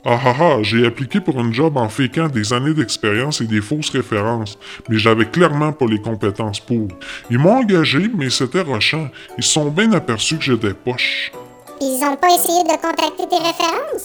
Ah 0.07 0.21
ah 0.23 0.35
ah, 0.39 0.57
j'ai 0.61 0.85
appliqué 0.85 1.19
pour 1.19 1.39
un 1.39 1.51
job 1.51 1.79
en 1.79 1.89
féquant 1.89 2.29
des 2.29 2.53
années 2.53 2.75
d'expérience 2.75 3.41
et 3.41 3.47
des 3.47 3.63
fausses 3.63 3.89
références, 3.89 4.59
mais 4.91 4.99
j'avais 4.99 5.25
clairement 5.25 5.73
pas 5.73 5.87
les 5.87 5.99
compétences 5.99 6.61
pour. 6.61 6.89
Ils 7.31 7.39
m'ont 7.39 7.57
engagé, 7.57 8.11
mais 8.15 8.29
c'était 8.29 8.61
rochant. 8.61 9.09
Ils 9.39 9.45
sont 9.45 9.71
bien 9.71 9.91
aperçus 9.93 10.37
que 10.37 10.45
j'étais 10.45 10.75
poche. 10.75 11.33
Ils 11.81 12.05
ont 12.05 12.17
pas 12.17 12.29
essayé 12.35 12.65
de 12.65 12.81
contacter 12.83 13.27
tes 13.31 13.37
références? 13.37 14.05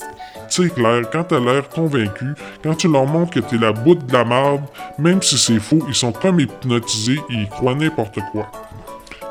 Tu 0.49 0.69
Claire, 0.69 1.09
quand 1.11 1.25
t'as 1.25 1.39
l'air 1.41 1.67
convaincu, 1.67 2.33
quand 2.63 2.75
tu 2.75 2.89
leur 2.89 3.05
montres 3.05 3.31
que 3.31 3.41
t'es 3.41 3.57
la 3.57 3.73
boute 3.73 4.05
de 4.05 4.13
la 4.13 4.23
marde, 4.23 4.63
même 4.97 5.21
si 5.21 5.37
c'est 5.37 5.59
faux, 5.59 5.79
ils 5.89 5.93
sont 5.93 6.13
comme 6.13 6.39
hypnotisés 6.39 7.19
et 7.29 7.33
ils 7.33 7.49
croient 7.49 7.75
n'importe 7.75 8.19
quoi. 8.31 8.49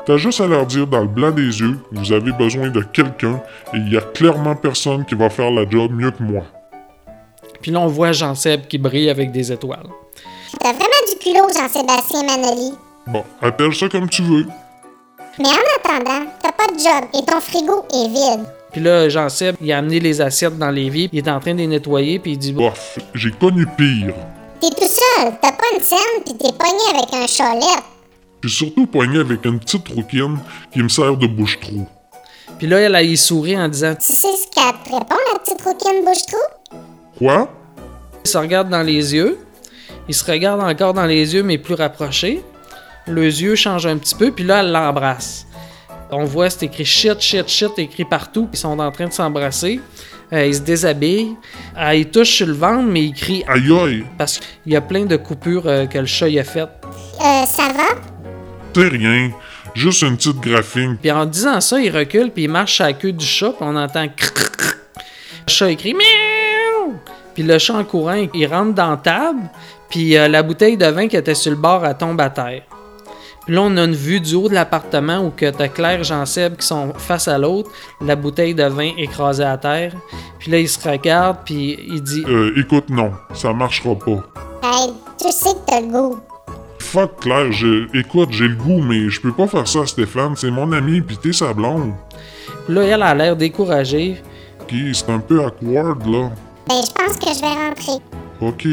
T'as 0.05 0.17
juste 0.17 0.39
à 0.39 0.45
leur 0.45 0.67
dire 0.67 0.85
dans 0.85 1.01
le 1.01 1.07
blanc 1.07 1.31
des 1.31 1.61
yeux, 1.61 1.79
vous 1.91 2.11
avez 2.11 2.31
besoin 2.31 2.69
de 2.69 2.81
quelqu'un 2.81 3.41
et 3.73 3.77
il 3.77 3.91
y 3.91 3.97
a 3.97 4.01
clairement 4.01 4.55
personne 4.55 5.03
qui 5.03 5.15
va 5.15 5.31
faire 5.31 5.49
la 5.49 5.67
job 5.67 5.91
mieux 5.91 6.11
que 6.11 6.21
moi. 6.21 6.43
Puis 7.61 7.71
là, 7.71 7.79
on 7.79 7.87
voit 7.87 8.11
Jean-Seb 8.11 8.67
qui 8.67 8.77
brille 8.77 9.09
avec 9.09 9.31
des 9.31 9.51
étoiles. 9.51 9.87
T'as 10.59 10.73
vraiment 10.73 10.85
du 11.11 11.17
culot, 11.19 11.47
Jean-Sébastien 11.53 12.23
Manoli. 12.23 12.73
Bon, 13.07 13.23
appelle 13.41 13.73
ça 13.73 13.87
comme 13.89 14.09
tu 14.09 14.21
veux. 14.21 14.45
Mais 15.37 15.47
en 15.47 15.51
attendant, 15.79 16.25
t'as 16.41 16.51
pas 16.51 16.67
de 16.67 16.79
job 16.79 17.09
et 17.13 17.25
ton 17.25 17.39
frigo 17.39 17.85
est 17.93 18.07
vide. 18.09 18.45
Puis 18.71 18.81
là, 18.81 19.09
Jean-Seb, 19.09 19.55
il 19.61 19.71
a 19.71 19.77
amené 19.77 19.99
les 19.99 20.21
assiettes 20.21 20.57
dans 20.57 20.69
l'évier, 20.69 21.09
il 21.11 21.19
est 21.19 21.29
en 21.29 21.39
train 21.39 21.53
de 21.53 21.59
les 21.59 21.67
nettoyer, 21.67 22.19
puis 22.19 22.33
il 22.33 22.37
dit 22.37 22.51
Bof, 22.51 22.99
j'ai 23.13 23.31
connu 23.31 23.65
pire. 23.77 24.13
T'es 24.61 24.69
tout 24.69 24.87
seul, 24.87 25.31
t'as 25.41 25.53
pas 25.53 25.63
une 25.75 25.81
scène 25.83 26.23
pis 26.25 26.33
t'es 26.33 26.51
pogné 26.51 26.97
avec 26.97 27.13
un 27.13 27.25
chalet. 27.25 27.83
J'ai 28.43 28.49
surtout 28.49 28.85
poigné 28.85 29.19
avec 29.19 29.43
une 29.45 29.59
petite 29.59 29.87
rouquine 29.87 30.37
qui 30.71 30.83
me 30.83 30.89
sert 30.89 31.15
de 31.15 31.27
bouche-trou. 31.27 31.87
Puis 32.57 32.67
là, 32.67 32.79
elle 32.79 32.95
a 32.95 33.01
y 33.01 33.15
sourit 33.15 33.57
en 33.57 33.67
disant 33.69 33.95
Tu 33.95 34.01
sais 34.11 34.27
ce 34.27 34.47
qu'elle 34.53 34.73
te 34.83 34.93
répond, 34.93 35.15
la 35.33 35.39
petite 35.39 35.61
rouquine 35.61 36.03
bouche-trou? 36.05 36.37
Quoi? 37.19 37.47
Il 38.25 38.29
se 38.29 38.37
regarde 38.37 38.69
dans 38.69 38.81
les 38.81 39.13
yeux. 39.13 39.37
Il 40.07 40.15
se 40.15 40.25
regarde 40.25 40.61
encore 40.61 40.93
dans 40.93 41.05
les 41.05 41.35
yeux, 41.35 41.43
mais 41.43 41.57
plus 41.57 41.75
rapproché. 41.75 42.41
Les 43.05 43.43
yeux 43.43 43.55
changent 43.55 43.85
un 43.85 43.97
petit 43.97 44.15
peu, 44.15 44.31
puis 44.31 44.43
là, 44.43 44.61
elle 44.61 44.71
l'embrasse. 44.71 45.45
On 46.11 46.23
voit, 46.25 46.49
c'est 46.49 46.65
écrit 46.65 46.85
shit, 46.85 47.19
shit, 47.19 47.47
shit, 47.47 47.71
écrit 47.77 48.05
partout. 48.05 48.49
Ils 48.51 48.57
sont 48.57 48.79
en 48.79 48.91
train 48.91 49.07
de 49.07 49.13
s'embrasser. 49.13 49.79
Euh, 50.31 50.45
ils 50.45 50.55
se 50.55 50.61
déshabillent. 50.61 51.35
Euh, 51.77 51.93
il 51.95 52.09
touche 52.09 52.29
sur 52.29 52.47
le 52.47 52.53
ventre, 52.53 52.83
mais 52.83 53.05
il 53.05 53.13
crie 53.13 53.43
Aïe 53.47 53.71
aïe! 53.71 54.05
parce 54.17 54.39
qu'il 54.39 54.73
y 54.73 54.75
a 54.75 54.81
plein 54.81 55.05
de 55.05 55.17
coupures 55.17 55.67
euh, 55.67 55.85
que 55.85 55.97
le 55.97 56.05
chat 56.05 56.29
y 56.29 56.39
a 56.39 56.43
faites. 56.43 56.69
Euh, 57.19 57.45
ça 57.45 57.73
va? 57.73 57.99
C'est 58.75 58.87
rien. 58.87 59.31
Juste 59.75 60.01
une 60.03 60.17
petite 60.17 60.39
graphine. 60.39 60.97
Puis 60.99 61.11
en 61.11 61.25
disant 61.25 61.59
ça, 61.61 61.79
il 61.79 61.95
recule, 61.95 62.31
puis 62.31 62.43
il 62.43 62.49
marche 62.49 62.79
à 62.81 62.85
la 62.85 62.93
queue 62.93 63.11
du 63.11 63.25
chat, 63.25 63.49
puis 63.49 63.61
on 63.61 63.75
entend 63.75 64.07
cric, 64.07 64.33
cric. 64.33 64.75
Le 65.47 65.51
chat 65.51 65.71
écrit 65.71 65.93
miaou. 65.93 66.28
Puis 67.39 67.47
le 67.47 67.57
chat 67.57 67.75
en 67.75 67.85
courant, 67.85 68.27
il 68.33 68.47
rentre 68.47 68.73
dans 68.73 68.89
la 68.89 68.97
table, 68.97 69.39
puis 69.89 70.17
euh, 70.17 70.27
la 70.27 70.43
bouteille 70.43 70.75
de 70.75 70.87
vin 70.87 71.07
qui 71.07 71.15
était 71.15 71.35
sur 71.35 71.51
le 71.51 71.57
bord, 71.57 71.85
elle 71.85 71.95
tombe 71.95 72.19
à 72.19 72.29
terre. 72.29 72.63
Puis 73.45 73.55
là, 73.55 73.61
on 73.61 73.77
a 73.77 73.85
une 73.85 73.95
vue 73.95 74.19
du 74.19 74.35
haut 74.35 74.49
de 74.49 74.53
l'appartement 74.53 75.19
où 75.19 75.29
que 75.29 75.49
t'as 75.49 75.69
Claire 75.69 76.01
et 76.01 76.03
Jean-Seb 76.03 76.57
qui 76.57 76.67
sont 76.67 76.91
face 76.97 77.29
à 77.29 77.37
l'autre, 77.37 77.71
la 78.01 78.17
bouteille 78.17 78.53
de 78.53 78.65
vin 78.65 78.91
écrasée 78.97 79.45
à 79.45 79.57
terre. 79.57 79.93
Puis 80.37 80.51
là, 80.51 80.59
il 80.59 80.67
se 80.67 80.85
regarde, 80.85 81.37
puis 81.45 81.79
il 81.87 82.03
dit 82.03 82.25
Euh, 82.27 82.51
écoute, 82.57 82.89
non, 82.89 83.13
ça 83.33 83.53
marchera 83.53 83.95
pas. 83.95 84.21
Hey, 84.61 84.91
tu 85.17 85.31
sais 85.31 85.53
que 85.53 85.65
t'as 85.65 85.79
le 85.79 85.87
goût. 85.87 86.17
Fuck 86.79 87.21
Claire, 87.21 87.53
je... 87.53 87.87
écoute, 87.97 88.31
j'ai 88.33 88.49
le 88.49 88.55
goût, 88.55 88.81
mais 88.81 89.07
je 89.07 89.21
peux 89.21 89.31
pas 89.31 89.47
faire 89.47 89.65
ça 89.65 89.83
à 89.83 89.85
Stéphane, 89.85 90.33
c'est 90.35 90.51
mon 90.51 90.73
ami, 90.73 90.99
pis 90.99 91.15
t'es 91.15 91.31
sa 91.31 91.53
blonde. 91.53 91.93
Puis 92.65 92.75
là, 92.75 92.81
elle 92.81 93.01
a 93.01 93.15
l'air 93.15 93.37
découragée. 93.37 94.21
Ok, 94.59 94.73
c'est 94.91 95.09
un 95.09 95.19
peu 95.19 95.41
awkward, 95.41 96.05
là. 96.05 96.31
Ben, 96.69 96.83
je 96.85 96.91
pense 96.91 97.17
que 97.17 97.33
je 97.33 97.41
vais 97.41 97.47
rentrer. 97.47 98.03
Ok. 98.41 98.65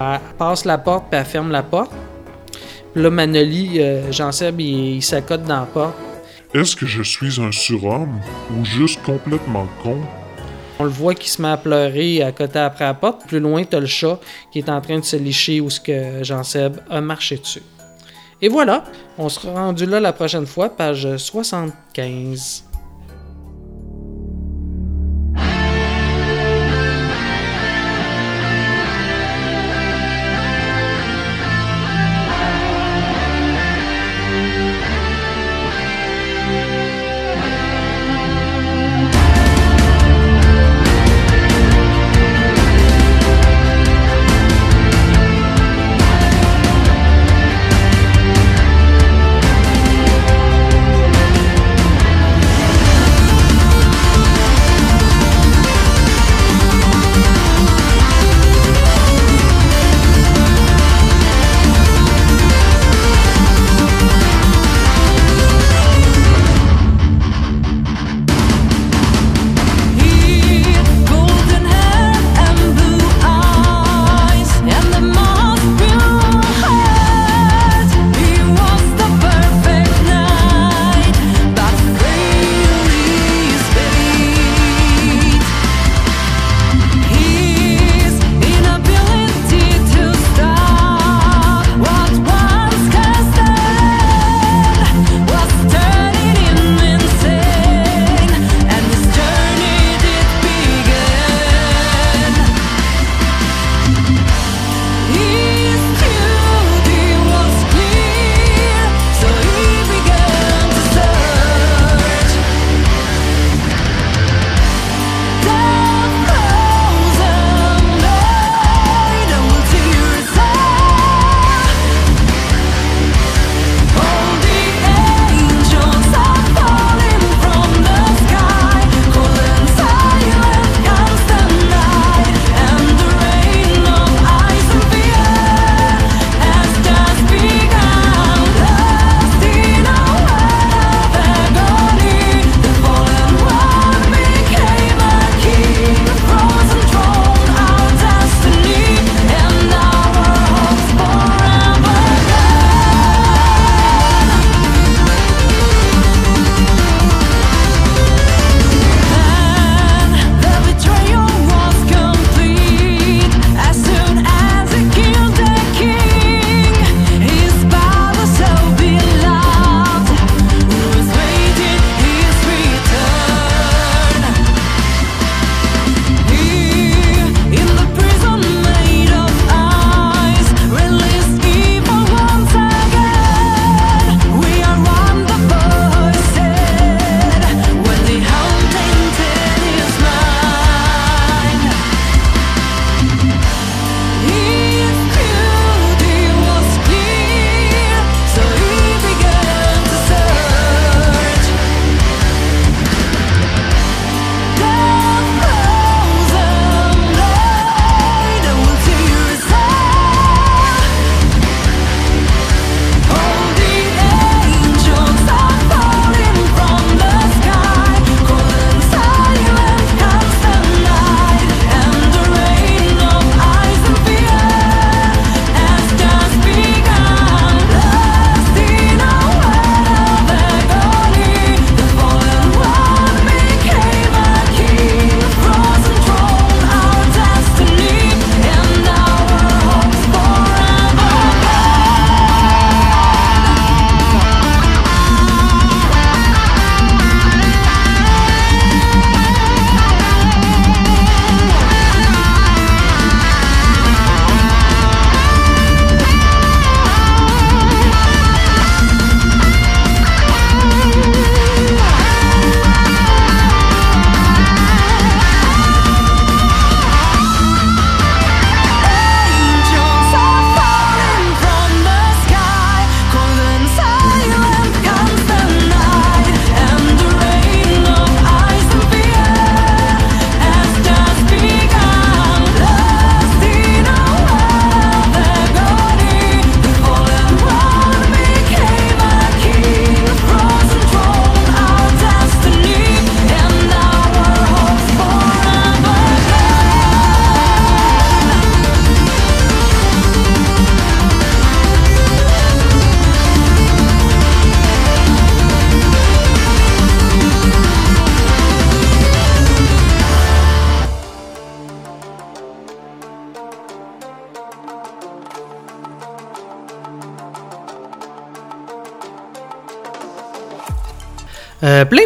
Elle 0.00 0.20
passe 0.36 0.64
la 0.64 0.78
porte, 0.78 1.04
puis 1.08 1.20
elle 1.20 1.24
ferme 1.24 1.52
la 1.52 1.62
porte. 1.62 1.92
Puis 2.92 3.02
là, 3.04 3.08
Manoli, 3.08 3.80
euh, 3.80 4.10
Jean-Seb, 4.10 4.58
il, 4.58 4.96
il 4.96 5.02
s'accote 5.02 5.44
dans 5.44 5.60
la 5.60 5.66
porte. 5.66 5.94
Est-ce 6.52 6.74
que 6.74 6.86
je 6.86 7.04
suis 7.04 7.40
un 7.40 7.52
surhomme 7.52 8.20
ou 8.52 8.64
juste 8.64 9.00
complètement 9.04 9.68
con? 9.84 9.98
On 10.80 10.84
le 10.84 10.90
voit 10.90 11.14
qui 11.14 11.30
se 11.30 11.40
met 11.40 11.50
à 11.50 11.56
pleurer 11.56 12.20
à 12.24 12.32
côté 12.32 12.58
après 12.58 12.84
la 12.86 12.94
porte. 12.94 13.24
Plus 13.28 13.38
loin, 13.38 13.62
t'as 13.62 13.78
le 13.78 13.86
chat 13.86 14.18
qui 14.50 14.58
est 14.58 14.68
en 14.68 14.80
train 14.80 14.98
de 14.98 15.04
se 15.04 15.14
licher 15.14 15.60
où 15.60 15.70
ce 15.70 15.78
que 15.78 16.24
Jean-Seb 16.24 16.78
a 16.90 17.00
marché 17.00 17.36
dessus. 17.36 17.62
Et 18.42 18.48
voilà, 18.48 18.82
on 19.18 19.28
sera 19.28 19.52
rendu 19.52 19.86
là 19.86 20.00
la 20.00 20.12
prochaine 20.12 20.46
fois, 20.46 20.68
page 20.68 21.16
75. 21.16 22.64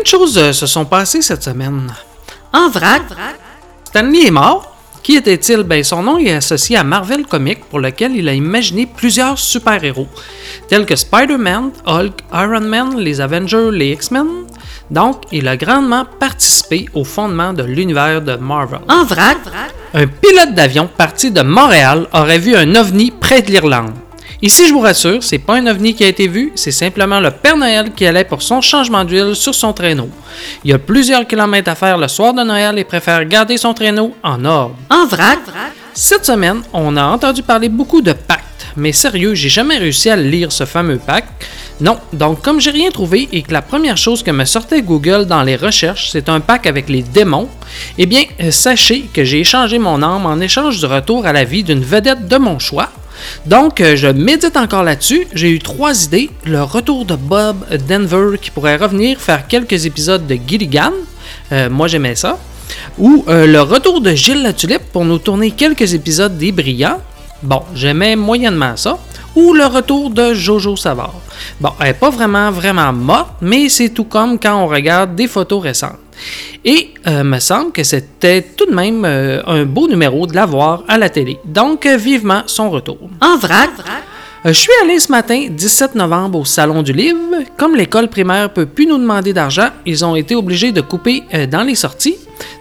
De 0.05 0.09
choses 0.09 0.39
euh, 0.39 0.53
se 0.53 0.67
sont 0.67 0.85
passées 0.85 1.23
cette 1.23 1.43
semaine. 1.43 1.93
En 2.53 2.69
vrac, 2.69 3.03
Stanley 3.85 4.27
est 4.27 4.31
mort. 4.31 4.71
Qui 5.03 5.17
était-il? 5.17 5.63
Ben, 5.65 5.83
son 5.85 6.03
nom 6.03 6.19
est 6.19 6.33
associé 6.33 6.77
à 6.77 6.85
Marvel 6.85 7.27
Comics, 7.27 7.65
pour 7.67 7.79
lequel 7.79 8.17
il 8.17 8.27
a 8.29 8.33
imaginé 8.33 8.87
plusieurs 8.87 9.39
super-héros, 9.39 10.09
tels 10.69 10.87
que 10.87 10.97
Spider-Man, 10.97 11.73
Hulk, 11.87 12.21
Iron 12.33 12.61
Man, 12.61 12.97
les 12.97 13.21
Avengers, 13.21 13.71
les 13.71 13.93
X-Men. 13.93 14.29
Donc, 14.91 15.23
il 15.33 15.47
a 15.49 15.57
grandement 15.59 16.07
participé 16.19 16.89
au 16.95 17.05
fondement 17.05 17.53
de 17.53 17.63
l'univers 17.63 18.23
de 18.23 18.37
Marvel. 18.37 18.81
En 18.89 19.05
vrac, 19.05 19.39
un 19.93 20.07
pilote 20.07 20.55
d'avion 20.55 20.89
parti 20.89 21.31
de 21.31 21.43
Montréal 21.43 22.07
aurait 22.13 22.39
vu 22.39 22.57
un 22.57 22.75
ovni 22.75 23.11
près 23.11 23.43
de 23.43 23.51
l'Irlande. 23.51 23.93
Ici, 24.45 24.69
je 24.69 24.75
vous 24.75 24.81
rassure, 24.81 25.23
c'est 25.23 25.39
pas 25.39 25.55
un 25.55 25.67
ovni 25.69 25.95
qui 25.95 26.05
a 26.05 26.07
été 26.07 26.29
vu, 26.29 26.53
c'est 26.55 26.71
simplement 26.71 27.19
le 27.19 27.31
Père 27.31 27.57
Noël 27.57 27.93
qui 27.97 28.05
allait 28.05 28.25
pour 28.25 28.43
son 28.43 28.61
changement 28.61 29.03
d'huile 29.03 29.35
sur 29.35 29.55
son 29.55 29.73
traîneau. 29.73 30.11
Il 30.63 30.71
y 30.71 30.75
a 30.75 30.79
plusieurs 30.79 31.27
kilomètres 31.27 31.71
à 31.71 31.75
faire 31.75 31.97
le 31.97 32.07
soir 32.09 32.35
de 32.35 32.43
Noël 32.43 32.79
et 32.79 32.85
préfère 32.85 33.25
garder 33.25 33.57
son 33.57 33.73
traîneau 33.73 34.15
en 34.23 34.45
ordre. 34.45 34.77
En 34.91 35.07
vrac, 35.07 35.39
cette 35.95 36.27
semaine, 36.27 36.61
on 36.75 36.95
a 36.99 37.05
entendu 37.05 37.43
parler 37.43 37.71
beaucoup 37.71 38.03
de 38.03 38.13
pacte, 38.13 38.67
mais 38.77 38.93
sérieux, 38.93 39.33
j'ai 39.33 39.49
jamais 39.49 39.79
réussi 39.79 40.11
à 40.11 40.17
lire 40.17 40.53
ce 40.53 40.67
fameux 40.67 40.99
pacte. 40.99 41.47
Non, 41.81 41.97
donc 42.13 42.43
comme 42.43 42.61
j'ai 42.61 42.71
rien 42.71 42.91
trouvé 42.91 43.31
et 43.33 43.41
que 43.41 43.53
la 43.55 43.63
première 43.63 43.97
chose 43.97 44.23
que 44.23 44.31
me 44.31 44.45
sortait 44.45 44.83
Google 44.83 45.25
dans 45.25 45.43
les 45.43 45.57
recherches, 45.57 46.11
c'est 46.13 46.29
un 46.29 46.41
pack 46.41 46.67
avec 46.67 46.91
les 46.91 47.01
démons, 47.03 47.49
eh 47.97 48.05
bien, 48.05 48.25
euh, 48.43 48.51
sachez 48.51 49.09
que 49.11 49.25
j'ai 49.25 49.41
échangé 49.41 49.79
mon 49.79 50.03
âme 50.03 50.27
en 50.27 50.39
échange 50.39 50.81
du 50.81 50.85
retour 50.85 51.25
à 51.25 51.33
la 51.33 51.45
vie 51.45 51.65
d'une 51.65 51.83
vedette 51.83 52.29
de 52.29 52.37
mon 52.37 52.59
choix. 52.59 52.91
Donc, 53.47 53.81
euh, 53.81 53.97
je 53.97 54.09
médite 54.09 54.57
encore 54.57 54.83
là-dessus. 54.83 55.27
J'ai 55.35 55.51
eu 55.51 55.59
trois 55.59 56.05
idées. 56.05 56.31
Le 56.45 56.63
retour 56.63 57.05
de 57.05 57.17
Bob 57.17 57.65
Denver 57.89 58.39
qui 58.41 58.51
pourrait 58.51 58.77
revenir 58.77 59.21
faire 59.21 59.47
quelques 59.47 59.87
épisodes 59.87 60.27
de 60.27 60.39
Gilligan. 60.47 60.93
Euh, 61.53 61.69
moi, 61.71 61.89
j'aimais 61.89 62.15
ça. 62.15 62.39
Ou 62.99 63.25
euh, 63.29 63.47
le 63.47 63.61
retour 63.61 64.01
de 64.01 64.11
Gilles 64.11 64.43
Latulippe 64.43 64.93
pour 64.93 65.05
nous 65.05 65.19
tourner 65.19 65.51
quelques 65.51 65.95
épisodes 65.95 66.37
des 66.37 66.53
Brillants. 66.53 67.01
Bon, 67.43 67.63
j'aimais 67.75 68.17
moyennement 68.17 68.77
ça. 68.77 68.99
Ou 69.35 69.53
le 69.53 69.67
retour 69.67 70.11
de 70.11 70.33
Jojo 70.33 70.77
Savard. 70.77 71.15
Bon, 71.61 71.71
elle 71.81 71.89
n'est 71.89 71.95
pas 71.95 72.11
vraiment, 72.11 72.51
vraiment 72.51 72.93
morte, 72.93 73.35
mais 73.41 73.69
c'est 73.69 73.89
tout 73.89 74.05
comme 74.05 74.39
quand 74.39 74.63
on 74.63 74.67
regarde 74.67 75.15
des 75.17 75.27
photos 75.27 75.63
récentes. 75.63 75.99
Et 76.65 76.91
euh, 77.07 77.25
me 77.25 77.39
semble 77.39 77.73
que 77.73 77.83
c'était 77.83 78.43
tout 78.43 78.67
de 78.67 78.75
même 78.75 79.05
euh, 79.05 79.43
un 79.47 79.65
beau 79.65 79.89
numéro 79.89 80.27
de 80.27 80.35
la 80.35 80.47
voir 80.47 80.85
à 80.89 80.99
la 80.99 81.11
télé. 81.11 81.39
Donc, 81.45 81.87
euh, 81.87 81.97
vivement 81.97 82.43
son 82.47 82.71
retour. 82.71 82.99
En 83.21 83.37
vrac, 83.37 83.71
euh, 84.47 84.53
je 84.53 84.61
suis 84.61 84.73
allé 84.83 84.99
ce 84.99 85.11
matin, 85.11 85.47
17 85.51 85.95
novembre, 85.95 86.41
au 86.41 86.45
Salon 86.45 86.83
du 86.83 86.93
Livre. 86.93 87.19
Comme 87.57 87.77
l'école 87.77 88.09
primaire 88.09 88.53
peut 88.53 88.67
plus 88.67 88.87
nous 88.87 88.99
demander 88.99 89.33
d'argent, 89.33 89.69
ils 89.87 90.05
ont 90.05 90.17
été 90.17 90.35
obligés 90.35 90.71
de 90.71 90.83
couper 90.83 91.23
euh, 91.33 91.47
dans 91.47 91.63
les 91.63 91.75
sorties. 91.75 92.17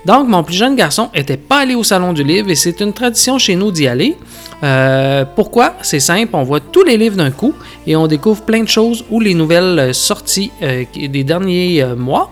Donc, 0.06 0.30
mon 0.30 0.44
plus 0.44 0.56
jeune 0.56 0.78
garçon 0.78 1.10
n'était 1.14 1.36
pas 1.36 1.60
allé 1.60 1.76
au 1.76 1.84
Salon 1.84 2.14
du 2.14 2.24
Livre 2.24 2.50
et 2.50 2.56
c'est 2.56 2.80
une 2.80 2.94
tradition 2.94 3.38
chez 3.38 3.56
nous 3.56 3.72
d'y 3.72 3.88
aller. 3.88 4.16
Euh, 4.64 5.26
pourquoi? 5.36 5.74
C'est 5.82 6.00
simple, 6.00 6.30
on 6.34 6.44
voit 6.44 6.62
tous 6.62 6.84
les 6.84 6.98
livres 6.98 7.18
d'un 7.18 7.32
coup 7.32 7.54
et 7.86 7.96
on 7.96 8.08
découvre 8.08 8.44
plein 8.44 8.64
de 8.64 8.70
choses 8.70 9.04
ou 9.10 9.20
les 9.20 9.34
nouvelles 9.34 9.80
euh, 9.80 9.94
sorties 9.94 10.52
euh, 10.62 10.86
des 10.96 11.24
derniers 11.24 11.86
mois. 11.98 12.32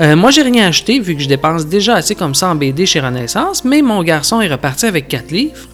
Moi, 0.00 0.32
j'ai 0.32 0.42
rien 0.42 0.66
acheté 0.66 0.98
vu 0.98 1.14
que 1.14 1.22
je 1.22 1.28
dépense 1.28 1.66
déjà 1.66 1.94
assez 1.94 2.16
comme 2.16 2.34
ça 2.34 2.48
en 2.48 2.56
BD 2.56 2.84
chez 2.84 2.98
Renaissance, 2.98 3.64
mais 3.64 3.80
mon 3.80 4.02
garçon 4.02 4.40
est 4.40 4.48
reparti 4.48 4.86
avec 4.86 5.06
4 5.06 5.30
livres. 5.30 5.68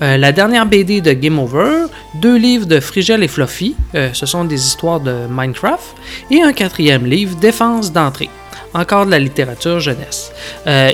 La 0.00 0.30
dernière 0.30 0.64
BD 0.64 1.00
de 1.00 1.12
Game 1.12 1.40
Over, 1.40 1.86
deux 2.20 2.36
livres 2.36 2.66
de 2.66 2.78
Frigel 2.78 3.24
et 3.24 3.28
Fluffy, 3.28 3.74
ce 4.12 4.26
sont 4.26 4.44
des 4.44 4.64
histoires 4.64 5.00
de 5.00 5.26
Minecraft, 5.28 5.96
et 6.30 6.40
un 6.40 6.52
quatrième 6.52 7.04
livre, 7.04 7.36
Défense 7.36 7.92
d'entrée, 7.92 8.30
encore 8.74 9.06
de 9.06 9.10
la 9.10 9.18
littérature 9.18 9.80
jeunesse. 9.80 10.30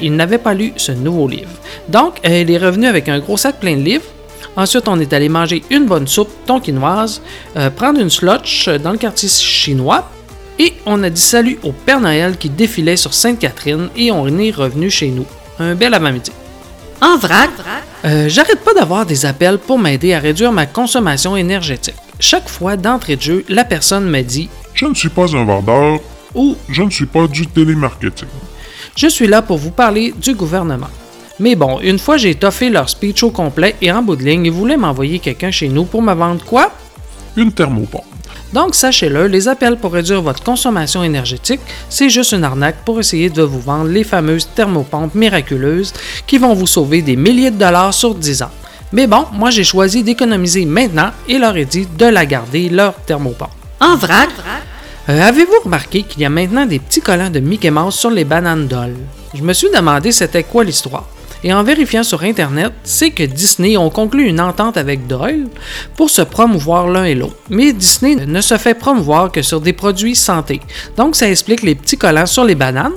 Il 0.00 0.16
n'avait 0.16 0.38
pas 0.38 0.54
lu 0.54 0.72
ce 0.76 0.92
nouveau 0.92 1.28
livre. 1.28 1.50
Donc, 1.90 2.14
il 2.24 2.50
est 2.50 2.58
revenu 2.58 2.86
avec 2.86 3.10
un 3.10 3.18
gros 3.18 3.36
sac 3.36 3.60
plein 3.60 3.76
de 3.76 3.82
livres. 3.82 4.04
Ensuite, 4.58 4.88
on 4.88 4.98
est 4.98 5.12
allé 5.12 5.28
manger 5.28 5.62
une 5.70 5.86
bonne 5.86 6.08
soupe 6.08 6.32
tonkinoise, 6.44 7.22
euh, 7.56 7.70
prendre 7.70 8.00
une 8.00 8.10
slotch 8.10 8.68
dans 8.68 8.90
le 8.90 8.98
quartier 8.98 9.28
chinois, 9.28 10.10
et 10.58 10.74
on 10.84 11.00
a 11.04 11.10
dit 11.10 11.20
salut 11.20 11.60
au 11.62 11.70
Père 11.70 12.00
Noël 12.00 12.36
qui 12.36 12.50
défilait 12.50 12.96
sur 12.96 13.14
Sainte-Catherine 13.14 13.88
et 13.96 14.10
on 14.10 14.26
est 14.38 14.50
revenu 14.50 14.90
chez 14.90 15.10
nous. 15.10 15.26
Un 15.60 15.76
bel 15.76 15.94
avant-midi. 15.94 16.32
En 17.00 17.16
vrac, 17.16 17.50
euh, 18.04 18.28
j'arrête 18.28 18.58
pas 18.64 18.74
d'avoir 18.74 19.06
des 19.06 19.26
appels 19.26 19.58
pour 19.58 19.78
m'aider 19.78 20.12
à 20.12 20.18
réduire 20.18 20.50
ma 20.50 20.66
consommation 20.66 21.36
énergétique. 21.36 21.94
Chaque 22.18 22.48
fois, 22.48 22.76
d'entrée 22.76 23.14
de 23.14 23.22
jeu, 23.22 23.44
la 23.48 23.62
personne 23.62 24.10
me 24.10 24.22
dit 24.22 24.48
Je 24.74 24.86
ne 24.86 24.94
suis 24.94 25.08
pas 25.08 25.36
un 25.36 25.44
vendeur 25.44 26.00
ou 26.34 26.56
je 26.68 26.82
ne 26.82 26.90
suis 26.90 27.06
pas 27.06 27.28
du 27.28 27.46
télémarketing. 27.46 28.26
Je 28.96 29.06
suis 29.06 29.28
là 29.28 29.40
pour 29.40 29.58
vous 29.58 29.70
parler 29.70 30.12
du 30.20 30.34
gouvernement. 30.34 30.90
Mais 31.40 31.54
bon, 31.54 31.78
une 31.80 31.98
fois 31.98 32.16
j'ai 32.16 32.34
toffé 32.34 32.68
leur 32.68 32.88
speech 32.88 33.22
au 33.22 33.30
complet 33.30 33.76
et 33.80 33.92
en 33.92 34.02
bout 34.02 34.16
de 34.16 34.24
ligne, 34.24 34.46
ils 34.46 34.52
voulaient 34.52 34.76
m'envoyer 34.76 35.20
quelqu'un 35.20 35.50
chez 35.50 35.68
nous 35.68 35.84
pour 35.84 36.02
me 36.02 36.14
vendre 36.14 36.44
quoi? 36.44 36.72
Une 37.36 37.52
thermopompe. 37.52 38.04
Donc 38.52 38.74
sachez-le, 38.74 39.26
les 39.26 39.46
appels 39.46 39.76
pour 39.76 39.92
réduire 39.92 40.22
votre 40.22 40.42
consommation 40.42 41.04
énergétique, 41.04 41.60
c'est 41.88 42.08
juste 42.08 42.32
une 42.32 42.44
arnaque 42.44 42.84
pour 42.84 42.98
essayer 42.98 43.28
de 43.28 43.42
vous 43.42 43.60
vendre 43.60 43.90
les 43.90 44.04
fameuses 44.04 44.48
thermopompes 44.54 45.14
miraculeuses 45.14 45.92
qui 46.26 46.38
vont 46.38 46.54
vous 46.54 46.66
sauver 46.66 47.02
des 47.02 47.16
milliers 47.16 47.50
de 47.50 47.58
dollars 47.58 47.92
sur 47.92 48.14
10 48.14 48.42
ans. 48.42 48.50
Mais 48.90 49.06
bon, 49.06 49.26
moi 49.32 49.50
j'ai 49.50 49.64
choisi 49.64 50.02
d'économiser 50.02 50.64
maintenant 50.64 51.10
et 51.28 51.38
leur 51.38 51.56
ai 51.56 51.66
dit 51.66 51.86
de 51.86 52.06
la 52.06 52.24
garder, 52.24 52.70
leur 52.70 52.94
thermopompe. 52.94 53.50
En 53.80 53.96
vrac, 53.96 54.30
euh, 55.08 55.22
avez-vous 55.22 55.60
remarqué 55.64 56.02
qu'il 56.02 56.22
y 56.22 56.24
a 56.24 56.30
maintenant 56.30 56.66
des 56.66 56.78
petits 56.78 57.02
collants 57.02 57.30
de 57.30 57.40
Mickey 57.40 57.70
Mouse 57.70 57.94
sur 57.94 58.10
les 58.10 58.24
bananes 58.24 58.66
Doll? 58.66 58.94
Je 59.34 59.42
me 59.42 59.52
suis 59.52 59.68
demandé 59.70 60.10
c'était 60.10 60.42
quoi 60.42 60.64
l'histoire. 60.64 61.06
Et 61.44 61.52
en 61.52 61.62
vérifiant 61.62 62.02
sur 62.02 62.22
Internet, 62.22 62.72
c'est 62.82 63.10
que 63.10 63.22
Disney 63.22 63.76
ont 63.76 63.90
conclu 63.90 64.26
une 64.26 64.40
entente 64.40 64.76
avec 64.76 65.06
Doyle 65.06 65.46
pour 65.96 66.10
se 66.10 66.22
promouvoir 66.22 66.88
l'un 66.88 67.04
et 67.04 67.14
l'autre. 67.14 67.36
Mais 67.48 67.72
Disney 67.72 68.16
ne 68.26 68.40
se 68.40 68.56
fait 68.56 68.74
promouvoir 68.74 69.30
que 69.30 69.42
sur 69.42 69.60
des 69.60 69.72
produits 69.72 70.16
santé. 70.16 70.60
Donc 70.96 71.14
ça 71.14 71.30
explique 71.30 71.62
les 71.62 71.76
petits 71.76 71.96
collants 71.96 72.26
sur 72.26 72.44
les 72.44 72.56
bananes, 72.56 72.92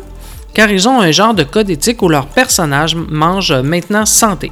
car 0.53 0.71
ils 0.71 0.89
ont 0.89 0.99
un 0.99 1.11
genre 1.11 1.35
de 1.35 1.43
code 1.43 1.69
éthique 1.69 2.01
où 2.01 2.09
leurs 2.09 2.27
personnages 2.27 2.95
mangent 2.95 3.53
maintenant 3.53 4.05
santé. 4.05 4.51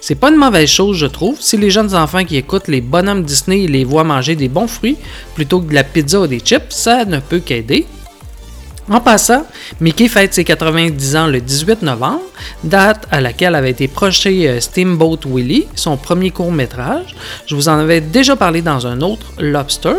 C'est 0.00 0.14
pas 0.14 0.30
une 0.30 0.36
mauvaise 0.36 0.68
chose, 0.68 0.96
je 0.96 1.06
trouve, 1.06 1.40
si 1.40 1.56
les 1.56 1.70
jeunes 1.70 1.94
enfants 1.94 2.24
qui 2.24 2.36
écoutent 2.36 2.68
les 2.68 2.80
bonhommes 2.80 3.24
Disney 3.24 3.66
les 3.66 3.84
voient 3.84 4.04
manger 4.04 4.36
des 4.36 4.48
bons 4.48 4.68
fruits 4.68 4.96
plutôt 5.34 5.60
que 5.60 5.68
de 5.68 5.74
la 5.74 5.82
pizza 5.84 6.20
ou 6.20 6.26
des 6.26 6.38
chips, 6.38 6.70
ça 6.70 7.04
ne 7.04 7.18
peut 7.18 7.40
qu'aider. 7.40 7.86
En 8.90 9.00
passant, 9.00 9.46
Mickey 9.80 10.08
fête 10.08 10.34
ses 10.34 10.44
90 10.44 11.16
ans 11.16 11.26
le 11.26 11.40
18 11.40 11.82
novembre, 11.82 12.20
date 12.64 13.06
à 13.10 13.22
laquelle 13.22 13.54
avait 13.54 13.70
été 13.70 13.88
projeté 13.88 14.46
euh, 14.46 14.60
Steamboat 14.60 15.20
Willie, 15.24 15.66
son 15.74 15.96
premier 15.96 16.30
court-métrage. 16.30 17.14
Je 17.46 17.54
vous 17.54 17.70
en 17.70 17.78
avais 17.78 18.02
déjà 18.02 18.36
parlé 18.36 18.60
dans 18.60 18.86
un 18.86 19.00
autre, 19.00 19.26
Lobster. 19.38 19.94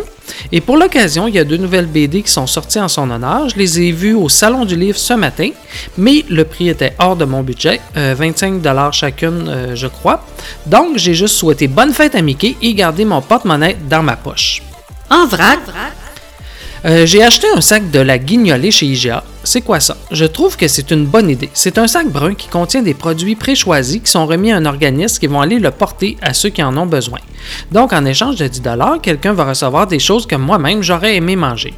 Et 0.52 0.62
pour 0.62 0.78
l'occasion, 0.78 1.28
il 1.28 1.34
y 1.34 1.40
a 1.40 1.44
deux 1.44 1.58
nouvelles 1.58 1.88
BD 1.88 2.22
qui 2.22 2.32
sont 2.32 2.46
sorties 2.46 2.80
en 2.80 2.88
son 2.88 3.10
honneur. 3.10 3.50
Je 3.50 3.58
les 3.58 3.82
ai 3.82 3.92
vues 3.92 4.14
au 4.14 4.30
Salon 4.30 4.66
du 4.66 4.76
Livre 4.76 5.00
ce 5.00 5.14
matin, 5.14 5.50
mais 5.98 6.24
le 6.30 6.46
prix 6.46 6.70
était 6.70 6.94
hors 7.00 7.16
de 7.16 7.26
mon 7.26 7.42
budget, 7.42 7.82
euh, 7.98 8.14
25$ 8.14 8.94
chacune, 8.94 9.48
euh, 9.48 9.76
je 9.76 9.88
crois. 9.88 10.24
Donc, 10.68 10.98
j'ai 10.98 11.16
juste 11.16 11.36
souhaité 11.36 11.68
bonne 11.68 11.92
fête 11.92 12.14
à 12.14 12.22
Mickey 12.22 12.56
et 12.62 12.76
gardé 12.76 13.04
mon 13.04 13.22
porte-monnaie 13.22 13.78
dans 13.90 14.04
ma 14.04 14.16
poche. 14.16 14.62
En 15.10 15.26
vrac, 15.26 15.60
euh, 16.86 17.06
j'ai 17.06 17.24
acheté 17.24 17.48
un 17.56 17.62
sac 17.62 17.90
de 17.92 18.00
la 18.00 18.18
guignolée 18.18 18.72
chez 18.72 18.86
IGA. 18.86 19.24
C'est 19.46 19.62
quoi 19.62 19.80
ça? 19.80 19.96
Je 20.10 20.26
trouve 20.26 20.58
que 20.58 20.68
c'est 20.68 20.90
une 20.90 21.06
bonne 21.06 21.30
idée. 21.30 21.52
C'est 21.54 21.78
un 21.78 21.88
sac 21.88 22.10
brun 22.10 22.34
qui 22.34 22.48
contient 22.48 22.82
des 22.82 22.96
produits 22.96 23.36
préchoisis 23.36 24.02
qui 24.02 24.10
sont 24.10 24.26
remis 24.26 24.52
à 24.52 24.58
un 24.58 24.66
organisme 24.66 25.20
qui 25.20 25.28
vont 25.28 25.40
aller 25.40 25.60
le 25.60 25.70
porter 25.70 26.18
à 26.20 26.34
ceux 26.34 26.50
qui 26.50 26.64
en 26.64 26.76
ont 26.78 26.88
besoin. 26.88 27.20
Donc, 27.72 27.94
en 27.94 28.06
échange 28.06 28.38
de 28.38 28.48
10 28.48 28.62
quelqu'un 29.04 29.34
va 29.34 29.46
recevoir 29.46 29.86
des 29.86 30.00
choses 30.00 30.26
que 30.26 30.36
moi-même 30.36 30.82
j'aurais 30.82 31.16
aimé 31.16 31.36
manger. 31.36 31.76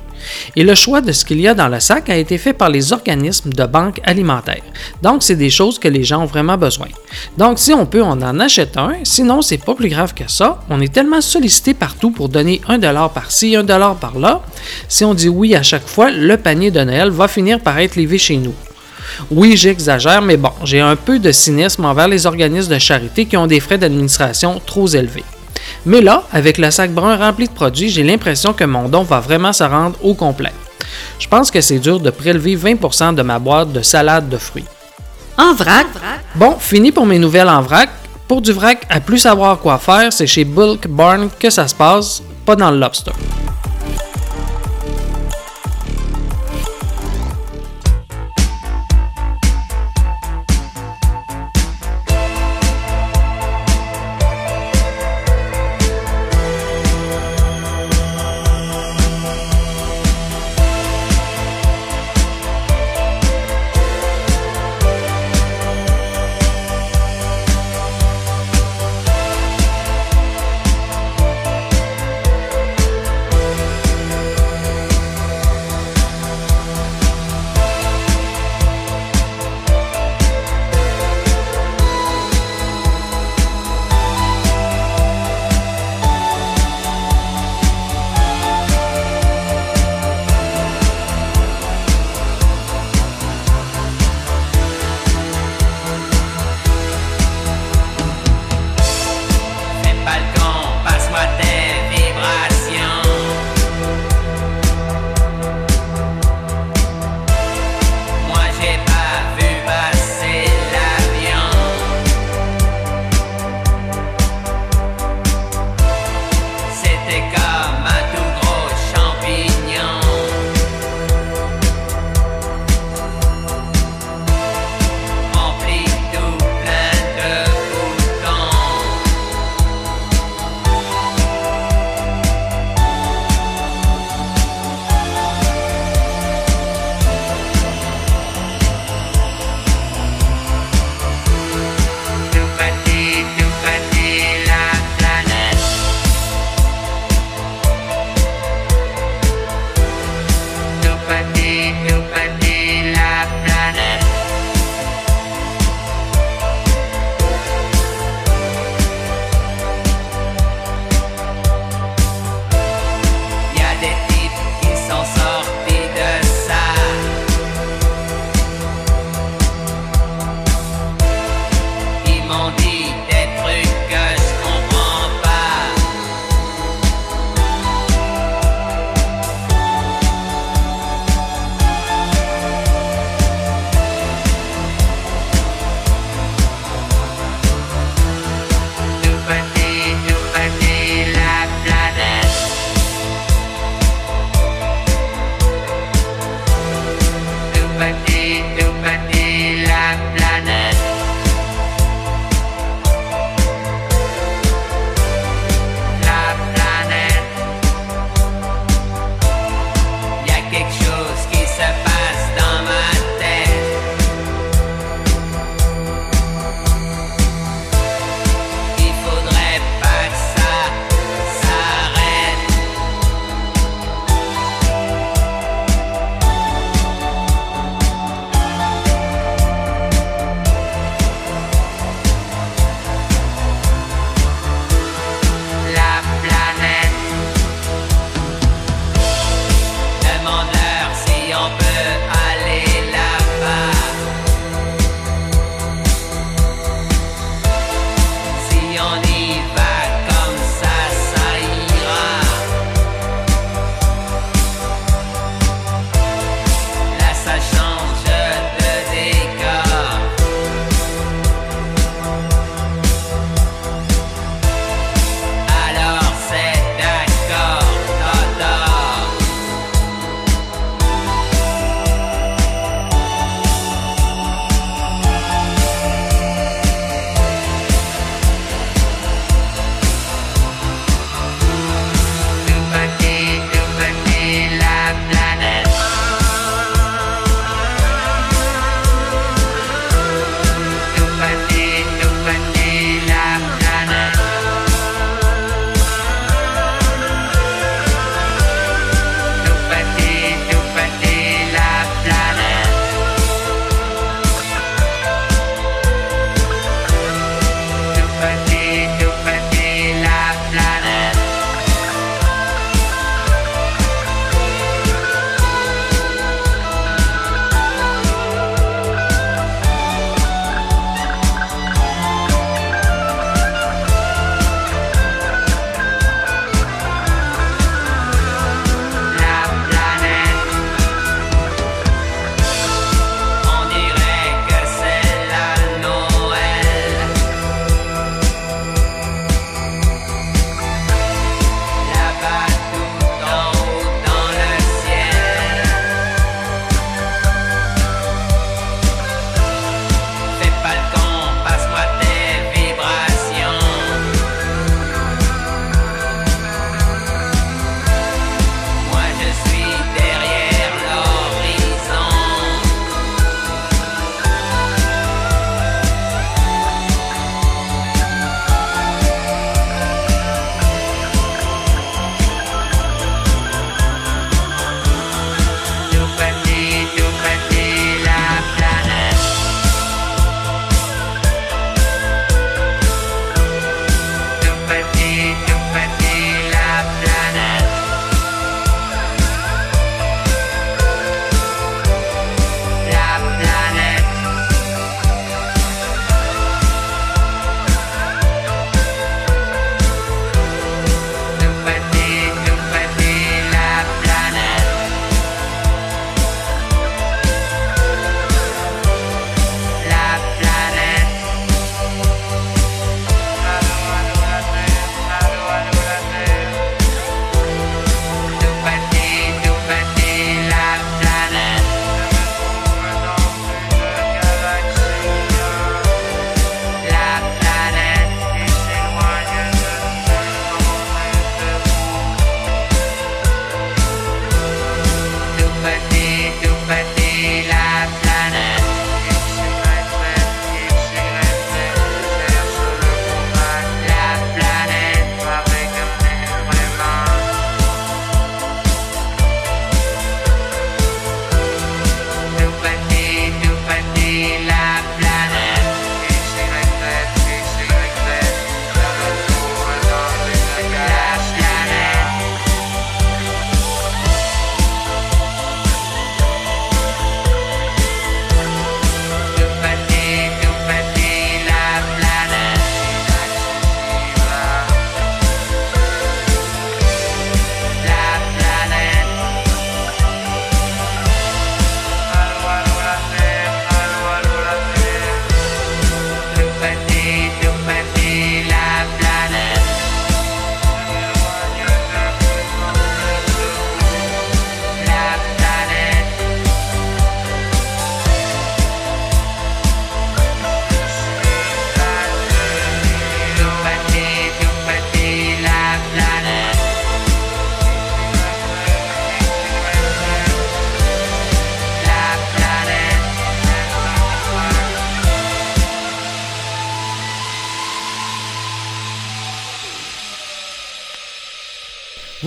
Et 0.55 0.63
le 0.63 0.75
choix 0.75 1.01
de 1.01 1.11
ce 1.11 1.25
qu'il 1.25 1.39
y 1.39 1.47
a 1.47 1.53
dans 1.53 1.67
le 1.67 1.79
sac 1.79 2.09
a 2.09 2.15
été 2.15 2.37
fait 2.37 2.53
par 2.53 2.69
les 2.69 2.93
organismes 2.93 3.51
de 3.51 3.65
banque 3.65 3.99
alimentaire. 4.03 4.63
Donc, 5.01 5.23
c'est 5.23 5.35
des 5.35 5.49
choses 5.49 5.77
que 5.77 5.87
les 5.87 6.03
gens 6.03 6.23
ont 6.23 6.25
vraiment 6.25 6.57
besoin. 6.57 6.87
Donc, 7.37 7.59
si 7.59 7.73
on 7.73 7.85
peut, 7.85 8.01
on 8.01 8.21
en 8.21 8.39
achète 8.39 8.77
un. 8.77 8.93
Sinon, 9.03 9.41
c'est 9.41 9.57
pas 9.57 9.75
plus 9.75 9.89
grave 9.89 10.13
que 10.13 10.29
ça. 10.29 10.59
On 10.69 10.81
est 10.81 10.91
tellement 10.91 11.21
sollicité 11.21 11.73
partout 11.73 12.11
pour 12.11 12.29
donner 12.29 12.61
un 12.67 12.77
dollar 12.77 13.11
par-ci, 13.11 13.55
un 13.55 13.63
dollar 13.63 13.95
par-là. 13.95 14.41
Si 14.87 15.05
on 15.05 15.13
dit 15.13 15.29
oui 15.29 15.55
à 15.55 15.63
chaque 15.63 15.87
fois, 15.87 16.09
le 16.11 16.37
panier 16.37 16.71
de 16.71 16.81
Noël 16.81 17.09
va 17.09 17.27
finir 17.27 17.56
par 17.59 17.77
être 17.79 17.95
livré 17.95 18.17
chez 18.17 18.37
nous. 18.37 18.53
Oui, 19.31 19.57
j'exagère, 19.57 20.21
mais 20.21 20.37
bon, 20.37 20.51
j'ai 20.63 20.79
un 20.79 20.95
peu 20.95 21.19
de 21.19 21.31
cynisme 21.31 21.85
envers 21.85 22.07
les 22.07 22.25
organismes 22.25 22.73
de 22.73 22.79
charité 22.79 23.25
qui 23.25 23.37
ont 23.37 23.47
des 23.47 23.59
frais 23.59 23.77
d'administration 23.77 24.61
trop 24.65 24.87
élevés. 24.87 25.23
Mais 25.85 26.01
là, 26.01 26.23
avec 26.31 26.57
le 26.57 26.69
sac 26.71 26.91
brun 26.91 27.15
rempli 27.15 27.47
de 27.47 27.53
produits, 27.53 27.89
j'ai 27.89 28.03
l'impression 28.03 28.53
que 28.53 28.63
mon 28.63 28.89
don 28.89 29.03
va 29.03 29.19
vraiment 29.19 29.53
se 29.53 29.63
rendre 29.63 29.97
au 30.03 30.13
complet. 30.13 30.51
Je 31.19 31.27
pense 31.27 31.51
que 31.51 31.61
c'est 31.61 31.79
dur 31.79 31.99
de 31.99 32.09
prélever 32.09 32.55
20% 32.55 33.15
de 33.15 33.21
ma 33.21 33.39
boîte 33.39 33.71
de 33.71 33.81
salade 33.81 34.29
de 34.29 34.37
fruits. 34.37 34.65
En 35.37 35.53
vrac? 35.53 35.87
Bon, 36.35 36.55
fini 36.59 36.91
pour 36.91 37.05
mes 37.05 37.19
nouvelles 37.19 37.49
en 37.49 37.61
vrac. 37.61 37.89
Pour 38.27 38.41
du 38.41 38.51
vrac, 38.51 38.85
à 38.89 38.99
plus 38.99 39.19
savoir 39.19 39.59
quoi 39.59 39.77
faire, 39.77 40.11
c'est 40.11 40.27
chez 40.27 40.43
Bulk 40.43 40.87
Barn 40.87 41.29
que 41.39 41.49
ça 41.49 41.67
se 41.67 41.75
passe, 41.75 42.21
pas 42.45 42.55
dans 42.55 42.71
le 42.71 42.77
lobster. 42.77 43.13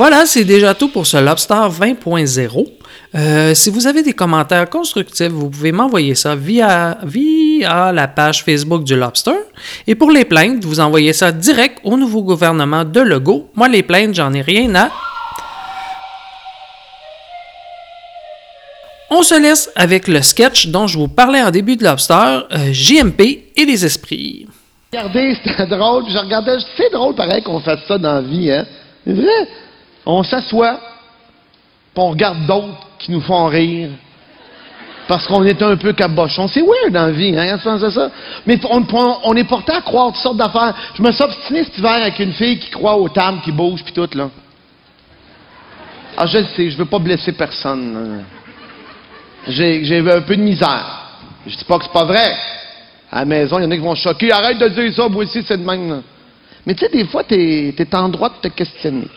Voilà, 0.00 0.24
c'est 0.24 0.46
déjà 0.46 0.72
tout 0.72 0.88
pour 0.88 1.06
ce 1.06 1.18
Lobster 1.18 1.52
20.0. 1.68 2.66
Euh, 3.16 3.54
si 3.54 3.68
vous 3.68 3.86
avez 3.86 4.02
des 4.02 4.14
commentaires 4.14 4.70
constructifs, 4.70 5.28
vous 5.28 5.50
pouvez 5.50 5.72
m'envoyer 5.72 6.14
ça 6.14 6.34
via, 6.34 6.96
la 7.92 8.08
page 8.08 8.42
Facebook 8.42 8.82
du 8.82 8.96
Lobster. 8.96 9.36
Et 9.86 9.94
pour 9.94 10.10
les 10.10 10.24
plaintes, 10.24 10.64
vous 10.64 10.80
envoyez 10.80 11.12
ça 11.12 11.32
direct 11.32 11.80
au 11.84 11.98
nouveau 11.98 12.22
gouvernement 12.22 12.82
de 12.82 12.98
Legault. 12.98 13.50
Moi, 13.54 13.68
les 13.68 13.82
plaintes, 13.82 14.14
j'en 14.14 14.32
ai 14.32 14.40
rien 14.40 14.74
à. 14.74 14.90
On 19.10 19.22
se 19.22 19.38
laisse 19.38 19.70
avec 19.76 20.08
le 20.08 20.22
sketch 20.22 20.68
dont 20.68 20.86
je 20.86 20.96
vous 20.96 21.08
parlais 21.08 21.42
en 21.42 21.50
début 21.50 21.76
de 21.76 21.84
Lobster, 21.84 22.14
euh, 22.52 22.72
JMP 22.72 23.20
et 23.54 23.66
les 23.66 23.84
esprits. 23.84 24.46
Regardez, 24.94 25.36
c'était 25.44 25.66
drôle, 25.66 26.04
je 26.08 26.16
regardais, 26.16 26.56
c'est 26.78 26.90
drôle 26.90 27.14
pareil 27.14 27.42
qu'on 27.42 27.60
fasse 27.60 27.80
ça 27.86 27.98
dans 27.98 28.14
la 28.14 28.22
vie, 28.22 28.50
hein? 28.50 28.64
Vrai? 29.06 29.46
On 30.06 30.22
s'assoit, 30.22 30.78
puis 31.94 32.02
on 32.02 32.10
regarde 32.10 32.46
d'autres 32.46 32.86
qui 32.98 33.10
nous 33.12 33.20
font 33.20 33.46
rire. 33.46 33.90
Parce 35.08 35.26
qu'on 35.26 35.42
est 35.44 35.60
un 35.60 35.76
peu 35.76 35.92
cabochon. 35.92 36.46
C'est 36.46 36.60
weird 36.60 36.92
dans 36.92 37.06
la 37.06 37.10
vie, 37.10 37.36
hein, 37.36 37.58
c'est 37.60 37.90
ça? 37.90 38.10
Mais 38.46 38.60
on, 38.70 39.34
est 39.34 39.44
porté 39.44 39.72
à 39.72 39.80
croire 39.80 40.12
toutes 40.12 40.22
sortes 40.22 40.36
d'affaires. 40.36 40.72
Je 40.94 41.02
me 41.02 41.10
suis 41.10 41.24
obstiné 41.24 41.64
cet 41.64 41.78
hiver 41.78 41.94
avec 41.94 42.18
une 42.20 42.32
fille 42.32 42.60
qui 42.60 42.70
croit 42.70 42.96
aux 42.96 43.08
tables, 43.08 43.40
qui 43.40 43.50
bouge, 43.50 43.82
puis 43.82 43.92
tout, 43.92 44.08
là. 44.14 44.30
Ah, 46.16 46.26
je 46.26 46.38
le 46.38 46.44
sais, 46.54 46.70
je 46.70 46.76
veux 46.76 46.84
pas 46.84 46.98
blesser 46.98 47.32
personne. 47.32 48.24
J'ai 49.48 49.98
un 49.98 50.20
peu 50.20 50.36
de 50.36 50.42
misère. 50.42 51.00
Je 51.46 51.56
dis 51.56 51.64
pas 51.64 51.78
que 51.78 51.84
c'est 51.84 51.92
pas 51.92 52.04
vrai. 52.04 52.32
À 53.10 53.20
la 53.20 53.24
maison, 53.24 53.58
il 53.58 53.64
y 53.64 53.66
en 53.66 53.70
a 53.70 53.74
qui 53.74 53.82
vont 53.82 53.94
choquer. 53.94 54.30
Arrête 54.30 54.58
de 54.58 54.68
dire 54.68 54.94
ça, 54.94 55.08
moi 55.08 55.24
aussi, 55.24 55.42
c'est 55.42 55.56
là. 55.56 56.02
Mais 56.66 56.74
tu 56.74 56.84
sais, 56.84 56.90
des 56.90 57.06
fois, 57.06 57.24
t'es 57.24 57.74
es 57.76 57.94
en 57.96 58.08
droit 58.08 58.28
de 58.28 58.48
te 58.48 58.54
questionner. 58.54 59.08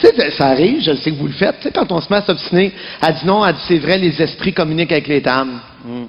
Tu 0.00 0.06
sais, 0.06 0.30
ça 0.32 0.48
arrive, 0.48 0.82
je 0.82 0.94
sais 0.94 1.10
que 1.10 1.16
vous 1.16 1.28
le 1.28 1.32
faites. 1.32 1.56
Tu 1.58 1.62
sais, 1.64 1.72
quand 1.72 1.90
on 1.92 2.00
se 2.00 2.10
met 2.10 2.18
à 2.18 2.22
s'obstiner, 2.22 2.72
elle 3.00 3.14
dit 3.14 3.24
non, 3.26 3.44
elle 3.46 3.54
dit 3.54 3.62
c'est 3.66 3.78
vrai, 3.78 3.96
les 3.98 4.20
esprits 4.20 4.52
communiquent 4.52 4.92
avec 4.92 5.08
les 5.08 5.26
âmes. 5.26 5.60
Hmm. 5.84 6.04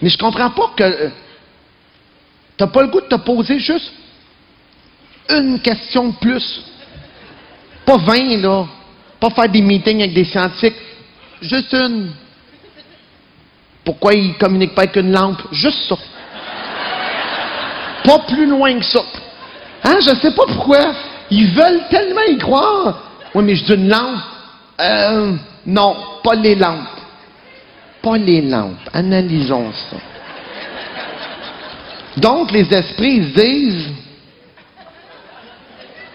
Mais 0.00 0.08
je 0.08 0.16
comprends 0.18 0.50
pas 0.50 0.70
que. 0.76 0.82
euh, 0.82 1.10
T'as 2.56 2.66
pas 2.66 2.82
le 2.82 2.88
goût 2.88 3.00
de 3.00 3.06
te 3.06 3.14
poser 3.16 3.58
juste 3.58 3.92
une 5.30 5.60
question 5.60 6.08
de 6.08 6.14
plus. 6.16 6.62
Pas 7.86 7.96
20, 7.96 8.36
là. 8.42 8.66
Pas 9.18 9.30
faire 9.30 9.48
des 9.48 9.62
meetings 9.62 10.00
avec 10.00 10.12
des 10.12 10.24
scientifiques. 10.24 10.76
Juste 11.40 11.72
une. 11.72 12.12
Pourquoi 13.84 14.12
ils 14.14 14.36
communiquent 14.36 14.74
pas 14.74 14.82
avec 14.82 14.96
une 14.96 15.10
lampe? 15.12 15.40
Juste 15.52 15.88
ça. 15.88 15.96
Pas 18.04 18.18
plus 18.20 18.46
loin 18.46 18.78
que 18.78 18.84
ça. 18.84 19.00
Hein, 19.84 19.96
je 20.00 20.14
sais 20.16 20.32
pas 20.32 20.44
pourquoi. 20.46 20.92
Ils 21.30 21.52
veulent 21.54 21.82
tellement 21.90 22.22
y 22.28 22.38
croire. 22.38 23.02
Oui, 23.34 23.44
mais 23.44 23.54
je 23.54 23.64
dis 23.64 23.74
une 23.74 23.88
lampe. 23.88 24.18
Euh, 24.80 25.36
non, 25.66 25.96
pas 26.22 26.34
les 26.34 26.54
lampes. 26.54 26.88
Pas 28.02 28.16
les 28.16 28.42
lampes. 28.42 28.88
Analysons 28.92 29.72
ça. 29.90 29.96
Donc, 32.16 32.50
les 32.50 32.72
esprits, 32.74 33.16
ils 33.16 33.28
se 33.30 33.40
disent, 33.40 33.92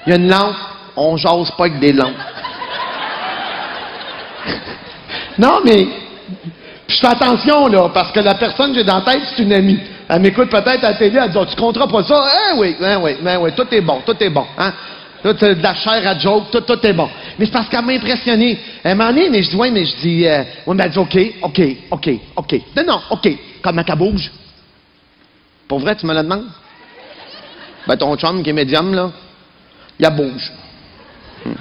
il 0.05 0.09
y 0.09 0.13
a 0.13 0.15
une 0.17 0.29
lampe, 0.29 0.55
on 0.95 1.15
jase 1.17 1.51
pas 1.57 1.65
avec 1.65 1.79
des 1.79 1.93
lampes. 1.93 2.13
non, 5.37 5.61
mais, 5.63 5.87
je 6.87 6.97
fais 6.97 7.07
attention, 7.07 7.67
là, 7.67 7.89
parce 7.93 8.11
que 8.11 8.19
la 8.19 8.35
personne 8.35 8.71
que 8.71 8.79
j'ai 8.79 8.83
dans 8.83 8.99
la 8.99 9.13
tête, 9.13 9.21
c'est 9.35 9.43
une 9.43 9.53
amie. 9.53 9.79
Elle 10.07 10.21
m'écoute 10.21 10.49
peut-être 10.49 10.83
à 10.83 10.91
la 10.91 10.93
télé, 10.93 11.19
elle 11.21 11.31
dit, 11.31 11.37
oh, 11.39 11.45
tu 11.45 11.55
compteras 11.55 11.87
pas 11.87 12.03
ça? 12.03 12.23
Eh 12.51 12.59
oui, 12.59 12.75
eh 12.79 12.95
oui, 12.97 13.17
eh 13.27 13.37
oui, 13.37 13.51
tout 13.55 13.67
est 13.71 13.81
bon, 13.81 14.01
tout 14.05 14.15
est 14.19 14.29
bon, 14.29 14.45
hein? 14.57 14.71
Tout, 15.23 15.35
c'est 15.39 15.55
de 15.55 15.63
la 15.63 15.73
chair 15.73 16.07
à 16.07 16.15
joke, 16.19 16.51
tout, 16.51 16.61
tout 16.61 16.85
est 16.85 16.93
bon. 16.93 17.09
Mais 17.39 17.45
c'est 17.45 17.51
parce 17.51 17.67
qu'elle 17.67 17.83
m'a 17.83 17.93
impressionné. 17.93 18.59
Elle 18.83 18.95
m'a 18.95 19.11
dit, 19.11 19.27
mais 19.31 19.41
je 19.41 19.49
dis, 19.49 19.55
ouais, 19.55 19.71
mais 19.71 19.83
je 19.83 19.95
dis, 19.95 20.27
euh, 20.27 20.43
mais 20.67 20.83
elle 20.83 20.91
dit, 20.91 20.99
OK, 20.99 21.17
OK, 21.41 21.61
OK, 21.89 22.09
OK. 22.35 22.61
Non, 22.77 22.83
non, 22.85 23.01
OK. 23.09 23.29
Comment 23.63 23.83
qu'elle 23.83 23.97
bouge? 23.97 24.31
Pour 25.67 25.79
vrai, 25.79 25.95
tu 25.95 26.05
me 26.05 26.13
le 26.13 26.21
demandes? 26.21 26.45
Ben, 27.87 27.97
ton 27.97 28.15
chum 28.17 28.43
qui 28.43 28.51
est 28.51 28.53
médium, 28.53 28.93
là, 28.93 29.09
il 29.99 30.09
bouge. 30.11 30.51
Hmm. 31.43 31.53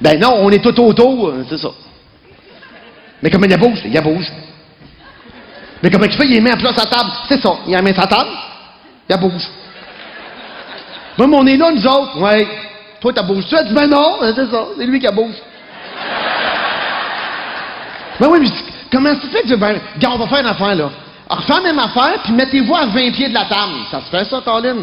Ben 0.00 0.20
non, 0.20 0.36
on 0.38 0.50
est 0.50 0.62
tout 0.62 0.80
autour, 0.80 1.28
euh, 1.28 1.44
c'est 1.48 1.58
ça. 1.58 1.70
Mais 3.22 3.30
comment 3.30 3.46
il 3.46 3.56
bouge? 3.56 3.80
Il 3.84 4.00
bouge. 4.00 4.32
Mais 5.82 5.90
comment 5.90 6.06
tu 6.06 6.16
fais? 6.16 6.26
Il 6.26 6.42
met 6.42 6.50
à 6.50 6.56
plat 6.56 6.72
sa 6.72 6.86
table. 6.86 7.10
C'est 7.28 7.40
ça. 7.40 7.58
Il 7.66 7.74
a 7.74 7.82
mis 7.82 7.94
sa 7.94 8.06
table, 8.06 8.30
il 9.08 9.16
bouge. 9.16 9.48
Moi, 11.16 11.26
mais 11.26 11.36
on 11.36 11.46
est 11.46 11.56
là, 11.56 11.72
nous 11.72 11.86
autres. 11.86 12.20
Ouais. 12.20 12.46
Toi, 13.00 13.12
t'as 13.12 13.22
bougé. 13.22 13.46
Tu 13.48 13.56
as 13.56 13.64
dit, 13.64 13.74
ben 13.74 13.88
non, 13.88 14.22
hein, 14.22 14.32
c'est 14.34 14.50
ça. 14.50 14.66
C'est 14.76 14.86
lui 14.86 15.00
qui 15.00 15.06
a 15.06 15.12
bouge. 15.12 15.34
ben 18.20 18.28
oui, 18.28 18.38
mais 18.40 18.46
je 18.46 18.52
dis, 18.52 18.64
comment 18.90 19.14
se 19.14 19.26
fait 19.26 19.42
que, 19.42 19.54
ben, 19.54 19.80
gars, 19.98 20.10
on 20.12 20.18
va 20.18 20.26
faire 20.26 20.40
une 20.40 20.46
affaire, 20.46 20.74
là. 20.74 20.90
Alors, 21.28 21.44
fais 21.44 21.54
la 21.54 21.60
même 21.60 21.78
affaire, 21.78 22.22
puis 22.24 22.32
mettez-vous 22.32 22.74
à 22.74 22.86
20 22.86 23.12
pieds 23.12 23.28
de 23.28 23.34
la 23.34 23.44
table. 23.44 23.74
Ça 23.90 24.00
se 24.00 24.06
fait, 24.06 24.24
ça, 24.24 24.40
Colin? 24.44 24.76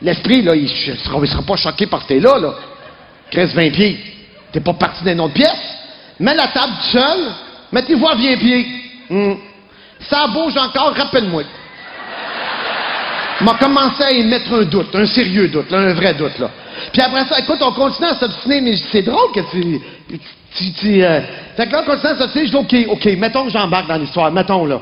L'esprit, 0.00 0.42
là, 0.42 0.54
il 0.54 0.64
ne 0.64 0.96
sera, 0.96 1.26
sera 1.26 1.42
pas 1.42 1.56
choqué 1.56 1.86
parce 1.86 2.04
que 2.04 2.08
t'es 2.08 2.20
là, 2.20 2.38
là. 2.38 2.54
Reste 3.32 3.54
20 3.54 3.70
pieds. 3.70 3.98
T'es 4.52 4.60
pas 4.60 4.74
parti 4.74 5.02
d'une 5.02 5.20
autre 5.20 5.34
pièce. 5.34 5.78
Mets 6.20 6.34
la 6.34 6.48
table 6.48 6.72
tout 6.92 6.98
seul, 7.74 7.82
mettez-vous 7.82 8.06
à 8.06 8.14
20 8.14 8.36
pieds. 8.38 8.66
Hmm. 9.10 9.34
Ça 10.00 10.26
bouge 10.28 10.56
encore, 10.56 10.94
rappelle-moi. 10.94 11.42
m'a 13.40 13.54
commencé 13.54 14.02
à 14.02 14.10
émettre 14.10 14.52
un 14.52 14.64
doute, 14.64 14.94
un 14.94 15.06
sérieux 15.06 15.48
doute, 15.48 15.72
un 15.72 15.94
vrai 15.94 16.14
doute, 16.14 16.38
là. 16.38 16.50
Puis 16.92 17.02
après 17.02 17.24
ça, 17.24 17.38
écoute, 17.38 17.58
on 17.62 17.72
continue 17.72 18.08
à 18.08 18.14
s'obstiner, 18.14 18.60
mais 18.60 18.76
c'est 18.90 19.02
drôle 19.02 19.32
que 19.32 19.40
tu... 19.50 19.80
tu, 20.56 20.72
tu 20.72 21.02
euh... 21.02 21.20
Fait 21.56 21.66
que 21.66 21.72
là, 21.72 21.82
on 21.82 21.90
continue 21.90 22.12
à 22.12 22.16
s'obstiner, 22.16 22.46
je 22.46 22.50
dis, 22.50 22.56
OK, 22.56 22.76
OK, 22.90 23.04
mettons 23.18 23.44
que 23.44 23.50
j'embarque 23.50 23.88
dans 23.88 23.96
l'histoire, 23.96 24.30
mettons, 24.30 24.66
là. 24.66 24.80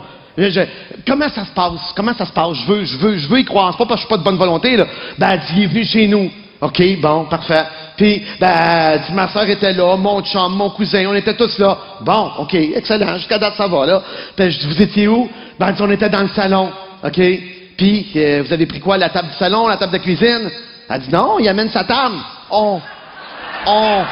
Comment 1.07 1.29
ça 1.29 1.45
se 1.45 1.53
passe? 1.53 1.93
Comment 1.95 2.15
ça 2.17 2.25
se 2.25 2.33
passe? 2.33 2.55
Je 2.55 2.73
veux, 2.73 2.85
je 2.85 2.97
veux, 2.97 3.19
je 3.19 3.29
veux 3.29 3.41
y 3.41 3.45
croire. 3.45 3.71
C'est 3.73 3.79
pas 3.79 3.85
parce 3.87 4.01
que 4.01 4.03
je 4.03 4.07
suis 4.07 4.09
pas 4.09 4.17
de 4.17 4.25
bonne 4.25 4.39
volonté, 4.39 4.77
là. 4.77 4.87
Ben, 5.19 5.39
il 5.55 5.65
est 5.65 5.67
venu 5.67 5.85
chez 5.85 6.07
nous. 6.09 6.31
OK, 6.61 6.83
bon, 7.01 7.25
parfait. 7.25 7.65
Puis, 7.97 8.25
ben, 8.41 8.99
dit, 9.07 9.13
ma 9.13 9.29
soeur 9.29 9.49
était 9.49 9.73
là, 9.73 9.97
mon 9.97 10.23
chum, 10.23 10.55
mon 10.55 10.71
cousin, 10.71 11.07
on 11.07 11.15
était 11.15 11.35
tous 11.35 11.59
là. 11.59 11.77
Bon, 12.01 12.33
OK, 12.39 12.55
excellent, 12.55 13.17
jusqu'à 13.17 13.39
date, 13.39 13.55
ça 13.57 13.67
va, 13.67 13.87
là. 13.87 14.03
Puis, 14.37 14.51
je 14.51 14.59
dis, 14.61 14.67
vous 14.67 14.83
étiez 14.83 15.09
où? 15.09 15.29
Ben, 15.59 15.75
on 15.79 15.91
était 15.91 16.09
dans 16.09 16.23
le 16.23 16.29
salon. 16.29 16.71
OK? 17.05 17.21
Puis, 17.77 18.07
euh, 18.17 18.43
vous 18.47 18.53
avez 18.53 18.67
pris 18.67 18.81
quoi? 18.81 18.97
La 18.97 19.09
table 19.09 19.29
du 19.29 19.37
salon, 19.37 19.67
la 19.67 19.77
table 19.77 19.93
de 19.93 19.99
cuisine? 19.99 20.51
Elle 20.89 21.01
dit, 21.01 21.11
non, 21.11 21.39
il 21.39 21.49
amène 21.49 21.71
sa 21.71 21.85
table. 21.85 22.17
On. 22.51 22.81
On. 23.67 24.05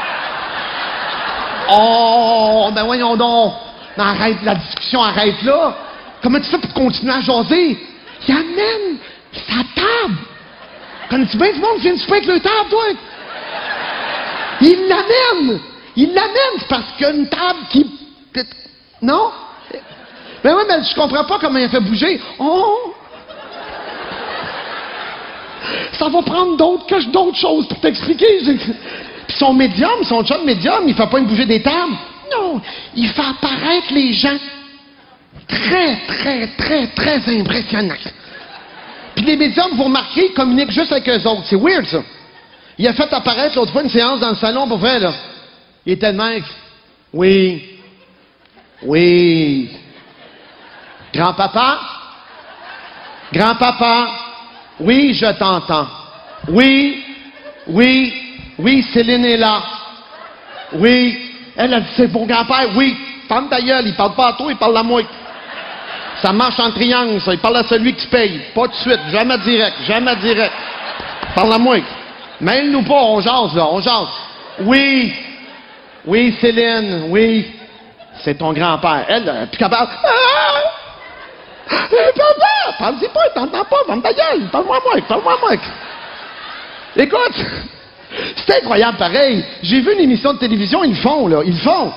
Oh, 1.73 2.71
ben 2.75 2.85
voyons 2.85 3.17
donc. 3.17 3.53
Mais 3.97 4.03
arrête, 4.03 4.39
la 4.43 4.55
discussion 4.57 5.03
arrête 5.03 5.43
là. 5.43 5.75
Comment 6.23 6.41
tu 6.41 6.51
fais 6.51 6.59
pour 6.59 6.73
continuer 6.75 7.13
à 7.13 7.21
jaser? 7.21 7.79
Il 8.27 8.35
amène 8.35 8.99
sa 9.33 9.63
table. 9.75 10.19
Connais-tu 11.09 11.37
bien 11.37 11.53
du 11.53 11.61
monde 11.61 11.77
qui 11.77 11.83
vient 11.83 11.97
souper 11.97 12.15
avec 12.15 12.27
le 12.27 12.41
table, 12.41 12.71
toi? 12.71 12.85
Il 14.61 14.89
l'amène. 14.89 15.61
Il 15.97 16.15
l'amène, 16.15 16.67
parce 16.69 16.93
qu'il 16.93 17.07
y 17.07 17.11
a 17.11 17.13
une 17.13 17.29
table 17.29 17.61
qui... 17.71 17.87
Non? 19.03 19.31
Ben 20.43 20.55
oui, 20.57 20.63
mais 20.69 20.83
je 20.83 20.95
comprends 20.95 21.25
pas 21.25 21.39
comment 21.39 21.59
il 21.59 21.65
a 21.65 21.69
fait 21.69 21.81
bouger. 21.81 22.21
Oh! 22.39 22.95
Ça 25.93 26.09
va 26.09 26.23
prendre 26.23 26.57
d'autres 26.57 27.11
d'autres 27.11 27.37
choses 27.37 27.67
pour 27.69 27.79
t'expliquer. 27.81 28.27
Puis 28.43 29.37
son 29.37 29.53
médium, 29.53 30.03
son 30.05 30.25
chum 30.25 30.45
médium, 30.45 30.85
il 30.87 30.95
fait 30.95 31.07
pas 31.07 31.19
une 31.19 31.27
bouger 31.27 31.45
des 31.45 31.63
tables. 31.63 31.93
Non, 32.33 32.61
il 32.95 33.09
fait 33.09 33.23
apparaître 33.23 33.93
les 33.93 34.13
gens. 34.13 34.39
Très, 35.47 35.97
très, 36.07 36.47
très, 36.57 36.87
très 36.89 37.39
impressionnant. 37.39 37.95
Puis 39.15 39.25
les 39.25 39.37
médiums, 39.37 39.73
vous 39.75 39.85
remarquez, 39.85 40.29
ils 40.29 40.35
communiquent 40.35 40.71
juste 40.71 40.93
avec 40.93 41.09
eux 41.09 41.29
autres. 41.29 41.43
C'est 41.45 41.57
weird, 41.57 41.87
ça. 41.87 42.03
Il 42.81 42.89
a 42.89 42.95
fait 42.95 43.13
apparaître 43.13 43.57
l'autre 43.57 43.73
fois 43.73 43.83
une 43.83 43.91
séance 43.91 44.21
dans 44.21 44.31
le 44.31 44.37
salon, 44.37 44.67
pour 44.67 44.79
vrai, 44.79 44.99
là. 44.99 45.13
Il 45.85 45.93
était 45.93 46.15
même. 46.15 46.43
Oui. 47.13 47.79
Oui. 48.83 49.71
Grand-papa? 51.13 51.79
Grand-papa? 53.35 54.09
Oui, 54.81 55.13
je 55.13 55.27
t'entends. 55.39 55.89
Oui, 56.49 57.05
oui, 57.67 58.15
oui, 58.59 58.83
Céline 58.95 59.27
est 59.27 59.37
là. 59.37 59.63
Oui. 60.73 61.35
Elle 61.59 61.75
a 61.75 61.81
dit, 61.81 61.91
c'est 61.95 62.11
pour 62.11 62.27
grand-père. 62.27 62.71
Oui. 62.75 62.97
Ferme 63.29 63.51
ta 63.51 63.61
gueule, 63.61 63.89
il 63.89 63.95
parle 63.95 64.15
pas 64.15 64.29
à 64.29 64.33
toi, 64.33 64.47
il 64.51 64.57
parle 64.57 64.79
à 64.79 64.83
moi. 64.83 65.03
Ça 66.23 66.33
marche 66.33 66.59
en 66.59 66.71
triangle, 66.71 67.21
ça. 67.21 67.35
Il 67.35 67.41
parle 67.41 67.59
à 67.59 67.65
celui 67.65 67.93
qui 67.93 68.07
paye. 68.07 68.41
Pas 68.55 68.69
de 68.69 68.75
suite, 68.75 69.01
jamais 69.11 69.37
direct, 69.37 69.77
jamais 69.87 70.17
direct. 70.17 70.55
Parle 71.35 71.53
à 71.53 71.59
moi. 71.59 71.77
Mêle-nous 72.41 72.83
pas, 72.83 73.03
on 73.03 73.21
jase, 73.21 73.55
là, 73.55 73.67
on 73.67 73.81
jase. 73.81 74.09
Oui. 74.61 75.13
Oui, 76.07 76.37
Céline, 76.41 77.07
oui. 77.09 77.53
C'est 78.23 78.39
ton 78.39 78.53
grand-père. 78.53 79.05
Elle, 79.09 79.29
elle 79.29 79.43
est 79.45 79.47
plus 79.47 79.59
capable. 79.59 79.91
Ah! 80.05 80.61
Eh, 81.71 82.13
Papa! 82.17 82.77
Parle-y 82.79 83.09
pas, 83.09 83.21
il 83.29 83.33
t'entend 83.35 83.65
pas, 83.65 83.77
ferme 83.87 84.03
ta 84.03 84.13
gueule. 84.13 84.49
Parle-moi, 84.51 84.81
moi, 84.85 85.03
parle-moi, 85.07 85.39
moi. 85.41 85.51
Écoute, 86.97 87.47
c'est 88.37 88.59
incroyable 88.59 88.99
pareil. 88.99 89.45
J'ai 89.63 89.81
vu 89.81 89.93
une 89.93 90.01
émission 90.01 90.33
de 90.33 90.39
télévision, 90.39 90.83
ils 90.83 90.91
le 90.91 90.97
font, 90.97 91.29
là. 91.29 91.43
Ils 91.45 91.53
le 91.53 91.59
font. 91.59 91.93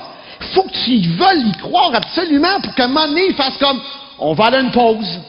Faut 0.54 0.62
que 0.64 0.72
tu 0.72 0.90
y 0.90 1.08
veuilles 1.16 1.48
y 1.48 1.58
croire 1.58 1.90
absolument 1.94 2.60
pour 2.62 2.74
qu'à 2.74 2.84
un 2.84 2.88
moment 2.88 3.06
donné, 3.08 3.26
ils 3.30 3.34
fassent 3.34 3.58
comme 3.58 3.80
on 4.18 4.34
va 4.34 4.46
aller 4.46 4.58
à 4.58 4.60
une 4.60 4.70
pause. 4.70 5.20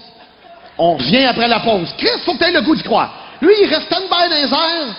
On 0.78 0.96
revient 0.98 1.26
après 1.26 1.48
la 1.48 1.62
pause. 1.62 1.94
Chris, 1.98 2.10
faut 2.26 2.34
que 2.34 2.40
tu 2.40 2.44
aies 2.44 2.52
le 2.52 2.62
goût 2.62 2.76
d'y 2.76 2.84
croire. 2.84 3.25
Lui, 3.42 3.54
il 3.62 3.68
reste 3.68 3.90
balle 3.90 4.30
dans 4.30 4.36
les 4.36 4.54
airs 4.54 4.96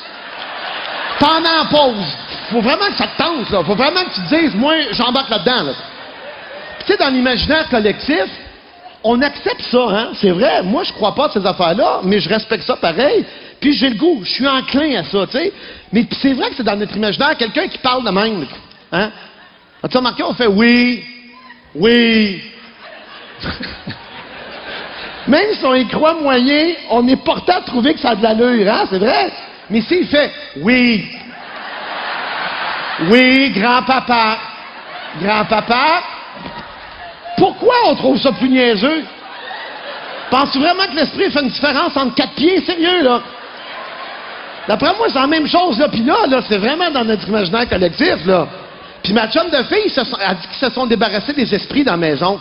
pendant 1.19 1.57
la 1.59 1.65
pause. 1.65 2.17
Faut 2.51 2.61
vraiment 2.61 2.87
que 2.87 2.97
ça 2.97 3.09
te 3.09 3.19
tente, 3.19 3.51
là. 3.51 3.65
Faut 3.65 3.75
vraiment 3.75 4.05
que 4.05 4.15
tu 4.15 4.21
te 4.23 4.35
dises, 4.35 4.55
moi, 4.55 4.75
j'embarque 4.93 5.31
là-dedans, 5.31 5.65
là. 5.65 5.73
Tu 6.85 6.93
sais, 6.93 6.99
dans 6.99 7.09
l'imaginaire 7.09 7.69
collectif, 7.69 8.27
on 9.03 9.21
accepte 9.23 9.63
ça, 9.71 9.87
hein? 9.91 10.09
C'est 10.15 10.31
vrai. 10.31 10.63
Moi, 10.63 10.85
je 10.85 10.93
crois 10.93 11.15
pas 11.15 11.27
à 11.27 11.31
ces 11.31 11.45
affaires-là, 11.45 12.01
mais 12.05 12.21
je 12.21 12.29
respecte 12.29 12.67
ça 12.67 12.77
pareil. 12.77 13.25
Puis 13.61 13.73
j'ai 13.73 13.89
le 13.89 13.97
goût. 13.97 14.21
Je 14.25 14.31
suis 14.31 14.47
enclin 14.47 15.01
à 15.01 15.05
ça, 15.05 15.27
tu 15.27 15.39
sais. 15.39 15.53
Mais 15.93 16.07
c'est 16.21 16.33
vrai 16.35 16.51
que 16.51 16.57
c'est 16.57 16.63
dans 16.63 16.77
notre 16.77 16.97
imaginaire 16.97 17.37
quelqu'un 17.37 17.69
qui 17.69 17.79
parle 17.79 18.05
de 18.05 18.11
même. 18.11 18.47
Hein? 18.93 19.11
As-tu 19.83 19.97
remarqué? 19.97 20.23
On 20.23 20.35
fait 20.35 20.47
oui, 20.47 21.05
oui. 21.75 22.43
même 25.29 25.55
si 25.55 25.65
on 25.65 25.75
y 25.75 25.87
croit 25.87 26.15
moyen, 26.15 26.75
on 26.91 27.07
est 27.09 27.17
porté 27.17 27.53
à 27.53 27.61
trouver 27.61 27.95
que 27.95 28.01
ça 28.01 28.11
a 28.11 28.15
de 28.15 28.23
l'allure, 28.23 28.73
hein? 28.73 28.85
C'est 28.89 28.99
vrai. 28.99 29.33
Mais 29.71 29.81
s'il 29.81 30.07
fait 30.07 30.33
oui, 30.59 31.11
oui, 33.09 33.51
grand-papa, 33.51 34.39
grand-papa, 35.21 36.03
pourquoi 37.37 37.75
on 37.87 37.95
trouve 37.97 38.21
ça 38.21 38.33
plus 38.33 38.49
niaiseux? 38.49 39.05
Penses-tu 40.31 40.59
vraiment 40.59 40.85
que 40.85 40.97
l'esprit 40.97 41.31
fait 41.31 41.43
une 41.43 41.49
différence 41.49 41.97
entre 41.97 42.15
quatre 42.15 42.35
pieds? 42.35 42.65
Sérieux, 42.65 43.03
là? 43.03 43.21
D'après 44.69 44.95
moi, 44.97 45.07
c'est 45.09 45.19
la 45.19 45.27
même 45.27 45.47
chose, 45.47 45.79
là. 45.79 45.89
Puis 45.89 46.03
là, 46.03 46.27
là, 46.29 46.41
c'est 46.49 46.59
vraiment 46.59 46.91
dans 46.91 47.05
notre 47.05 47.29
imaginaire 47.29 47.69
collectif, 47.69 48.25
là. 48.25 48.49
Puis 49.03 49.13
ma 49.13 49.29
chum 49.29 49.49
de 49.51 49.63
fille 49.65 49.93
a 50.21 50.35
dit 50.35 50.49
qu'ils 50.49 50.69
se 50.69 50.75
sont 50.75 50.87
débarrassés 50.87 51.33
des 51.33 51.55
esprits 51.55 51.85
dans 51.85 51.93
la 51.93 51.99
maison. 51.99 52.41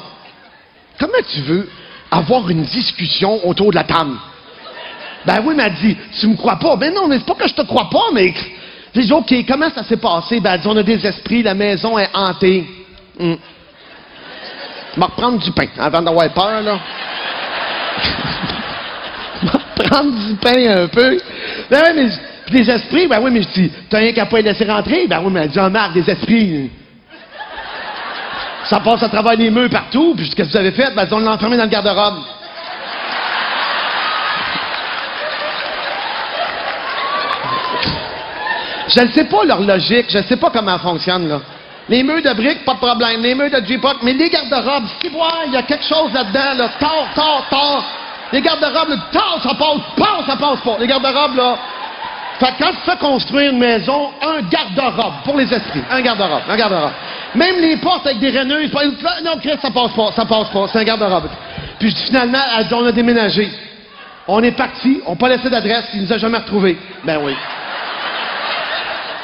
Comment 0.99 1.13
tu 1.31 1.41
veux? 1.41 1.69
Avoir 2.11 2.49
une 2.49 2.63
discussion 2.63 3.47
autour 3.47 3.71
de 3.71 3.75
la 3.75 3.83
table? 3.83 4.15
Ben 5.25 5.41
oui, 5.43 5.55
m'a 5.55 5.69
dit, 5.69 5.97
tu 6.19 6.27
me 6.27 6.35
crois 6.35 6.57
pas? 6.57 6.75
Ben 6.75 6.93
non, 6.93 7.07
mais 7.07 7.17
c'est 7.17 7.25
pas 7.25 7.33
que 7.35 7.47
je 7.47 7.53
te 7.53 7.63
crois 7.63 7.89
pas, 7.89 8.11
mais... 8.13 8.33
J'ai 8.93 9.01
dit, 9.01 9.11
OK, 9.11 9.33
comment 9.47 9.69
ça 9.71 9.83
s'est 9.83 9.97
passé? 9.97 10.39
Ben, 10.39 10.57
dit, 10.57 10.67
on 10.67 10.77
a 10.77 10.83
des 10.83 11.05
esprits, 11.05 11.43
la 11.43 11.53
maison 11.53 11.97
est 11.97 12.09
hantée. 12.13 12.65
Hum. 13.19 13.37
Je 14.95 15.01
reprendre 15.01 15.39
du 15.39 15.51
pain 15.51 15.67
avant 15.77 16.01
d'avoir 16.01 16.29
peur, 16.31 16.61
là. 16.61 16.79
Je 19.41 19.47
vais 19.47 19.51
reprendre 19.51 20.11
du 20.27 20.35
pain 20.35 20.83
un 20.83 20.87
peu. 20.87 21.17
Ben 21.69 21.83
oui, 21.87 21.91
mais 21.95 22.09
des 22.51 22.69
esprits, 22.69 23.07
ben 23.07 23.19
oui, 23.21 23.31
mais 23.31 23.41
je 23.43 23.49
dis, 23.49 23.71
t'as 23.89 23.97
rien 23.97 24.13
qu'à 24.13 24.25
pas 24.25 24.39
laisser 24.39 24.65
rentrer? 24.65 25.07
Ben 25.07 25.19
oui, 25.23 25.31
mais 25.31 25.41
elle 25.41 25.49
dit, 25.49 25.55
Jean-Marc, 25.55 25.93
des 25.93 26.09
esprits. 26.09 26.69
Ça 28.65 28.79
passe 28.79 29.03
à 29.03 29.09
travers 29.09 29.35
les 29.35 29.51
murs 29.51 29.69
partout, 29.69 30.13
puis 30.15 30.29
qu'est-ce 30.29 30.47
que 30.47 30.51
vous 30.51 30.57
avez 30.57 30.71
fait? 30.71 30.93
Ben, 30.95 31.07
on 31.11 31.19
l'a 31.19 31.33
enfermé 31.33 31.55
dans 31.57 31.63
le 31.63 31.69
garde-robe. 31.69 32.15
Je 38.87 39.01
ne 39.01 39.11
sais 39.11 39.25
pas 39.25 39.43
leur 39.45 39.61
logique, 39.61 40.05
je 40.09 40.19
ne 40.19 40.23
sais 40.23 40.37
pas 40.37 40.49
comment 40.51 40.73
elle 40.75 40.79
fonctionne, 40.79 41.27
là. 41.27 41.41
Les 41.87 42.01
murs 42.01 42.21
de 42.23 42.33
briques, 42.33 42.65
pas 42.65 42.73
de 42.73 42.79
problème. 42.79 43.21
Les 43.21 43.35
murs 43.35 43.51
de 43.51 43.63
J-Pop, 43.63 43.97
mais 44.01 44.13
les 44.13 44.29
garde-robes, 44.29 44.85
si 44.99 45.09
voir, 45.09 45.41
il 45.45 45.53
y 45.53 45.57
a 45.57 45.61
quelque 45.61 45.85
chose 45.85 46.11
là-dedans, 46.13 46.53
là. 46.57 46.69
Tard, 46.79 47.07
tard, 47.13 47.45
tard. 47.49 47.83
Les 48.31 48.41
garde-robes, 48.41 48.89
là, 48.89 48.95
tard, 49.11 49.39
ça 49.43 49.53
passe, 49.53 49.81
pas, 49.95 50.25
ça 50.25 50.35
passe 50.35 50.59
pas. 50.61 50.77
Les 50.79 50.87
garde-robes, 50.87 51.35
là. 51.35 51.57
Fait 52.39 52.53
quand 52.59 52.71
tu 52.71 52.89
fais 52.89 52.97
construire 52.97 53.51
une 53.51 53.59
maison, 53.59 54.09
un 54.21 54.41
garde-robe 54.41 55.13
pour 55.23 55.37
les 55.37 55.53
esprits. 55.53 55.83
Un 55.89 56.01
garde-robe, 56.01 56.41
un 56.49 56.55
garde-robe. 56.55 56.91
Même 57.35 57.59
les 57.59 57.77
portes 57.77 58.05
avec 58.05 58.19
des 58.19 58.29
raineuses, 58.29 58.71
pas- 58.71 58.85
non, 59.23 59.37
Chris, 59.39 59.57
ça 59.61 59.69
passe 59.71 59.91
pas, 59.91 60.11
ça 60.15 60.25
passe 60.25 60.49
pas. 60.49 60.67
C'est 60.71 60.79
un 60.79 60.83
garde-robe. 60.83 61.29
Puis 61.79 61.89
je 61.89 61.95
dis, 61.95 62.03
finalement, 62.05 62.39
elle 62.57 62.67
dit, 62.67 62.73
on 62.73 62.85
a 62.85 62.91
déménagé. 62.91 63.49
On 64.27 64.41
est 64.41 64.53
parti, 64.53 65.01
on 65.05 65.11
n'a 65.11 65.15
pas 65.17 65.29
laissé 65.29 65.49
d'adresse, 65.49 65.85
il 65.93 66.01
nous 66.03 66.13
a 66.13 66.17
jamais 66.17 66.37
retrouvés. 66.37 66.77
Ben 67.03 67.19
oui. 67.21 67.35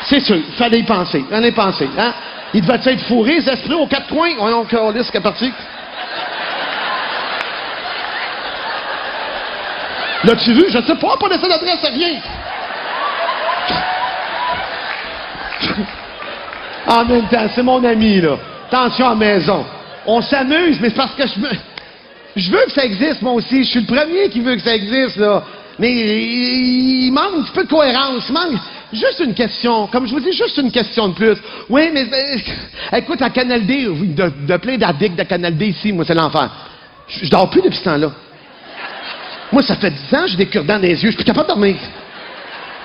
C'est 0.04 0.20
sûr, 0.20 0.36
il 0.36 0.56
fallait 0.56 0.80
y 0.80 0.84
penser. 0.84 1.24
Fallait 1.30 1.50
y 1.50 1.52
penser. 1.52 1.90
Hein? 1.98 2.14
Il 2.54 2.62
devait 2.62 2.80
être 2.84 3.06
fourré, 3.08 3.36
les 3.40 3.50
esprits 3.50 3.74
aux 3.74 3.88
quatre 3.88 4.08
coins. 4.08 4.34
Voyons, 4.38 4.66
Carlis, 4.66 5.10
qui 5.10 5.18
est 5.18 5.22
parti. 5.22 5.52
L'as-tu 10.24 10.54
vu? 10.54 10.66
Je 10.70 10.78
ne 10.78 10.86
sais 10.86 10.96
pas, 10.96 11.18
pas 11.18 11.28
laissé 11.30 11.48
d'adresse, 11.48 11.80
rien. 11.94 12.20
En 16.88 17.06
même 17.06 17.28
temps, 17.28 17.48
c'est 17.53 17.64
mon 17.64 17.84
ami, 17.84 18.22
là. 18.22 18.38
Attention 18.68 19.08
à 19.08 19.10
la 19.10 19.16
maison. 19.16 19.66
On 20.06 20.22
s'amuse, 20.22 20.80
mais 20.82 20.90
c'est 20.90 20.95
parce 20.95 21.16
que 21.16 21.28
je 21.28 21.40
me... 21.40 21.49
Je 22.36 22.49
veux 22.49 22.64
que 22.66 22.72
ça 22.72 22.86
existe, 22.86 23.22
moi 23.22 23.34
aussi. 23.34 23.64
Je 23.64 23.70
suis 23.70 23.82
le 23.82 23.86
premier 23.86 24.30
qui 24.30 24.40
veut 24.40 24.56
que 24.56 24.62
ça 24.62 24.74
existe, 24.74 25.18
là. 25.18 25.44
Mais 25.78 25.91
il, 25.91 27.12
manque 27.12 27.40
un 27.40 27.41
petit 27.44 27.52
peu 27.53 27.64
de 27.64 27.70
cohérence. 27.70 28.26
Il 28.30 28.34
manque 28.34 28.60
juste 28.94 29.20
une 29.20 29.34
question. 29.34 29.88
Comme 29.88 30.08
je 30.08 30.14
vous 30.14 30.20
dis, 30.20 30.32
juste 30.32 30.58
une 30.58 30.72
question 30.72 31.10
de 31.10 31.14
plus. 31.14 31.38
Oui, 31.70 31.90
mais 31.94 32.03
euh, 32.03 32.38
écoute, 32.98 33.20
la 33.20 33.30
Canal 33.30 33.66
D, 33.66 33.86
de, 33.86 34.58
plein 34.58 34.78
d'addicts 34.78 35.18
de 35.18 35.24
Canal 35.24 35.58
D 35.58 35.68
ici, 35.68 35.91
moi, 35.91 36.06
c'est 36.06 36.14
l'enfer. 36.14 36.49
Je, 37.08 37.26
je 37.26 37.30
dors 37.30 37.49
plus 37.49 37.62
depuis 37.62 37.78
ce 37.78 37.84
temps-là. 37.84 38.12
Moi, 39.52 39.62
ça 39.64 39.76
fait 39.76 39.91
10 39.91 40.16
ans, 40.16 40.28
j'ai 40.28 40.38
des 40.38 40.45
cure-dents 40.45 40.76
dans 40.76 40.82
les 40.82 40.90
yeux. 40.91 40.95
Je 40.95 41.08
suis 41.08 41.16
plus 41.16 41.26
capable 41.26 41.49
de 41.49 41.53
dormir. 41.53 41.76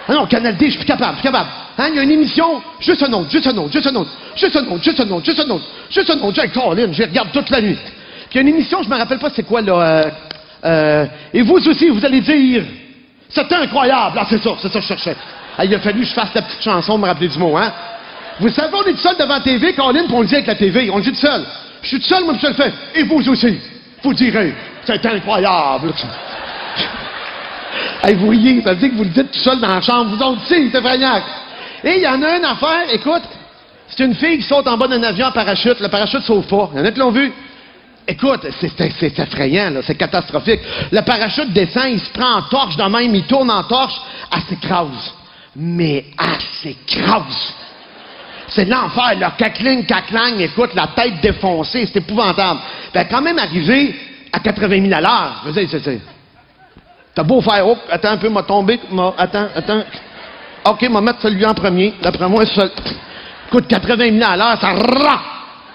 Ah 0.09 0.15
non, 0.15 0.27
Canal 0.27 0.57
D, 0.57 0.71
je 0.71 0.77
suis 0.77 0.85
capable, 0.85 1.17
je 1.17 1.21
suis 1.21 1.29
capable. 1.29 1.51
Hein, 1.79 1.89
il 1.91 1.97
y 1.97 1.99
a 1.99 2.03
une 2.03 2.13
émission, 2.13 2.63
juste 2.81 3.03
un 3.03 3.13
autre, 3.13 3.31
juste 3.31 3.47
un 3.47 3.57
autre, 3.57 3.73
juste 3.73 3.87
un 3.87 3.95
autre, 3.97 4.11
juste 4.37 4.57
un 4.57 4.67
autre, 4.67 4.83
juste 4.83 5.01
un 5.01 5.11
autre, 5.11 5.25
juste 5.25 5.41
un 5.41 5.51
autre, 5.51 5.65
juste 5.91 6.11
un 6.11 6.21
autre, 6.21 6.35
Jack 6.35 6.53
Colin, 6.53 6.93
je 6.93 7.03
regarde 7.03 7.33
toute 7.33 7.51
la 7.51 7.61
nuit. 7.61 7.75
Puis 7.75 8.31
il 8.33 8.37
y 8.37 8.39
a 8.39 8.43
une 8.43 8.49
émission, 8.49 8.83
je 8.83 8.89
me 8.89 8.97
rappelle 8.97 9.19
pas 9.19 9.31
c'est 9.35 9.43
quoi, 9.43 9.61
là, 9.63 9.73
euh, 9.75 10.11
euh, 10.65 11.07
et 11.35 11.43
vous 11.43 11.55
aussi, 11.55 11.89
vous 11.89 12.05
allez 12.05 12.21
dire, 12.21 12.65
c'est 13.29 13.53
incroyable, 13.53 14.19
ah, 14.21 14.27
c'est 14.29 14.43
ça, 14.43 14.51
c'est 14.61 14.69
ça 14.69 14.79
que 14.79 14.81
je 14.81 14.89
cherchais. 14.89 15.17
Ah, 15.59 15.65
il 15.65 15.75
a 15.75 15.81
fallu 15.81 16.01
que 16.01 16.07
je 16.07 16.15
fasse 16.15 16.33
la 16.35 16.43
petite 16.43 16.63
chanson, 16.63 16.99
me 16.99 17.07
rappeler 17.07 17.29
du 17.29 17.39
mot, 17.39 17.57
hein. 17.57 17.73
Vous 18.39 18.51
savez, 18.51 18.75
on 18.75 18.85
est 18.85 18.93
tout 18.93 18.99
seul 18.99 19.17
devant 19.17 19.35
la 19.35 19.41
TV, 19.41 19.73
Colin, 19.73 20.05
puis 20.05 20.15
on 20.15 20.21
le 20.21 20.27
dit 20.27 20.35
avec 20.35 20.47
la 20.47 20.55
TV, 20.55 20.91
on 20.91 20.99
le 20.99 21.03
dit 21.03 21.11
tout 21.11 21.17
seul. 21.27 21.45
Je 21.83 21.89
suis 21.89 21.99
tout 21.99 22.07
seul, 22.07 22.25
moi, 22.25 22.35
je 22.41 22.47
le 22.47 22.55
fais. 22.55 22.73
Et 22.95 23.03
vous 23.03 23.29
aussi, 23.29 23.59
vous 24.03 24.15
direz, 24.15 24.55
c'est 24.85 25.05
incroyable. 25.05 25.93
Hey, 28.07 28.15
vous 28.15 28.29
riez, 28.29 28.63
ça 28.63 28.73
veut 28.73 28.77
dire 28.79 28.91
que 28.91 28.95
vous 28.95 29.03
le 29.03 29.11
dites 29.11 29.33
tout 29.33 29.41
seul 29.41 29.59
dans 29.59 29.67
la 29.67 29.81
chambre. 29.81 30.15
Vous 30.15 30.23
autres, 30.23 30.47
si, 30.47 30.71
c'est 30.71 30.81
fragnac. 30.81 31.25
Et 31.83 31.97
il 31.97 32.03
y 32.03 32.07
en 32.07 32.23
a 32.23 32.37
une 32.37 32.45
affaire, 32.45 32.85
écoute, 32.93 33.23
c'est 33.89 34.05
une 34.05 34.15
fille 34.15 34.39
qui 34.39 34.45
saute 34.45 34.69
en 34.69 34.77
bas 34.77 34.87
d'un 34.87 35.03
avion 35.03 35.27
en 35.27 35.33
parachute. 35.33 35.81
Le 35.81 35.89
parachute 35.89 36.23
sauve 36.23 36.47
pas. 36.47 36.71
Il 36.73 36.79
y 36.79 36.83
en 36.83 36.85
a 36.85 36.93
qui 36.93 37.01
l'ont 37.01 37.11
vu. 37.11 37.33
Écoute, 38.07 38.47
c'est- 38.61 39.19
effrayant, 39.19 39.71
là, 39.71 39.81
c'est 39.85 39.97
catastrophique. 39.97 40.61
Le 40.93 41.01
parachute 41.01 41.53
descend, 41.53 41.87
il 41.91 41.99
se 41.99 42.11
prend 42.11 42.35
en 42.37 42.43
torche 42.43 42.77
de 42.77 42.85
même, 42.85 43.13
il 43.13 43.25
tourne 43.25 43.51
en 43.51 43.65
torche, 43.65 43.95
elle 44.33 44.43
s'écrase. 44.43 45.13
Mais 45.57 46.05
elle 46.17 46.41
s'écrase. 46.63 47.55
C'est 48.47 48.67
l'enfer, 48.67 49.19
là. 49.19 49.33
Cacling, 49.37 49.85
caclang, 49.85 50.39
écoute, 50.39 50.75
la 50.75 50.87
tête 50.95 51.21
défoncée, 51.21 51.85
c'est 51.87 51.99
épouvantable. 51.99 52.61
Ben, 52.95 53.05
quand 53.11 53.21
même 53.23 53.41
arrivé 53.41 53.97
à 54.33 54.39
80 54.39 54.81
000 54.83 54.95
à 54.95 55.01
l'heure. 55.01 55.43
Je 55.47 55.51
veux 55.51 55.67
dire, 55.67 55.81
c'est... 55.83 56.16
T'as 57.17 57.23
beau 57.23 57.41
faire, 57.41 57.67
oh, 57.67 57.79
attends 57.89 58.11
un 58.11 58.17
peu, 58.19 58.29
m'a 58.29 58.43
tombé, 58.43 58.79
m'a, 58.91 59.15
attends, 59.17 59.49
attends. 59.55 59.83
OK, 60.67 60.83
m'a 60.91 61.01
mettre 61.01 61.23
celui 61.23 61.47
en 61.47 61.55
premier. 61.55 61.95
D'après 62.03 62.29
moi, 62.29 62.45
seul. 62.45 62.71
Écoute, 63.49 63.67
80 63.69 64.19
000 64.19 64.31
à 64.31 64.37
l'heure, 64.37 64.61
ça 64.61 64.75
rah! 64.75 65.23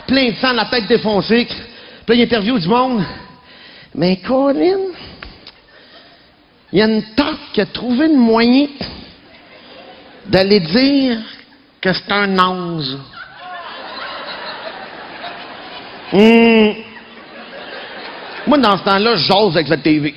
Plein 0.05 0.29
de 0.29 0.35
sang, 0.35 0.53
la 0.53 0.65
tête 0.65 0.85
défoncée. 0.85 1.47
Puis 2.05 2.15
là, 2.15 2.23
interview 2.23 2.59
du 2.59 2.67
monde. 2.67 3.03
Mais 3.95 4.17
Colin, 4.17 4.91
il 6.71 6.77
y 6.77 6.81
a 6.83 6.85
une 6.85 7.01
tante 7.15 7.39
qui 7.53 7.61
a 7.61 7.65
trouvé 7.65 8.05
une 8.05 8.17
moyen 8.17 8.67
d'aller 10.27 10.59
dire 10.59 11.17
que 11.81 11.91
c'est 11.91 12.11
un 12.11 12.37
ange. 12.37 12.97
Hum. 16.13 16.75
Moi, 18.45 18.57
dans 18.59 18.77
ce 18.77 18.83
temps-là, 18.83 19.15
j'ose 19.15 19.55
avec 19.55 19.69
la 19.69 19.77
TV. 19.77 20.13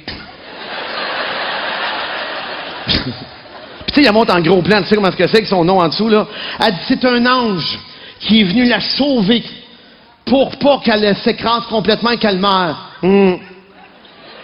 Puis 2.86 3.92
tu 3.92 4.02
sais, 4.02 4.08
elle 4.08 4.12
monte 4.12 4.30
en 4.30 4.40
gros 4.40 4.62
plan, 4.62 4.80
tu 4.82 4.88
sais 4.88 4.94
comment 4.94 5.08
est-ce 5.08 5.16
que 5.16 5.26
c'est 5.26 5.36
avec 5.36 5.46
son 5.46 5.64
nom 5.64 5.80
en 5.80 5.88
dessous, 5.88 6.08
là? 6.08 6.26
Elle 6.60 6.72
dit, 6.72 6.80
c'est 6.88 7.04
un 7.04 7.26
ange 7.26 7.78
qui 8.20 8.40
est 8.40 8.44
venu 8.44 8.64
la 8.64 8.80
sauver 8.80 9.42
pour 10.24 10.56
pas 10.56 10.80
qu'elle 10.82 11.16
s'écrase 11.18 11.66
complètement 11.68 12.10
et 12.10 12.16
qu'elle 12.16 12.38
meure. 12.38 12.90
Hum. 13.02 13.38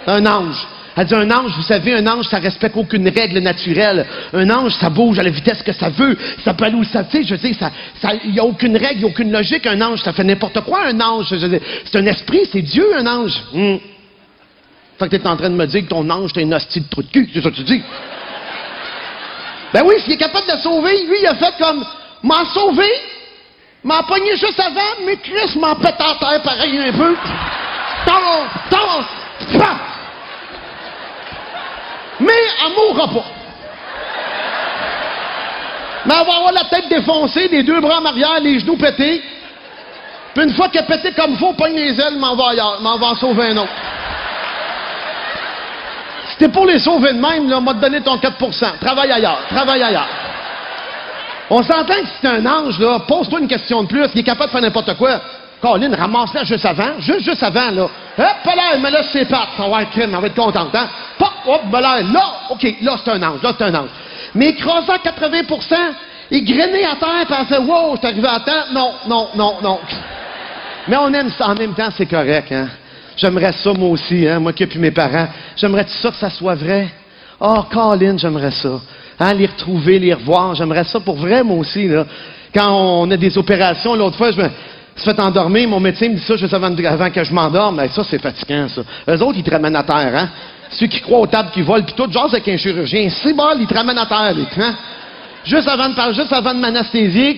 Un 0.06 0.26
ange. 0.26 0.66
Elle 0.96 1.06
dit, 1.06 1.14
un 1.14 1.30
ange, 1.30 1.52
vous 1.56 1.62
savez, 1.62 1.94
un 1.94 2.06
ange, 2.06 2.26
ça 2.26 2.38
respecte 2.38 2.76
aucune 2.76 3.08
règle 3.08 3.38
naturelle. 3.38 4.06
Un 4.34 4.50
ange, 4.50 4.72
ça 4.74 4.90
bouge 4.90 5.18
à 5.18 5.22
la 5.22 5.30
vitesse 5.30 5.62
que 5.62 5.72
ça 5.72 5.88
veut. 5.88 6.18
Ça 6.44 6.52
peut 6.52 6.64
aller 6.64 6.74
où 6.74 6.84
ça, 6.84 7.04
tu 7.04 7.18
sais, 7.18 7.24
je 7.24 7.34
veux 7.34 7.40
dire, 7.40 7.56
ça, 7.58 7.70
ça, 8.00 8.10
il 8.24 8.34
y 8.34 8.40
a 8.40 8.44
aucune 8.44 8.76
règle, 8.76 8.96
il 8.96 9.00
y 9.02 9.04
a 9.04 9.06
aucune 9.06 9.32
logique. 9.32 9.66
Un 9.66 9.80
ange, 9.80 10.02
ça 10.02 10.12
fait 10.12 10.24
n'importe 10.24 10.60
quoi, 10.62 10.86
un 10.86 11.00
ange. 11.00 11.26
C'est 11.30 11.98
un 11.98 12.06
esprit, 12.06 12.40
c'est 12.52 12.62
Dieu, 12.62 12.86
un 12.98 13.06
ange. 13.06 13.42
Hum. 13.54 13.78
Fait 14.98 15.08
que 15.08 15.16
t'es 15.16 15.26
en 15.26 15.36
train 15.36 15.48
de 15.48 15.54
me 15.54 15.66
dire 15.66 15.82
que 15.82 15.88
ton 15.88 16.08
ange, 16.10 16.34
t'es 16.34 16.42
une 16.42 16.52
hostie 16.52 16.80
de 16.80 16.88
trou 16.88 17.02
de 17.02 17.08
cul, 17.08 17.30
c'est 17.32 17.40
ça 17.40 17.50
que 17.50 17.56
tu 17.56 17.62
dis? 17.62 17.82
Ben 19.72 19.82
oui, 19.84 20.00
s'il 20.00 20.12
est 20.12 20.16
capable 20.16 20.46
de 20.46 20.58
sauver, 20.58 21.04
lui, 21.04 21.18
il 21.20 21.26
a 21.26 21.34
fait 21.34 21.54
comme, 21.58 21.84
m'en 22.22 22.44
sauver, 22.46 22.92
m'en 23.84 24.02
pogné 24.02 24.36
juste 24.36 24.58
avant, 24.58 25.04
mais 25.04 25.16
Chris 25.16 25.58
m'en 25.58 25.76
pète 25.76 26.00
en 26.00 26.14
terre 26.16 26.42
pareil 26.42 26.78
un 26.78 26.92
peu. 26.92 27.16
Tant, 28.06 28.46
tant, 28.70 29.58
paf! 29.58 29.76
Mais 32.18 32.32
elle 32.66 32.72
mourra 32.74 33.08
pas. 33.08 33.24
Mais 36.06 36.14
elle 36.18 36.26
va 36.26 36.36
avoir 36.36 36.52
la 36.52 36.64
tête 36.64 36.88
défoncée, 36.88 37.48
les 37.48 37.62
deux 37.62 37.80
bras 37.80 38.00
en 38.00 38.04
arrière, 38.06 38.40
les 38.40 38.58
genoux 38.58 38.76
pétés. 38.76 39.22
Puis 40.34 40.44
une 40.44 40.54
fois 40.54 40.68
qu'elle 40.68 40.82
est 40.82 40.86
pétée 40.86 41.12
comme 41.12 41.36
faut, 41.36 41.52
pogne 41.52 41.76
les 41.76 42.00
ailes, 42.00 42.16
m'en 42.16 42.34
va 42.34 42.52
m'en 42.80 42.98
va 42.98 43.06
en 43.08 43.14
sauver 43.14 43.50
un 43.50 43.56
autre. 43.58 43.72
T'es 46.40 46.48
pour 46.48 46.64
les 46.64 46.78
sauver 46.78 47.12
de 47.12 47.20
même, 47.20 47.50
là, 47.50 47.60
m'a 47.60 47.74
te 47.74 47.80
donné 47.80 48.00
ton 48.00 48.16
4% 48.16 48.78
Travaille 48.80 49.12
ailleurs, 49.12 49.42
travaille 49.50 49.82
ailleurs. 49.82 50.08
On 51.50 51.62
s'entend 51.62 51.84
que 51.84 52.06
si 52.06 52.12
c'est 52.22 52.28
un 52.28 52.46
ange, 52.46 52.78
là, 52.78 53.00
pose-toi 53.06 53.40
une 53.40 53.46
question 53.46 53.82
de 53.82 53.88
plus, 53.88 54.06
il 54.14 54.20
est 54.20 54.22
capable 54.22 54.46
de 54.46 54.52
faire 54.52 54.62
n'importe 54.62 54.96
quoi. 54.96 55.20
Colin, 55.60 55.94
ramasse-la 55.94 56.44
juste 56.44 56.64
avant, 56.64 56.98
juste, 56.98 57.26
juste 57.26 57.42
avant, 57.42 57.70
là. 57.70 57.82
Hop, 57.82 58.54
là, 58.56 58.78
mais 58.80 58.90
là, 58.90 59.02
c'est 59.12 59.26
pattes, 59.26 59.50
ça 59.54 59.68
va 59.68 59.82
être 59.82 59.90
crème, 59.90 60.12
elle 60.14 60.20
va 60.20 60.26
être 60.28 60.34
contente, 60.34 60.74
hein. 60.74 60.88
Pop, 61.18 61.30
hop, 61.46 61.60
ben 61.70 61.80
là, 61.82 62.00
là, 62.00 62.24
OK, 62.48 62.74
là, 62.80 62.96
c'est 63.04 63.10
un 63.10 63.22
ange, 63.22 63.42
là, 63.42 63.52
c'est 63.58 63.64
un 63.64 63.74
ange. 63.74 63.90
Mais 64.34 64.46
écrasant 64.46 64.94
80% 64.94 65.76
il 66.30 66.44
grainait 66.44 66.86
à 66.86 66.96
terre, 66.96 67.26
puis 67.26 67.36
elle 67.38 67.46
fait, 67.48 67.58
wow, 67.58 67.96
suis 67.98 68.06
arrivé 68.06 68.28
à 68.28 68.40
temps. 68.40 68.72
Non, 68.72 68.94
non, 69.06 69.28
non, 69.34 69.56
non. 69.62 69.78
Mais 70.88 70.96
on 70.96 71.12
aime 71.12 71.28
ça, 71.36 71.48
en 71.48 71.54
même 71.54 71.74
temps, 71.74 71.90
c'est 71.94 72.06
correct, 72.06 72.50
hein. 72.50 72.68
J'aimerais 73.20 73.52
ça, 73.52 73.74
moi 73.74 73.90
aussi, 73.90 74.26
hein, 74.26 74.40
moi 74.40 74.54
qui 74.54 74.62
ai 74.62 74.66
plus 74.66 74.78
mes 74.78 74.92
parents. 74.92 75.28
J'aimerais 75.54 75.84
ça 75.86 76.10
que 76.10 76.16
ça 76.16 76.30
soit 76.30 76.54
vrai. 76.54 76.88
Oh, 77.38 77.64
Colin, 77.70 78.16
j'aimerais 78.16 78.50
ça. 78.50 78.80
Hein, 79.18 79.34
les 79.34 79.44
retrouver, 79.44 79.98
les 79.98 80.14
revoir, 80.14 80.54
j'aimerais 80.54 80.84
ça 80.84 81.00
pour 81.00 81.16
vrai, 81.16 81.44
moi 81.44 81.58
aussi, 81.58 81.86
là. 81.86 82.06
Quand 82.54 82.72
on 82.72 83.10
a 83.10 83.18
des 83.18 83.36
opérations, 83.36 83.94
l'autre 83.94 84.16
fois, 84.16 84.30
je 84.30 84.38
me 84.38 84.48
suis 84.96 85.04
fait 85.04 85.20
endormir, 85.20 85.68
mon 85.68 85.80
médecin 85.80 86.08
me 86.08 86.14
dit 86.14 86.22
ça 86.22 86.36
juste 86.36 86.54
avant, 86.54 86.74
avant 86.74 87.10
que 87.10 87.22
je 87.22 87.32
m'endorme. 87.34 87.76
Mais 87.76 87.88
ça, 87.88 88.02
c'est 88.08 88.18
fatigant, 88.18 88.68
ça. 88.68 88.80
Eux 89.06 89.22
autres, 89.22 89.36
ils 89.36 89.44
te 89.44 89.50
ramènent 89.50 89.76
à 89.76 89.82
terre, 89.82 90.12
hein. 90.16 90.28
Ceux 90.70 90.86
qui 90.86 91.02
croient 91.02 91.20
aux 91.20 91.26
tables 91.26 91.50
qui 91.50 91.60
volent, 91.60 91.84
puis 91.84 91.94
tout, 91.94 92.10
genre 92.10 92.24
avec 92.24 92.48
un 92.48 92.56
chirurgien. 92.56 93.10
C'est 93.10 93.34
bon, 93.34 93.48
ils 93.58 93.66
te 93.66 93.74
ramènent 93.74 93.98
à 93.98 94.06
terre, 94.06 94.32
les, 94.34 94.64
hein. 94.64 94.74
Juste 95.44 95.68
avant 95.68 95.90
de 95.90 95.94
parler, 95.94 96.14
juste 96.14 96.32
avant 96.32 96.54
de 96.54 96.58
m'anesthésier, 96.58 97.36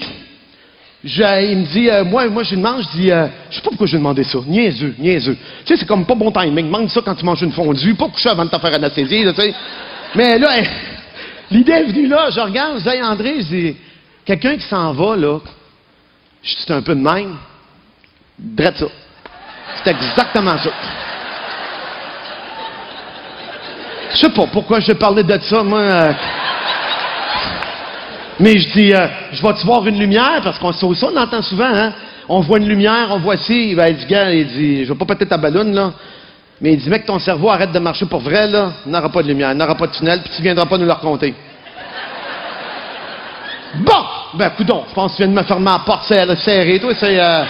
il 1.04 1.58
me 1.58 1.66
dit, 1.66 1.90
euh, 1.90 2.04
moi, 2.04 2.28
moi, 2.28 2.44
je 2.44 2.54
demande, 2.54 2.82
je 2.82 2.98
dis, 2.98 3.10
euh, 3.10 3.26
je 3.50 3.56
sais 3.56 3.62
pas 3.62 3.70
pourquoi 3.70 3.86
je 3.86 3.96
lui 3.96 4.20
ai 4.20 4.24
ça. 4.24 4.38
Niaiseux, 4.46 4.94
niaiseux. 4.98 5.36
Tu 5.64 5.66
sais, 5.66 5.76
c'est 5.76 5.86
comme 5.86 6.06
pas 6.06 6.14
bon 6.14 6.30
timing. 6.30 6.66
Demande 6.66 6.90
ça 6.90 7.00
quand 7.04 7.14
tu 7.14 7.24
manges 7.24 7.42
une 7.42 7.52
fondue, 7.52 7.94
pas 7.94 8.08
coucher 8.08 8.28
avant 8.28 8.44
de 8.44 8.50
te 8.50 8.58
faire 8.58 8.74
anesthésier, 8.74 9.24
là, 9.24 9.32
tu 9.32 9.40
sais. 9.40 9.54
Mais 10.14 10.38
là, 10.38 10.60
l'idée 11.50 11.72
est 11.72 11.84
venue 11.84 12.06
là, 12.06 12.30
je 12.30 12.40
regarde, 12.40 12.78
je 12.78 12.82
dis, 12.84 12.88
Hey, 12.88 13.02
André, 13.02 13.34
je 13.38 13.46
dis, 13.46 13.76
quelqu'un 14.24 14.56
qui 14.56 14.66
s'en 14.68 14.92
va, 14.92 15.16
là, 15.16 15.40
je 16.42 16.54
c'est 16.58 16.72
un 16.72 16.82
peu 16.82 16.94
de 16.94 17.00
même. 17.00 17.36
Drette 18.38 18.78
ça. 18.78 18.86
C'est 19.82 19.90
exactement 19.90 20.58
ça. 20.58 20.70
Je 24.12 24.18
sais 24.18 24.30
pas 24.30 24.46
pourquoi 24.46 24.80
je 24.80 24.92
parlais 24.92 25.22
de 25.22 25.38
ça, 25.40 25.62
moi. 25.62 26.14
Euh, 28.40 28.40
mais 28.40 28.58
je 28.58 28.72
dis, 28.72 28.92
euh, 28.92 29.06
je 29.32 29.42
vais-tu 29.42 29.66
voir 29.66 29.86
une 29.86 29.98
lumière? 29.98 30.40
Parce 30.42 30.58
qu'on 30.58 30.72
ça, 30.72 30.86
ça, 30.94 31.06
on 31.12 31.16
entend 31.16 31.42
souvent, 31.42 31.72
hein? 31.72 31.92
On 32.28 32.40
voit 32.40 32.58
une 32.58 32.68
lumière, 32.68 33.08
on 33.10 33.18
voit 33.18 33.36
ci. 33.36 33.74
Ben, 33.74 33.88
il 33.88 33.96
dit, 33.96 34.06
gars, 34.06 34.32
il 34.32 34.46
dit, 34.46 34.84
je 34.84 34.92
vais 34.92 34.98
pas 34.98 35.04
péter 35.04 35.26
ta 35.26 35.36
ballonne, 35.36 35.74
là. 35.74 35.92
Mais 36.60 36.74
il 36.74 36.78
dit, 36.78 36.88
mec, 36.88 37.04
ton 37.04 37.18
cerveau 37.18 37.50
arrête 37.50 37.72
de 37.72 37.78
marcher 37.78 38.06
pour 38.06 38.20
vrai, 38.20 38.46
là. 38.46 38.72
Il 38.86 38.92
n'aura 38.92 39.08
pas 39.08 39.22
de 39.22 39.28
lumière, 39.28 39.52
il 39.52 39.58
n'aura 39.58 39.74
pas 39.74 39.86
de 39.86 39.92
tunnel, 39.92 40.20
puis 40.22 40.32
tu 40.36 40.42
viendras 40.42 40.66
pas 40.66 40.78
nous 40.78 40.86
le 40.86 40.92
raconter. 40.92 41.34
Bon! 43.74 44.04
Ben, 44.34 44.50
coudon, 44.50 44.84
je 44.88 44.94
pense 44.94 45.12
que 45.12 45.16
tu 45.16 45.22
viens 45.22 45.32
de 45.32 45.38
me 45.38 45.44
fermer 45.44 45.66
la 45.66 45.78
porte 45.84 46.04
serrée, 46.04 46.36
serrée, 46.36 46.78
toi, 46.78 46.92
c'est, 46.98 47.20
euh... 47.20 47.44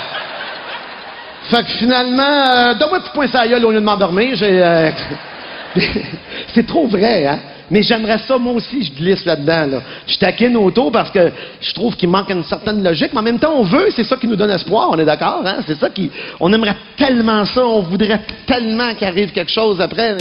Fait 1.51 1.65
que 1.65 1.71
finalement, 1.73 2.23
euh, 2.23 2.75
donne-moi 2.75 2.99
un 2.99 3.01
petit 3.01 3.11
point 3.13 3.27
la 3.33 3.49
gueule 3.49 3.65
au 3.65 3.71
lieu 3.73 3.81
de 3.81 3.85
m'endormir, 3.85 4.37
euh, 4.41 4.91
c'est 6.55 6.67
trop 6.67 6.87
vrai, 6.87 7.27
hein? 7.27 7.39
Mais 7.71 7.83
j'aimerais 7.83 8.19
ça, 8.19 8.39
moi 8.39 8.55
aussi, 8.55 8.83
je 8.83 8.93
glisse 8.93 9.25
là-dedans, 9.25 9.67
là. 9.67 9.83
Je 10.07 10.19
taquine 10.19 10.57
auto 10.57 10.91
parce 10.91 11.11
que 11.11 11.31
je 11.61 11.73
trouve 11.73 11.97
qu'il 11.97 12.09
manque 12.09 12.31
une 12.31 12.45
certaine 12.45 12.83
logique, 12.83 13.13
mais 13.13 13.21
en 13.21 13.23
même 13.23 13.39
temps, 13.39 13.55
on 13.57 13.63
veut, 13.63 13.89
c'est 13.95 14.05
ça 14.05 14.17
qui 14.17 14.27
nous 14.27 14.37
donne 14.37 14.51
espoir, 14.51 14.89
on 14.91 14.99
est 14.99 15.05
d'accord, 15.05 15.43
hein? 15.45 15.59
C'est 15.67 15.79
ça 15.79 15.91
qui, 15.91 16.11
on 16.41 16.53
aimerait 16.53 16.77
tellement 16.97 17.45
ça, 17.45 17.65
on 17.65 17.81
voudrait 17.81 18.21
tellement 18.47 18.95
qu'il 18.95 19.07
arrive 19.07 19.33
quelque 19.33 19.51
chose 19.51 19.81
après. 19.81 20.17